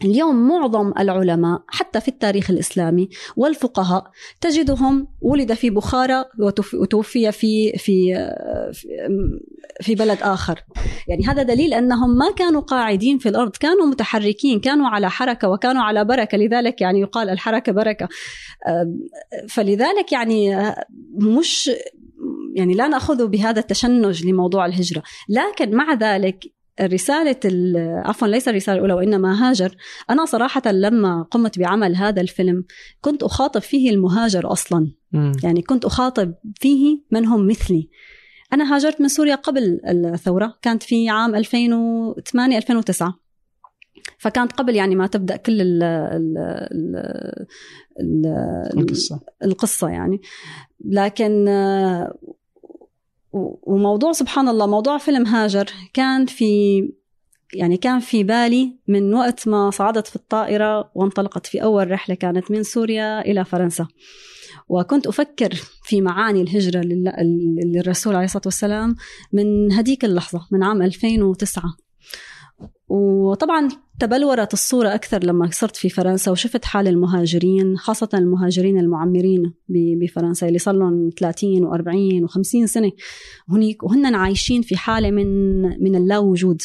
[0.04, 4.10] اليوم معظم العلماء حتى في التاريخ الإسلامي والفقهاء
[4.40, 6.24] تجدهم ولد في بخارى
[6.74, 8.14] وتوفي في في
[9.80, 10.64] في بلد آخر.
[11.08, 15.82] يعني هذا دليل أنهم ما كانوا قاعدين في الأرض كانوا متحركين كانوا على حركة وكانوا
[15.82, 16.38] على بركة.
[16.38, 18.08] لذلك يعني يقال الحركة بركة.
[19.48, 20.56] فلذلك يعني
[21.14, 21.70] مش
[22.54, 25.02] يعني لا نأخذ بهذا التشنج لموضوع الهجرة.
[25.28, 26.44] لكن مع ذلك
[26.80, 27.40] رسالة
[28.04, 29.76] عفوا ليس الرسالة الأولى وإنما هاجر.
[30.10, 32.64] أنا صراحة لما قمت بعمل هذا الفيلم
[33.00, 34.92] كنت أخاطب فيه المهاجر أصلا.
[35.12, 35.32] م.
[35.42, 37.88] يعني كنت أخاطب فيه من هم مثلي.
[38.52, 43.14] أنا هاجرت من سوريا قبل الثورة كانت في عام 2008 2009
[44.18, 46.38] فكانت قبل يعني ما تبدأ كل ال ال
[48.00, 48.26] ال
[48.78, 49.20] القصة.
[49.44, 50.20] القصة يعني.
[50.84, 51.48] لكن
[53.62, 56.82] وموضوع سبحان الله موضوع فيلم هاجر كان في
[57.54, 62.50] يعني كان في بالي من وقت ما صعدت في الطائرة وانطلقت في أول رحلة كانت
[62.50, 63.86] من سوريا إلى فرنسا.
[64.68, 66.80] وكنت أفكر في معاني الهجرة
[67.64, 68.96] للرسول عليه الصلاة والسلام
[69.32, 71.62] من هديك اللحظة من عام 2009
[72.88, 80.48] وطبعا تبلورت الصورة أكثر لما صرت في فرنسا وشفت حال المهاجرين خاصة المهاجرين المعمرين بفرنسا
[80.48, 82.92] اللي صار لهم 30 و40 و50 سنة.
[83.48, 86.62] هنيك وهن عايشين في حالة من من اللا وجود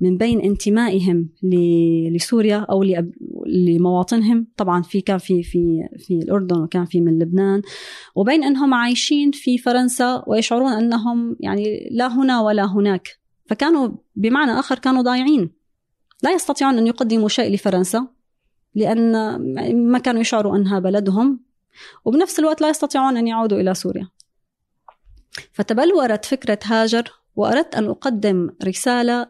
[0.00, 1.28] من بين انتمائهم
[2.12, 2.84] لسوريا أو
[3.46, 4.46] لمواطنهم.
[4.56, 7.62] طبعا في كان في في في الأردن وكان في من لبنان.
[8.14, 13.08] وبين أنهم عايشين في فرنسا ويشعرون أنهم يعني لا هنا ولا هناك.
[13.46, 15.59] فكانوا بمعنى آخر كانوا ضايعين.
[16.22, 18.06] لا يستطيعون أن يقدموا شيء لفرنسا
[18.74, 19.12] لأن
[19.90, 21.40] ما كانوا يشعروا أنها بلدهم
[22.04, 24.08] وبنفس الوقت لا يستطيعون أن يعودوا إلى سوريا.
[25.52, 29.26] فتبلورت فكرة هاجر وأردت أن أقدم رسالة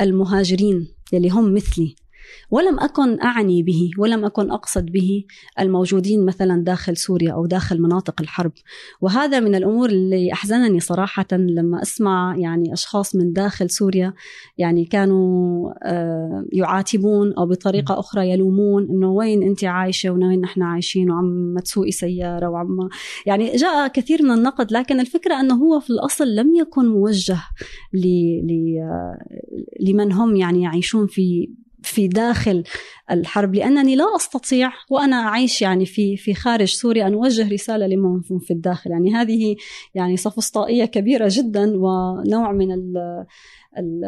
[0.00, 1.96] للمهاجرين يلي هم مثلي.
[2.50, 5.24] ولم أكن أعني به ولم أكن أقصد به
[5.60, 8.52] الموجودين مثلا داخل سوريا أو داخل مناطق الحرب.
[9.00, 14.14] وهذا من الأمور اللي أحزنني صراحة لما أسمع يعني أشخاص من داخل سوريا
[14.58, 21.10] يعني كانوا آه، يعاتبون أو بطريقة أخرى يلومون أنه وين أنت عايشة وين نحن عايشين
[21.10, 22.88] وعم تسوقي سيارة وعم
[23.26, 27.38] يعني جاء كثير من النقد لكن الفكرة أنه هو في الأصل لم يكن موجه
[27.94, 29.18] آه،
[29.80, 31.48] لمن هم يعني يعيشون في
[31.82, 32.64] في داخل
[33.10, 38.20] الحرب لأنني لا أستطيع وأنا اعيش يعني في في خارج سوريا أن أوجه رسالة لمن
[38.40, 38.90] في الداخل.
[38.90, 39.56] يعني هذه
[39.94, 42.96] يعني صفصطائيه كبيرة جدا ونوع من ال
[43.78, 44.00] ال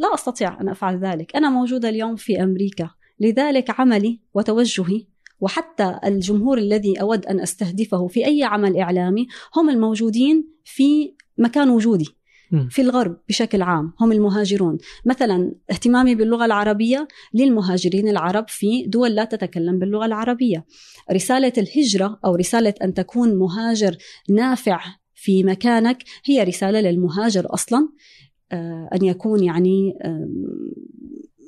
[0.00, 1.36] لا أستطيع أن أفعل ذلك.
[1.36, 2.90] أنا موجودة اليوم في أمريكا.
[3.20, 5.06] لذلك عملي وتوجهي
[5.40, 9.26] وحتى الجمهور الذي أود أن أستهدفه في أي عمل إعلامي
[9.56, 12.08] هم الموجودين في مكان وجودي.
[12.70, 14.78] في الغرب بشكل عام هم المهاجرون.
[15.04, 20.64] مثلا اهتمامي باللغة العربية للمهاجرين العرب في دول لا تتكلم باللغة العربية.
[21.12, 23.96] رسالة الهجرة أو رسالة أن تكون مهاجر
[24.30, 24.80] نافع
[25.14, 27.88] في مكانك هي رسالة للمهاجر أصلا
[28.52, 29.94] آه، أن يكون يعني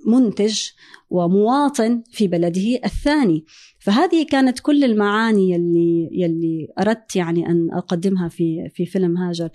[0.07, 0.71] منتج
[1.11, 3.45] ومواطن في بلده الثاني.
[3.87, 9.49] فهذه كانت كل المعاني يلي يلي أردت يعني أن أقدمها في في فيلم هاجر.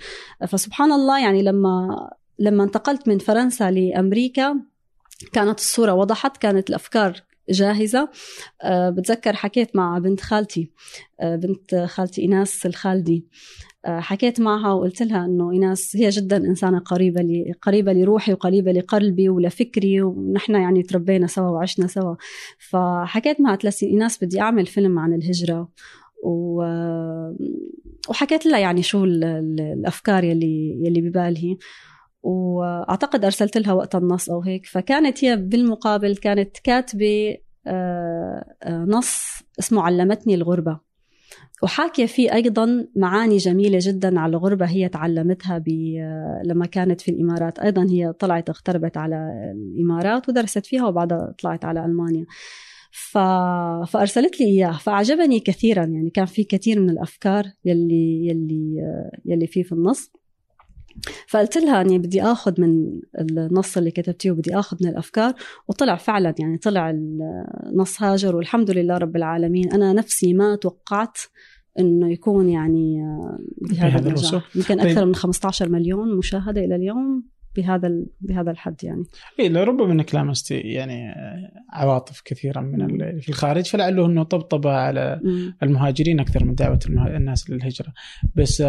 [0.48, 2.10] فسبحان الله يعني لما
[2.40, 4.60] لما انتقلت من فرنسا لأمريكا
[5.34, 8.10] كانت الصورة وضحت كانت الأفكار جاهزة.
[8.62, 10.72] أه بتذكر حكيت مع بنت خالتي
[11.20, 13.26] أه بنت خالتي إيناس الخالدي.
[13.86, 19.30] حكيت معها وقلت لها إنه ايناس هي جدا إنسانة قريبة لي قريبة لروحي وقريبة لقلبي
[19.30, 22.16] ولفكري ونحن يعني تربينا سوا وعشنا سوا.
[22.70, 25.70] فحكيت معها قلت ايناس بدي أعمل فيلم عن الهجرة
[26.24, 26.64] و...
[28.10, 31.58] وحكيت لها يعني شو الأفكار يلي يلي ببالي
[32.24, 34.66] وأعتقد أرسلت لها وقت النص أو هيك.
[34.66, 37.38] فكانت هي بالمقابل كانت كاتبة
[37.68, 40.91] آه، آه، نص اسمه علمتني الغربة.
[41.64, 45.70] وحاكية فيه أيضا معاني جميلة جدا على الغربة هي تعلمتها ب...
[45.70, 47.60] آه، لما كانت في الإمارات.
[47.60, 52.26] أيضا هي طلعت اغتربت على الإمارات ودرست فيها وبعدها طلعت على ألمانيا.
[52.92, 53.18] ف...
[53.88, 55.86] فأرسلت لي إياه فأعجبني كثيرا.
[55.86, 58.76] يعني كان في كثير من الأفكار يلي يلي
[59.26, 60.12] يلي فيه في النص.
[61.28, 65.34] فقلت لها أني بدي آخذ من النص اللي كتبتيه وبدي آخذ من الأفكار
[65.68, 69.72] وطلع فعلا يعني طلع النص هاجر والحمد لله رب العالمين.
[69.74, 71.18] أنا نفسي ما توقعت
[71.80, 72.98] إنه يكون يعني
[73.70, 74.56] بهذا النجاح.
[74.56, 75.08] يمكن أكثر طيب.
[75.08, 77.24] من 15 مليون مشاهدة إلى اليوم
[77.56, 77.92] بهذا
[78.22, 79.04] بهذا الحد يعني.
[79.40, 81.14] اي لربما انك لامستي يعني
[81.70, 85.22] عواطف كثيرة من في الخارج فلعله إنه طبطب على
[85.64, 87.94] المهاجرين أكثر من دعوة الناس للهجرة.
[88.36, 88.64] بس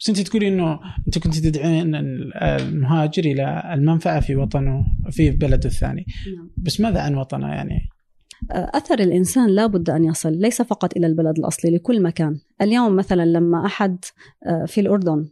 [0.00, 6.06] بس انت تقولي انه انت كنت تدعين المهاجر إلى المنفعة في وطنه في بلده الثاني
[6.36, 6.50] نعم.
[6.56, 7.88] بس ماذا عن وطنه يعني؟
[8.50, 13.66] أثر الإنسان لابد أن يصل ليس فقط إلى البلد الأصلي لكل مكان اليوم مثلا لما
[13.66, 14.04] أحد
[14.46, 15.28] آه، في الأردن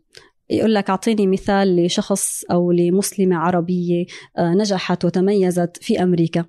[0.50, 4.06] يقول لك أعطيني مثال لشخص أو لمسلمة عربية
[4.38, 6.44] آه، نجحت وتميزت في أمريكا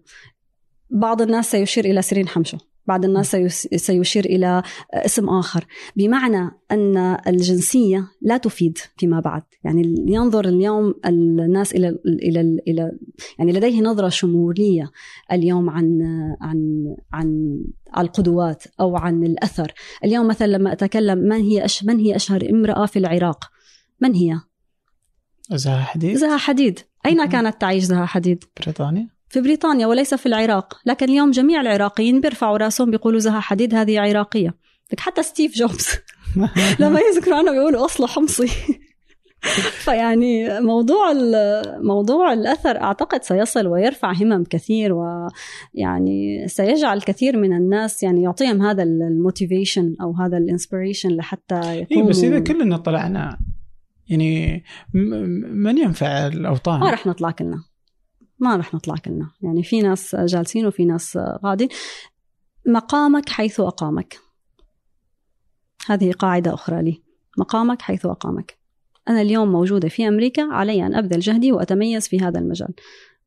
[0.90, 2.57] بعض الناس سيشير إلى سيرين حمشو
[2.88, 3.35] بعض الناس
[3.76, 5.65] سيشير إلى اسم آخر.
[5.95, 6.97] بمعنى أن
[7.27, 9.43] الجنسية لا تفيد فيما بعد.
[9.64, 12.91] يعني ينظر اليوم الناس إلى إلى إلى
[13.39, 14.91] يعني لديه نظرة شمولية
[15.31, 16.01] اليوم عن
[16.41, 16.84] عن
[17.14, 17.59] عن
[17.97, 19.73] القدوات أو عن الأثر.
[20.03, 23.45] اليوم مثلا لما أتكلم من هي أش من هي أشهر امرأة في العراق؟
[24.01, 24.39] من هي؟
[25.51, 26.18] زها حديد.
[26.18, 26.80] زها حديد.
[27.05, 29.16] أين كانت تعيش زها حديد؟ بريطانيا.
[29.30, 33.99] في بريطانيا وليس في العراق لكن اليوم جميع العراقيين بيرفعوا رأسهم بيقولوا زها حديد هذه
[33.99, 34.54] عراقية.
[34.94, 35.90] لك حتى ستيف جوبز
[36.80, 38.48] لما يذكروا عنه بيقولوا أصله حمصي.
[39.86, 41.14] فيعني موضوع
[41.84, 48.84] موضوع الأثر أعتقد سيصل ويرفع همم كثير ويعني سيجعل كثير من الناس يعني يعطيهم هذا
[48.84, 53.38] ال motivation أو هذا ال inspiration لحتى يكونوا إيه بس إذا كلنا طلعنا
[54.10, 54.64] يعني
[55.54, 57.64] من ينفع الأوطان؟ ما رح نطلع كلنا.
[58.39, 59.31] ما رح نطلع كلنا.
[59.41, 61.69] يعني في ناس جالسين وفي ناس قاعدين.
[62.68, 64.19] مقامك حيث أقامك.
[65.88, 67.03] هذه قاعدة أخرى لي.
[67.38, 68.57] مقامك حيث أقامك.
[69.09, 72.73] أنا اليوم موجودة في أمريكا علي أن أبذل جهدي وأتميز في هذا المجال.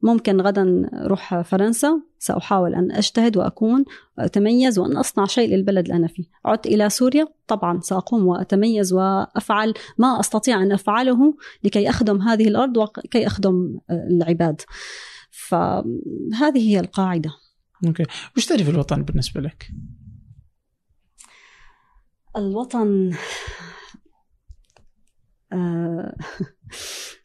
[0.03, 3.85] ممكن غدا أروح فرنسا سأحاول أن أجتهد وأكون
[4.19, 6.25] وأتميز وأن أصنع شيء للبلد اللي أنا فيه.
[6.45, 12.77] عدت إلى سوريا طبعا سأقوم وأتميز وأفعل ما أستطيع أن أفعله لكي أخدم هذه الأرض
[12.77, 14.61] وكي أخدم العباد.
[15.31, 17.31] فهذه هي القاعدة.
[17.87, 18.05] أوكي.
[18.37, 19.71] وش تعرف الوطن بالنسبة لك؟
[22.37, 23.13] الوطن
[25.53, 26.17] آه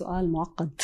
[0.00, 0.80] سؤال معقد.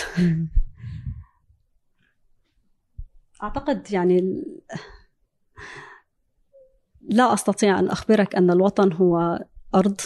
[3.43, 4.44] أعتقد يعني
[7.01, 9.44] لا أستطيع أن أخبرك أن الوطن هو
[9.74, 10.01] أرض.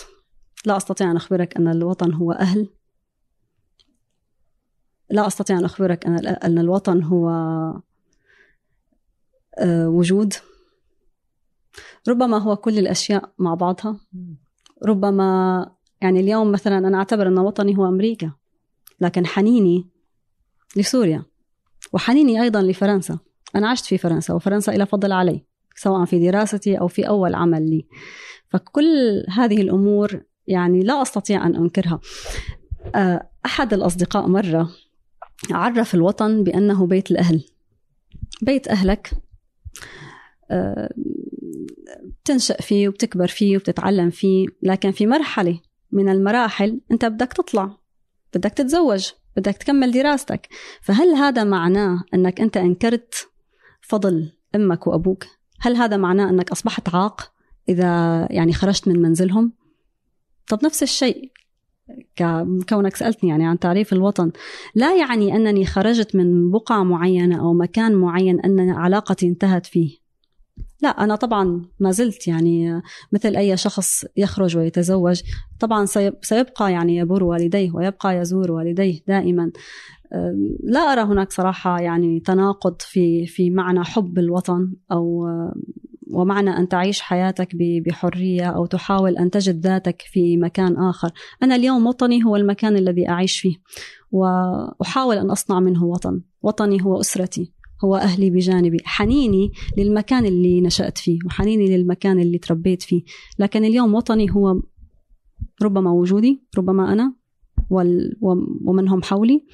[0.66, 2.68] لا أستطيع أن أخبرك أن الوطن هو أهل.
[5.10, 7.28] لا أستطيع أن أخبرك أن أن الوطن هو
[9.58, 10.34] آه، وجود.
[12.08, 14.00] ربما هو كل الأشياء مع بعضها.
[14.86, 15.70] ربما
[16.00, 18.39] يعني اليوم مثلا أنا أعتبر أن وطني هو أمريكا.
[19.00, 19.90] لكن حنيني
[20.76, 21.24] لسوريا
[21.92, 23.18] وحنيني أيضا لفرنسا.
[23.56, 25.44] أنا عشت في فرنسا وفرنسا إلى فضل علي
[25.76, 27.86] سواء في دراستي أو في أول عمل لي.
[28.48, 32.00] فكل هذه الأمور يعني لا أستطيع أن أنكرها.
[32.94, 34.70] آه، أحد الأصدقاء مرة
[35.50, 37.44] عرف الوطن بأنه بيت الأهل.
[38.42, 39.10] بيت أهلك
[40.50, 40.94] آه،
[42.04, 45.60] بتنشأ فيه وبتكبر فيه وبتتعلم فيه لكن في مرحلة
[45.92, 47.79] من المراحل أنت بدك تطلع.
[48.34, 50.48] بدك تتزوج بدك تكمل دراستك.
[50.82, 53.28] فهل هذا معناه أنك أنت أنكرت
[53.80, 55.24] فضل أمك وأبوك؟
[55.60, 57.32] هل هذا معناه أنك أصبحت عاق
[57.68, 59.52] إذا يعني خرجت من منزلهم؟
[60.48, 61.32] طب نفس الشيء
[62.68, 64.32] كونك سألتني يعني عن تعريف الوطن.
[64.74, 69.99] لا يعني أنني خرجت من بقعة معينة أو مكان معين أن علاقتي انتهت فيه.
[70.82, 72.82] لا أنا طبعا ما زلت يعني
[73.12, 75.20] مثل أي شخص يخرج ويتزوج
[75.60, 75.86] طبعا
[76.22, 79.50] سيبقى يعني يبر والديه ويبقى يزور والديه دائما.
[80.64, 85.26] لا أرى هناك صراحة يعني تناقض في في معنى حب الوطن أو
[86.12, 91.10] ومعنى أن تعيش حياتك بحرية أو تحاول أن تجد ذاتك في مكان آخر.
[91.42, 93.54] أنا اليوم وطني هو المكان الذي أعيش فيه
[94.12, 96.20] وأحاول أن أصنع منه وطن.
[96.42, 97.52] وطني هو أسرتي.
[97.84, 98.78] هو أهلي بجانبي.
[98.84, 103.02] حنيني للمكان اللي نشأت فيه وحنيني للمكان اللي تربيت فيه.
[103.38, 104.62] لكن اليوم وطني هو
[105.62, 107.14] ربما وجودي ربما أنا
[108.64, 109.46] ومن هم حولي.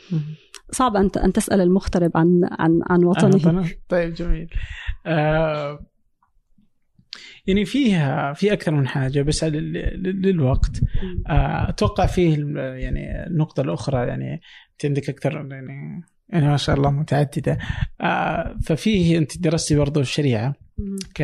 [0.70, 3.70] صعب أن أن تسأل المغترب عن عن عن وطنه.
[3.88, 4.48] طيب جميل.
[5.06, 5.86] آه
[7.46, 10.80] يعني فيها في أكثر من حاجة بس للوقت.
[11.28, 14.32] آه أتوقع فيه يعني النقطة الأخرى يعني
[14.72, 17.58] انت عندك أكثر يعني يعني ما شاء الله متعددة.
[18.00, 20.54] آه ففيه أنت درستي برضو الشريعة
[21.14, 21.22] ك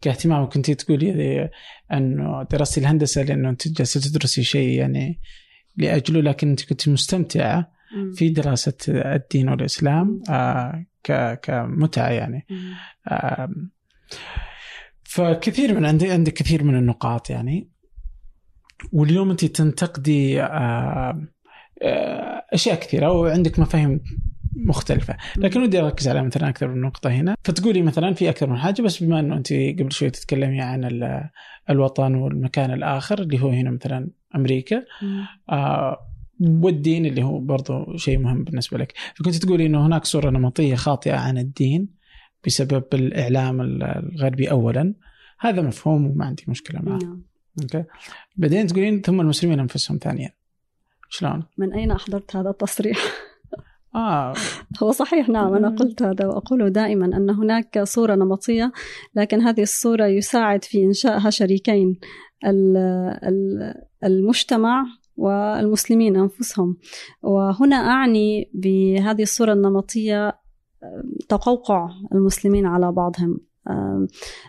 [0.00, 1.50] كاهتمام كنت تقولي
[1.92, 5.20] انه درستي الهندسة لأنه أنت جالسة تدرسي شيء يعني
[5.76, 7.72] لأجله لكن أنت كنت مستمتعة
[8.14, 10.86] في دراسة الدين والإسلام آه
[11.42, 12.46] كمتعة يعني.
[13.08, 13.50] آه
[15.04, 17.68] فكثير من عندي عندك كثير من النقاط يعني.
[18.92, 21.22] واليوم أنت تنتقدي آه،
[22.52, 24.00] أشياء كثيرة وعندك مفاهيم
[24.56, 25.16] مختلفة.
[25.36, 27.36] لكن ودي أركز على مثلا أكثر من نقطة هنا.
[27.44, 31.02] فتقولي مثلا في أكثر من حاجة بس بما إنه أنت قبل شوي تتكلمي عن
[31.70, 34.84] الوطن والمكان الآخر اللي هو هنا مثلا أمريكا
[35.50, 36.08] آه
[36.40, 38.92] والدين اللي هو برضو شيء مهم بالنسبة لك.
[39.14, 41.88] فكنت تقولي إنه هناك صورة نمطية خاطئة عن الدين
[42.46, 44.94] بسبب الإعلام الغربي اولا.
[45.40, 46.98] هذا مفهوم وما عندي مشكلة معه.
[46.98, 47.22] نعم.
[47.62, 47.84] أوكي؟
[48.36, 50.30] بعدين تقولين ثم المسلمين أنفسهم ثانيا.
[51.12, 52.98] شلون؟ من أين أحضرت هذا التصريح؟
[53.94, 54.34] آه.
[54.82, 58.72] هو صحيح نعم أنا قلت هذا وأقول دائما أن هناك صورة نمطية
[59.14, 61.98] لكن هذه الصورة يساعد في إنشائها شريكين
[64.04, 64.84] المجتمع
[65.16, 66.76] والمسلمين أنفسهم
[67.22, 70.38] وهنا أعني بهذه الصورة النمطية
[71.28, 73.40] تقوقع المسلمين على بعضهم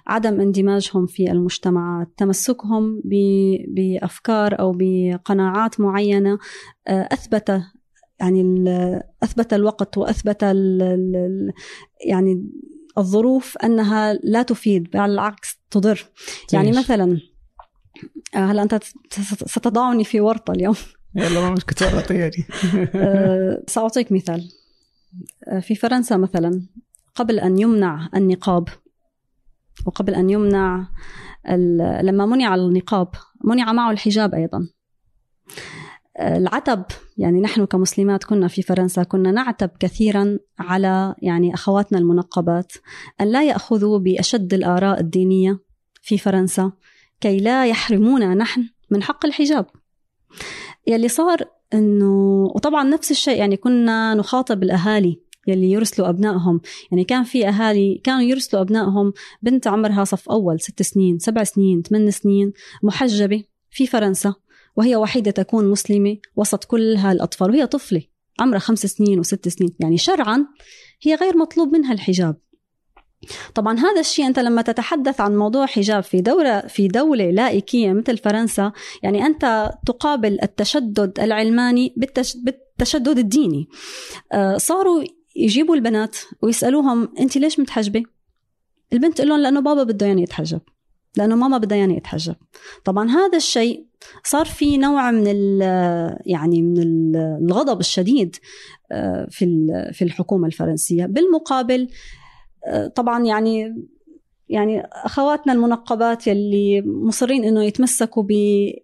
[0.07, 3.01] عدم اندماجهم في المجتمعات تمسكهم
[3.67, 6.39] بأفكار أو بقناعات معينة
[6.87, 7.61] آه، أثبت
[8.19, 8.63] يعني
[9.23, 10.43] أثبت الوقت وأثبت
[12.05, 12.49] يعني
[12.97, 16.05] الظروف أنها لا تفيد بل العكس تضر.
[16.53, 17.17] يعني مثلا
[18.35, 18.79] آه، هلا أنت
[19.45, 20.75] ستضعني في ورطة اليوم؟
[21.15, 22.45] يلا ما مشكلة يعني
[23.67, 24.49] سأعطيك مثال.
[25.61, 26.61] في فرنسا مثلا
[27.15, 28.67] قبل أن يمنع النقاب
[29.85, 30.87] وقبل أن يمنع
[32.01, 33.07] لما منع النقاب
[33.43, 34.67] منع معه الحجاب أيضا.
[36.19, 36.83] العتب
[37.17, 42.73] يعني نحن كمسلمات كنا في فرنسا كنا نعتب كثيرا على يعني أخواتنا المنقبات
[43.21, 45.59] أن لا يأخذوا بأشد الآراء الدينية
[46.01, 46.71] في فرنسا
[47.21, 49.65] كي لا يحرمونا نحن من حق الحجاب.
[50.87, 51.39] يلي صار
[51.73, 56.61] إنه وطبعا نفس الشيء يعني كنا نخاطب الأهالي يلي يرسلوا أبنائهم.
[56.91, 61.81] يعني كان في أهالي كانوا يرسلوا أبنائهم بنت عمرها صف أول ست سنين سبع سنين
[61.81, 62.53] ثمان سنين
[62.83, 64.33] محجبة في فرنسا
[64.75, 68.01] وهي وحيدة تكون مسلمة وسط كل هالأطفال وهي طفلة
[68.39, 69.75] عمرها خمس سنين وست سنين.
[69.79, 70.45] يعني شرعا
[71.01, 72.35] هي غير مطلوب منها الحجاب.
[73.55, 78.17] طبعا هذا الشيء أنت لما تتحدث عن موضوع حجاب في دوله في دولة لائكيه مثل
[78.17, 78.71] فرنسا
[79.03, 83.67] يعني أنت تقابل التشدد العلماني بالتشدد الديني.
[84.33, 85.03] آه، صاروا
[85.35, 88.03] يجيبوا البنات ويسألوهم انت ليش متحجبة؟
[88.93, 90.61] البنت تقول لهم لأنه بابا بده ياني يتحجب
[91.17, 92.35] لأنه ماما بدها ياني يتحجب.
[92.85, 93.85] طبعا هذا الشيء
[94.23, 95.61] صار في نوع من
[96.25, 98.35] يعني من الغضب الشديد
[98.91, 101.05] آه، في في الحكومة الفرنسية.
[101.05, 101.87] بالمقابل
[102.67, 103.75] آه، طبعا يعني
[104.49, 108.31] يعني أخواتنا المنقبات يلي مصرين إنه يتمسكوا ب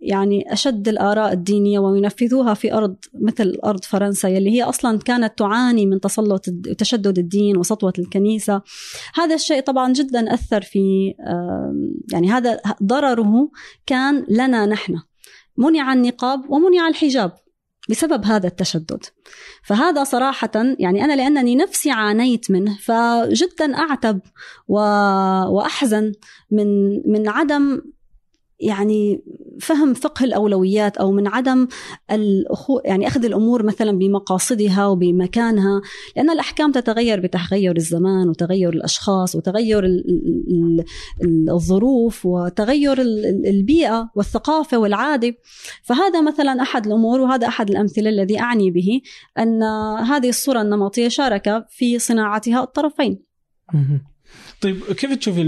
[0.01, 5.85] يعني أشد الآراء الدينية وينفذوها في أرض مثل أرض فرنسا يلي هي أصلا كانت تعاني
[5.85, 8.61] من تسلط وتشدد الدين وسطوة الكنيسة.
[9.15, 11.13] هذا الشيء طبعا جدا أثر في
[12.11, 13.51] يعني هذا ضرره
[13.85, 14.95] كان لنا نحن.
[15.57, 17.31] منع النقاب ومنع الحجاب.
[17.89, 19.05] بسبب هذا التشدد.
[19.63, 24.19] فهذا صراحة يعني أنا لأنني نفسي عانيت منه فجدا أعتب
[24.67, 24.79] و...
[25.49, 26.11] وأحزن
[26.51, 26.67] من
[27.11, 27.81] من عدم
[28.59, 29.21] يعني
[29.59, 31.67] فهم فقه الأولويات أو من عدم
[32.11, 35.81] الأخو يعني أخذ الأمور مثلا بمقاصدها وبمكانها
[36.15, 40.03] لأن الأحكام تتغير بتغير الزمان وتغير الأشخاص وتغير ال-
[40.49, 40.85] ال-
[41.23, 45.35] ال- الظروف وتغير ال- البيئة والثقافة والعادة
[45.83, 49.01] فهذا مثلا أحد الأمور وهذا أحد الأمثلة الذي أعني به
[49.39, 49.63] أن
[50.03, 53.23] هذه الصورة النمطية شارك في صناعتها الطرفين.
[54.61, 55.41] طيب كيف تشوفي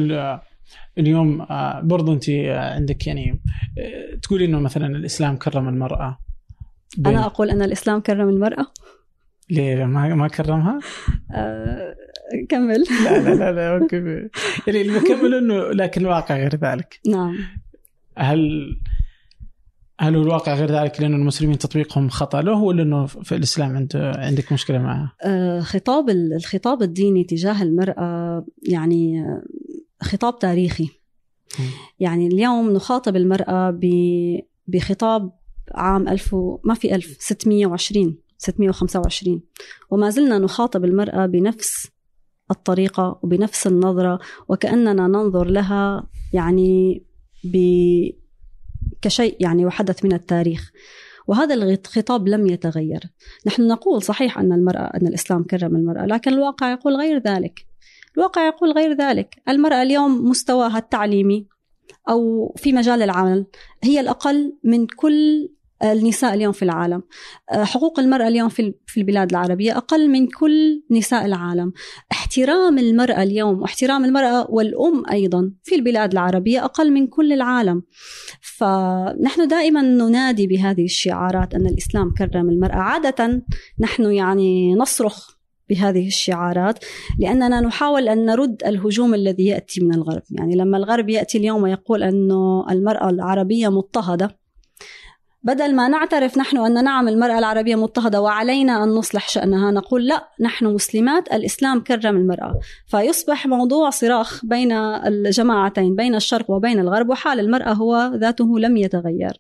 [0.98, 3.42] اليوم آه، برضو انت آه، عندك يعني
[3.80, 6.20] آه، تقولي إنه مثلا الإسلام كرم المرأة؟
[7.06, 8.66] أنا أقول أن الإسلام كرم المرأة.
[9.50, 10.80] ليه؟ ما ما كرمها؟
[11.32, 11.96] أه
[12.50, 12.84] كمل.
[13.06, 13.96] لا لا لا, لا أوكي.
[14.68, 17.00] يعني اللي بكمل إنه لكن الواقع غير ذلك.
[17.08, 17.36] نعم.
[18.18, 18.40] هل
[20.00, 24.12] هل هو الواقع غير ذلك لأن المسلمين تطبيقهم خطأ له ولا أنه في الإسلام عنده
[24.18, 25.12] عندك مشكلة معه؟
[25.62, 29.24] خطاب ال- الخطاب الديني تجاه المرأة يعني
[30.04, 30.90] خطاب تاريخي.
[32.00, 33.80] يعني اليوم نخاطب المرأة
[34.68, 35.32] بخطاب
[35.76, 39.42] عام 1000 و- ما في 1000 620 625
[39.90, 41.88] وما زلنا نخاطب المرأة بنفس
[42.52, 44.20] الطريقة وبنفس النظرة
[44.50, 47.04] وكأننا ننظر لها يعني
[47.44, 47.58] ب
[49.02, 50.72] كشيء يعني وحدث من التاريخ.
[51.28, 53.00] وهذا الخطاب لم يتغير.
[53.48, 57.66] نحن نقول صحيح أن المرأة أن الإسلام كرم المرأة لكن الواقع يقول غير ذلك.
[58.18, 59.42] الواقع يقول غير ذلك.
[59.50, 61.48] المرأة اليوم مستواها التعليمي
[62.10, 63.46] أو في مجال العمل
[63.84, 65.50] هي الأقل من كل
[65.84, 67.04] النساء اليوم في العالم.
[67.50, 71.74] حقوق المرأة اليوم في في البلاد العربية أقل من كل نساء العالم.
[72.12, 77.84] احترام المرأة اليوم واحترام المرأة والأم أيضا في البلاد العربية أقل من كل العالم.
[78.42, 82.76] فنحن دائما ننادي بهذه الشعارات أن الإسلام كرم المرأة.
[82.76, 83.44] عادة
[83.80, 85.41] نحن يعني نصرخ
[85.72, 86.80] بهذه الشعارات
[87.20, 90.22] لأننا نحاول أن نرد الهجوم الذي يأتي من الغرب.
[90.32, 94.42] يعني لما الغرب يأتي اليوم ويقول أنه المرأة العربية مضطهدة
[95.44, 100.28] بدل ما نعترف نحن أن نعم المرأة العربية مضطهدة وعلينا أن نصلح شأنها نقول لا
[100.42, 102.60] نحن مسلمات الإسلام كرم المرأة.
[102.88, 109.34] فيصبح موضوع صراخ بين الجماعتين بين الشرق وبين الغرب وحال المرأة هو ذاته لم يتغير.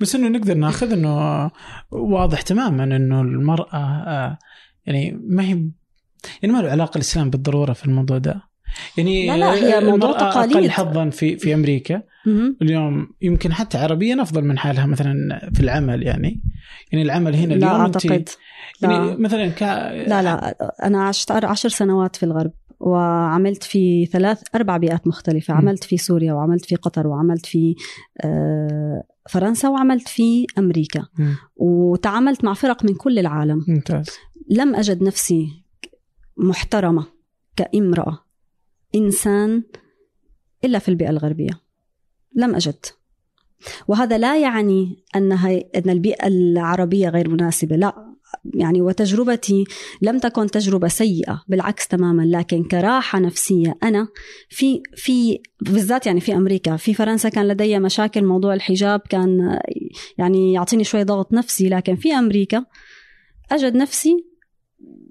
[0.00, 1.50] بس إنه نقدر ناخذ إنه
[1.90, 4.38] واضح تماما إنه المرأة آه،
[4.86, 5.48] يعني ما هي
[6.42, 8.42] يعني ما له علاقة الإسلام بالضرورة في الموضوع ده
[8.98, 10.56] يعني لا لا هي موضوع تقاليد.
[10.56, 12.56] أقل حظا في في أمريكا مهم.
[12.62, 15.14] اليوم يمكن حتى عربيا أفضل من حالها مثلا
[15.54, 16.42] في العمل يعني
[16.92, 18.28] يعني العمل هنا لا اليوم أنت- أعتقد
[18.82, 19.16] يعني لا.
[19.18, 19.62] مثلا ك...
[20.08, 25.56] لا لا أنا عشت عشر سنوات في الغرب وعملت في ثلاث أربع بيئات مختلفة م.
[25.56, 27.74] عملت في سوريا وعملت في قطر وعملت في
[28.24, 31.06] آه، فرنسا وعملت في أمريكا.
[31.18, 31.36] مم.
[31.56, 33.64] وتعاملت مع فرق من كل العالم.
[33.68, 34.06] ممتاز.
[34.50, 35.64] لم أجد نفسي
[36.36, 37.06] محترمة
[37.56, 38.24] كامرأة
[38.94, 39.62] إنسان
[40.64, 41.60] إلا في البيئة الغربية.
[42.34, 42.86] لم أجد.
[43.88, 47.76] وهذا لا يعني أنها أن البيئة العربية غير مناسبة.
[47.76, 48.07] لا.
[48.54, 49.64] يعني وتجربتي
[50.02, 54.08] لم تكن تجربة سيئة بالعكس تماما لكن كراحة نفسية أنا
[54.48, 59.58] في في بالذات يعني في أمريكا في فرنسا كان لدي مشاكل موضوع الحجاب كان
[60.18, 62.64] يعني يعطيني شوي ضغط نفسي لكن في أمريكا
[63.52, 64.24] أجد نفسي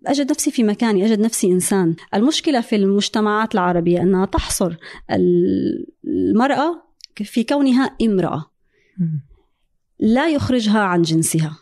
[0.08, 1.96] أجد نفسي في مكاني أجد نفسي إنسان.
[2.14, 4.76] المشكلة في المجتمعات العربية أنها تحصر
[6.06, 6.84] المرأة
[7.16, 8.52] في كونها امرأة.
[10.00, 11.58] لا يخرجها عن جنسها.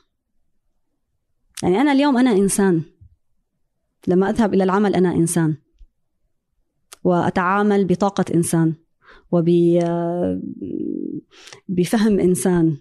[1.63, 2.81] يعني أنا اليوم أنا إنسان.
[4.07, 5.57] لما أذهب إلى العمل أنا إنسان.
[7.03, 8.73] وأتعامل بطاقة إنسان.
[9.31, 10.39] وبفهم
[12.19, 12.77] إنسان.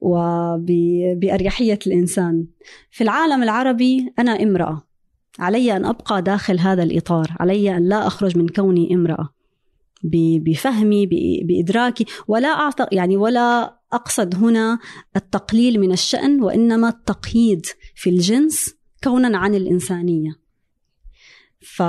[0.00, 2.46] وبأريحية الإنسان.
[2.90, 4.82] في العالم العربي أنا امرأة.
[5.38, 7.36] علي أن أبقى داخل هذا الإطار.
[7.40, 9.37] علي أن لا أخرج من كوني امرأة.
[10.04, 11.06] بفهمي
[11.42, 14.78] بإدراكي ولا أعتقد يعني ولا أقصد هنا
[15.16, 20.38] التقليل من الشأن وإنما التقييد في الجنس كونا عن الإنسانية.
[21.60, 21.82] ف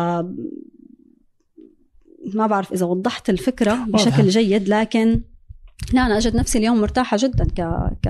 [2.33, 5.21] ما بعرف إذا وضحت الفكرة بشكل جيد لكن
[5.93, 7.61] لا أنا أجد نفسي اليوم مرتاحة جدا ك...
[8.03, 8.07] ك...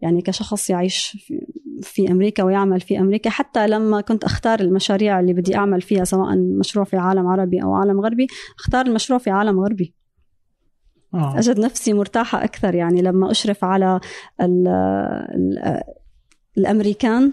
[0.00, 1.46] يعني كشخص يعيش في...
[1.82, 6.36] في أمريكا ويعمل في أمريكا حتى لما كنت أختار المشاريع اللي بدي أعمل فيها سواء
[6.36, 8.26] مشروع في عالم عربي أو عالم غربي
[8.58, 9.94] أختار المشروع في عالم غربي
[11.14, 11.38] آه.
[11.38, 14.00] أجد نفسي مرتاحة أكثر يعني لما أشرف على
[14.40, 14.68] ال...
[14.68, 15.80] ال...
[16.58, 17.32] الأمريكان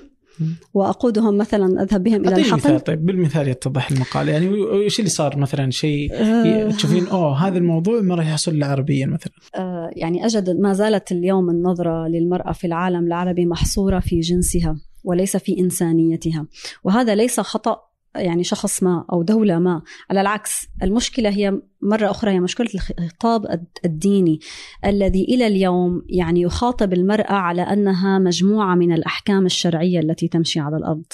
[0.74, 2.56] وأقودهم مثلا أذهب بهم إلى الحقل.
[2.56, 4.30] مثال طيب بالمثال يتضح المقال.
[4.30, 6.72] يعني وش اللي صار مثلا؟ شيء أه.
[6.72, 9.34] تشوفين أوه هذا الموضوع ما راح يحصل الا عربيا مثلا.
[9.56, 15.38] أه يعني أجد ما زالت اليوم النظرة للمرأة في العالم العربي محصورة في جنسها وليس
[15.38, 16.48] في إنسانيتها.
[16.84, 19.82] وهذا ليس خطأ يعني شخص ما أو دولة ما.
[20.10, 22.68] على العكس المشكلة هي مرة أخرى هي مشكلة
[23.00, 24.40] الخطاب الديني
[24.86, 30.78] الذي إلى اليوم يعني يخاطب المرأة على أنها مجموعة من الأحكام الشرعية التي تمشي على
[30.78, 31.06] الأرض.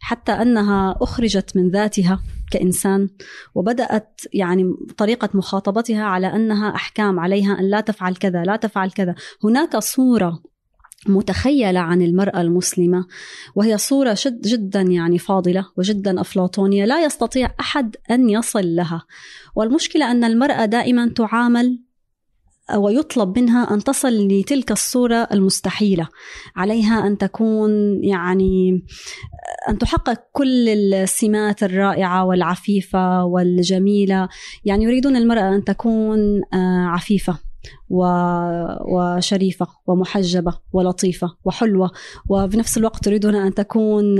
[0.00, 3.08] حتى أنها أخرجت من ذاتها كإنسان
[3.54, 4.64] وبدأت يعني
[4.96, 9.14] طريقة مخاطبتها على أنها أحكام عليها أن لا تفعل كذا لا تفعل كذا.
[9.44, 10.51] هناك صورة
[11.08, 13.06] متخيلة عن المرأة المسلمة
[13.54, 19.02] وهي صورة جد جدا يعني فاضلة وجدا أفلاطونية لا يستطيع أحد أن يصل لها.
[19.56, 21.78] والمشكلة أن المرأة دائما تعامل
[22.76, 26.08] ويطلب منها أن تصل لتلك الصورة المستحيلة.
[26.56, 27.70] عليها أن تكون
[28.04, 28.84] يعني
[29.68, 34.28] أن تحقق كل السمات الرائعة والعفيفة والجميلة.
[34.64, 37.51] يعني يريدون المرأة أن تكون آه، عفيفة.
[37.90, 41.90] وشريفة ومحجبة ولطيفة وحلوة.
[42.28, 44.18] وفي نفس الوقت تريدون أن تكون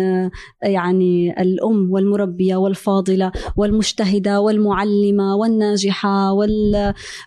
[0.63, 6.33] يعني الأم والمربية والفاضلة والمجتهدة والمعلمة والناجحة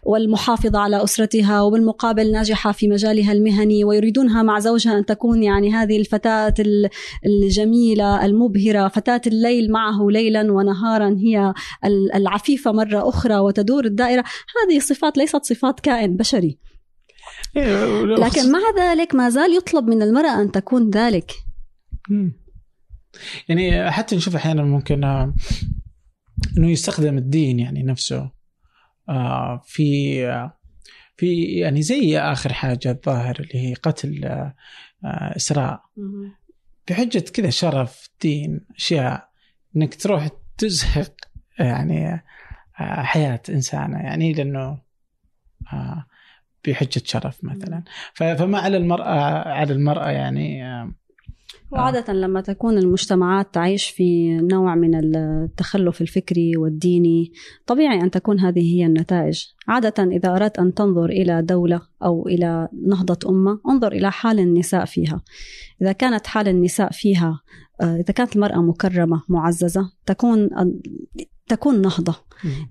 [0.06, 3.84] والمحافظة على أسرتها وبالمقابل ناجحة في مجالها المهني.
[3.84, 6.54] ويريدونها مع زوجها أن تكون يعني هذه الفتاة
[7.26, 11.54] الجميلة المبهرة فتاة الليل معه ليلا ونهارا هي
[12.16, 14.24] العفيفة مرة أخرى وتدور الدائرة.
[14.64, 16.60] هذه صفات ليست صفات كائن بشري بشري.
[17.56, 21.32] إيه، لكن مع ذلك ما زال يطلب من المرأة أن تكون ذلك.
[23.50, 25.34] يعني حتى نشوف أحيانا ممكن آه،
[26.58, 28.32] أنه يستخدم الدين يعني نفسه.
[29.10, 30.58] آه، في آه،
[31.18, 34.52] في يعني زي آخر حاجة الظاهر اللي هي قتل
[35.06, 35.82] إسراء.
[36.90, 39.30] بحجة كذا شرف دين أشياء
[39.76, 41.16] أنك تروح تزهق
[41.60, 42.24] يعني
[42.74, 43.98] حياة إنسانة.
[43.98, 44.85] يعني لأنه
[46.68, 47.84] بحجه شرف مثلا.
[48.14, 49.20] فما على المرأة
[49.50, 50.92] على المرأة يعني آه،
[51.72, 57.32] وعادة لما تكون المجتمعات تعيش في نوع من التخلف الفكري والديني
[57.66, 59.46] طبيعي أن تكون هذه هي النتائج.
[59.68, 64.86] عادة إذا أردت أن تنظر إلى دولة أو إلى نهضة أمة انظر إلى حال النساء
[64.86, 65.22] فيها.
[65.82, 67.42] إذا كانت حال النساء فيها
[67.82, 70.50] آه، إذا كانت المرأة مكرمة معززة تكون
[71.48, 72.16] تكون نهضة.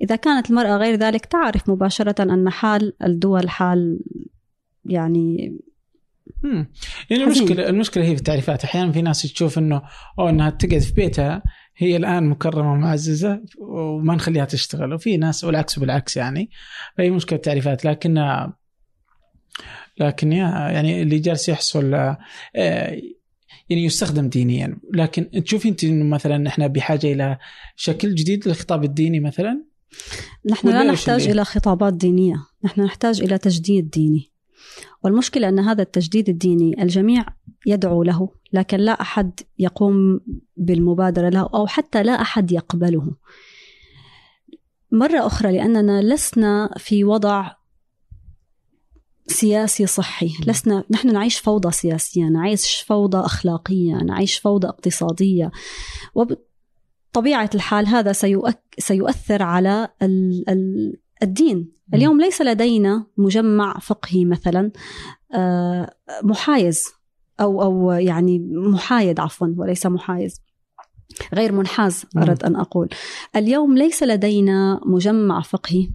[0.02, 4.00] إذا كانت المرأة غير ذلك تعرف مباشرة أن حال الدول حال
[4.84, 5.58] يعني
[6.42, 6.72] مم.
[7.10, 8.64] يعني المشكلة المشكلة هي في التعريفات.
[8.64, 9.82] أحيانا في ناس تشوف إنه
[10.18, 11.42] أو إنها تقعد في بيتها
[11.76, 16.50] هي الآن مكرمة ومعززة وما نخليها تشتغل وفي ناس والعكس بالعكس يعني.
[16.98, 17.84] فهي مشكلة التعريفات.
[17.84, 18.18] لكن
[19.98, 21.94] لكن يعني اللي جالس يحصل
[22.56, 23.00] آه،
[23.70, 24.78] يعني يستخدم دينيا.
[24.94, 27.38] لكن تشوفي انت إنه مثلا إحنا بحاجة إلى
[27.76, 29.64] شكل جديد للخطاب الديني مثلا؟
[30.50, 32.46] نحن لا نحتاج؟ إلى خطابات دينية.
[32.64, 34.30] نحن نحتاج إلى تجديد ديني.
[35.02, 37.26] والمشكلة أن هذا التجديد الديني الجميع
[37.66, 40.20] يدعو له لكن لا أحد يقوم
[40.56, 43.14] بالمبادرة له أو حتى لا أحد يقبله.
[44.92, 47.52] مرة أخرى لأننا لسنا في وضع
[49.26, 50.30] سياسي صحي.
[50.46, 55.50] لسنا نحن نعيش فوضى سياسية نعيش فوضى أخلاقية نعيش فوضى اقتصادية.
[56.14, 61.72] وبطبيعة الحال هذا سيؤك سيؤثر على ال ال الدين.
[61.94, 64.72] اليوم ليس لدينا مجمع فقهي مثلا
[65.34, 66.84] آه، محايز
[67.40, 70.40] أو أو يعني محايد عفوا وليس محايز.
[71.34, 72.88] غير منحاز أردت أن أقول.
[73.36, 75.88] اليوم ليس لدينا مجمع فقهي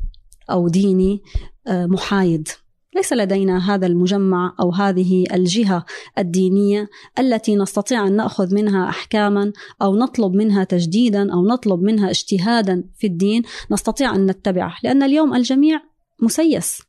[0.49, 1.21] أو ديني
[1.67, 2.47] آه، محايد.
[2.95, 5.85] ليس لدينا هذا المجمع أو هذه الجهة
[6.17, 6.89] الدينية
[7.19, 9.51] التي نستطيع أن نأخذ منها احكاما
[9.81, 15.33] أو نطلب منها تجديدا أو نطلب منها اجتهادا في الدين نستطيع أن نتبعه لأن اليوم
[15.33, 15.81] الجميع
[16.21, 16.81] مسيس.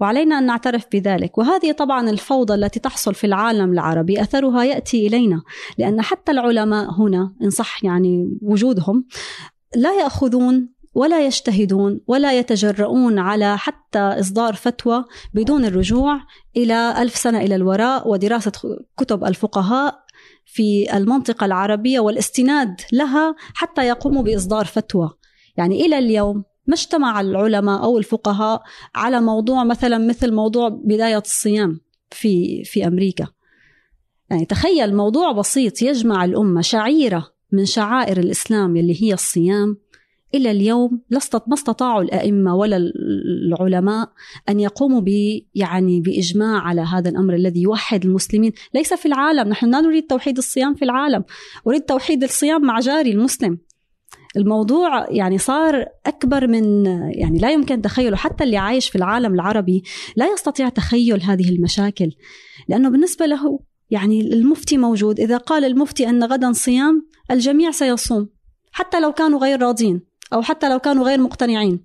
[0.00, 1.38] وعلينا أن نعترف بذلك.
[1.38, 5.42] وهذه طبعا الفوضى التي تحصل في العالم العربي أثرها يأتي إلينا
[5.78, 9.04] لأن حتى العلماء هنا إن صح يعني وجودهم
[9.76, 15.04] لا يأخذون ولا يجتهدون ولا يتجرؤون على حتى إصدار فتوى
[15.34, 16.20] بدون الرجوع
[16.56, 18.52] إلى ألف سنة إلى الوراء ودراسة
[18.96, 20.04] كتب الفقهاء
[20.44, 25.10] في المنطقة العربية والاستناد لها حتى يقوموا بإصدار فتوى.
[25.56, 28.62] يعني إلى اليوم ما اجتمع العلماء أو الفقهاء
[28.94, 33.26] على موضوع مثلا مثل موضوع بداية الصيام في في أمريكا.
[34.30, 39.76] يعني تخيل موضوع بسيط يجمع الأمة شعيرة من شعائر الإسلام اللي هي الصيام
[40.34, 41.00] إلى اليوم
[41.46, 42.76] ما استطاعوا الأئمة ولا
[43.46, 44.10] العلماء
[44.48, 45.08] أن يقوموا ب
[45.54, 48.52] يعني بإجماع على هذا الأمر الذي يوحد المسلمين.
[48.74, 49.48] ليس في العالم.
[49.48, 51.24] نحن لا نريد توحيد الصيام في العالم.
[51.66, 53.58] أريد توحيد الصيام مع جاري المسلم.
[54.36, 58.16] الموضوع يعني صار أكبر من يعني لا يمكن تخيله.
[58.16, 59.82] حتى اللي عايش في العالم العربي
[60.16, 62.10] لا يستطيع تخيل هذه المشاكل.
[62.68, 65.20] لأنه بالنسبة له يعني المفتي موجود.
[65.20, 68.28] إذا قال المفتي أن غدا صيام الجميع سيصوم.
[68.72, 70.15] حتى لو كانوا غير راضين.
[70.32, 71.84] أو حتى لو كانوا غير مقتنعين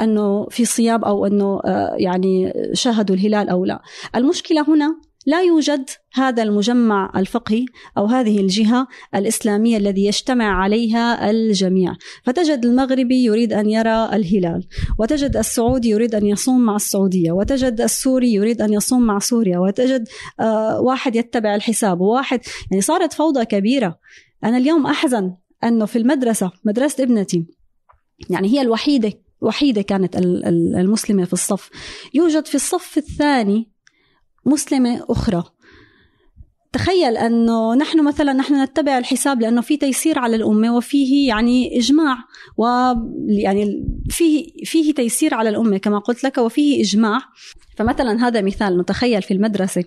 [0.00, 3.82] أنه في صيام أو أنه آه، يعني شاهدوا الهلال أو لا
[4.16, 4.96] المشكلة هنا
[5.26, 7.64] لا يوجد هذا المجمع الفقهي
[7.98, 11.94] أو هذه الجهة الإسلامية الذي يجتمع عليها الجميع،
[12.24, 14.66] فتجد المغربي يريد أن يرى الهلال،
[14.98, 20.08] وتجد السعودي يريد أن يصوم مع السعودية، وتجد السوري يريد أن يصوم مع سوريا، وتجد
[20.40, 22.40] آه، واحد يتبع الحساب، وواحد
[22.70, 23.98] يعني صارت فوضى كبيرة.
[24.44, 25.34] أنا اليوم أحزن
[25.64, 27.46] أنه في المدرسة، مدرسة ابنتي
[28.30, 30.16] يعني هي الوحيدة وحيدة كانت
[30.76, 31.70] المسلمة في الصف،
[32.14, 33.70] يوجد في الصف الثاني
[34.46, 35.44] مسلمة أخرى.
[36.72, 42.16] تخيل أنه نحن مثلا نحن نتبع الحساب لأنه في تيسير على الأمة وفيه يعني إجماع
[42.56, 47.20] ويعني فيه فيه تيسير على الأمة كما قلت لك وفيه إجماع.
[47.76, 49.84] فمثلا هذا مثال نتخيل في المدرسة.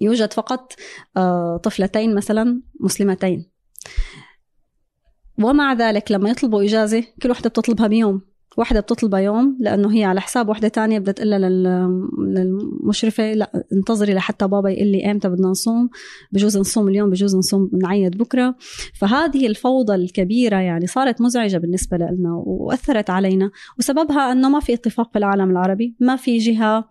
[0.00, 0.72] يوجد فقط
[1.16, 3.50] آه، طفلتين مثلا مسلمتين.
[5.38, 10.20] ومع ذلك لما يطلبوا إجازة كل وحدة بتطلبها بيوم واحدة بتطلبها يوم لأنه هي على
[10.20, 11.30] حساب واحدة تانية بدها تقول
[12.18, 15.90] للمشرفة لا انتظري لحتى بابا يقول لي إمتى بدنا نصوم
[16.32, 18.54] بجوز نصوم اليوم بجوز نصوم نعيد بكرة.
[18.94, 25.12] فهذه الفوضى الكبيرة يعني صارت مزعجة بالنسبة لنا وأثرت علينا وسببها أنه ما في اتفاق
[25.12, 26.88] في العالم العربي ما في جهة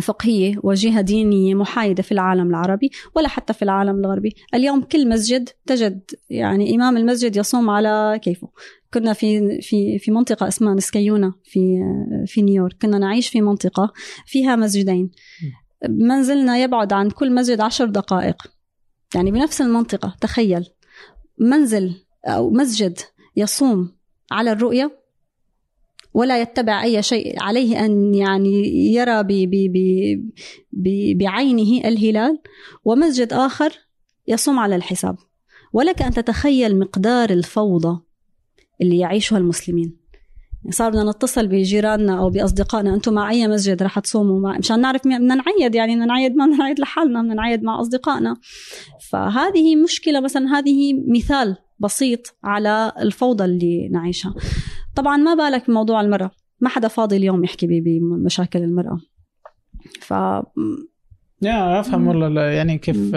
[0.00, 4.34] فقهية وجهة دينية محايدة في العالم العربي ولا حتى في العالم الغربي.
[4.54, 6.00] اليوم كل مسجد تجد
[6.30, 8.48] يعني إمام المسجد يصوم على كيفه.
[8.94, 11.78] كنا في في في منطقة اسمها نسكيونا في
[12.26, 12.76] في نيويورك.
[12.82, 13.92] كنا نعيش في منطقة
[14.26, 15.10] فيها مسجدين.
[15.88, 18.42] منزلنا يبعد عن كل مسجد عشر دقائق.
[19.14, 20.68] يعني بنفس المنطقة تخيل.
[21.38, 21.94] منزل
[22.26, 22.98] أو مسجد
[23.36, 23.96] يصوم
[24.30, 25.01] على الرؤية
[26.14, 29.68] ولا يتبع أي شيء عليه أن يعني يرى بي بي
[30.72, 32.38] بي بعينه الهلال.
[32.84, 33.72] ومسجد آخر
[34.28, 35.16] يصوم على الحساب.
[35.72, 38.00] ولك أن تتخيل مقدار الفوضى
[38.82, 40.02] اللي يعيشها المسلمين.
[40.70, 42.94] صار بدنا نتصل بجيراننا أو بأصدقائنا.
[42.94, 46.46] أنتم مع أي مسجد رح تصوموا؟ مع مشان نعرف بدنا نعيد يعني بدنا نعيد ما
[46.46, 48.36] بدنا نعيد لحالنا بدنا نعيد مع أصدقائنا.
[49.10, 54.34] فهذه مشكلة مثلا هذه مثال بسيط على الفوضى اللي نعيشها.
[54.94, 56.30] طبعا ما بالك بموضوع المرأة.
[56.60, 58.98] ما حدا فاضي اليوم يحكي بمشاكل المرأة.
[60.00, 60.10] ف
[61.42, 63.16] يا أفهم والله يعني كيف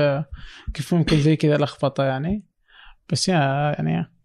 [0.74, 2.46] كيف ممكن زي كذا لخبطة يعني.
[3.12, 3.36] بس يا
[3.78, 4.16] يعني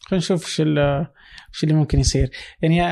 [0.00, 2.30] خلينا نشوف إيش إيش اللي ممكن يصير.
[2.62, 2.86] يعني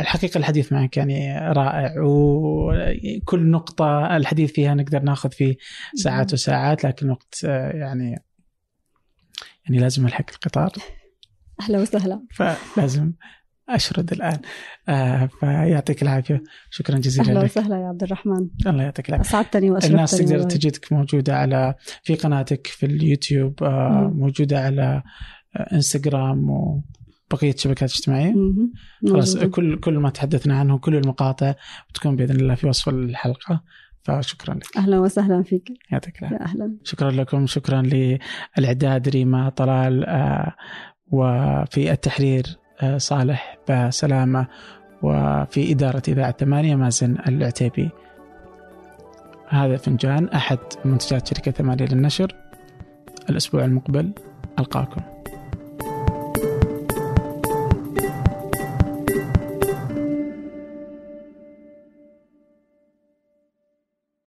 [0.00, 5.56] الحقيقة الحديث معك يعني رائع وكل نقطة الحديث فيها نقدر ناخذ فيه
[5.94, 8.24] ساعات وساعات لكن وقت آه، يعني
[9.64, 10.72] يعني لازم الحق القطار.
[11.60, 12.22] أهلا وسهلا.
[12.30, 13.12] فلازم
[13.68, 14.38] أشرد الآن.
[14.88, 16.42] آه فيعطيك العافية.
[16.70, 18.48] شكرا جزيلا أهلا وسهلا يا عبد الرحمن.
[18.66, 19.28] الله يعطيك العافية.
[19.30, 25.02] أسعدتني وأشرفتني الناس تقدر تجدك موجودة على في قناتك في اليوتيوب آه موجودة على
[25.72, 28.34] إنستغرام وبقية الشبكات الاجتماعية.
[29.08, 31.54] خلاص كل كل ما تحدثنا عنه كل المقاطع
[31.90, 33.62] بتكون بإذن الله في وصف الحلقة.
[34.02, 34.76] فشكرا لك.
[34.76, 35.68] أهلا وسهلا فيك.
[35.92, 36.44] يعطيك العافية.
[36.44, 36.76] أهلا.
[36.84, 37.46] شكرا لكم.
[37.46, 40.54] شكرا للإعداد ريما طلال آه،
[41.12, 44.46] وفي التحرير آه، صالح بسلامة
[45.02, 47.90] وفي إدارة إذاعة ثمانية مازن العتيبي.
[49.48, 52.34] هذا فنجان أحد منتجات شركة ثمانية للنشر.
[53.30, 54.12] الأسبوع المقبل
[54.58, 55.17] ألقاكم.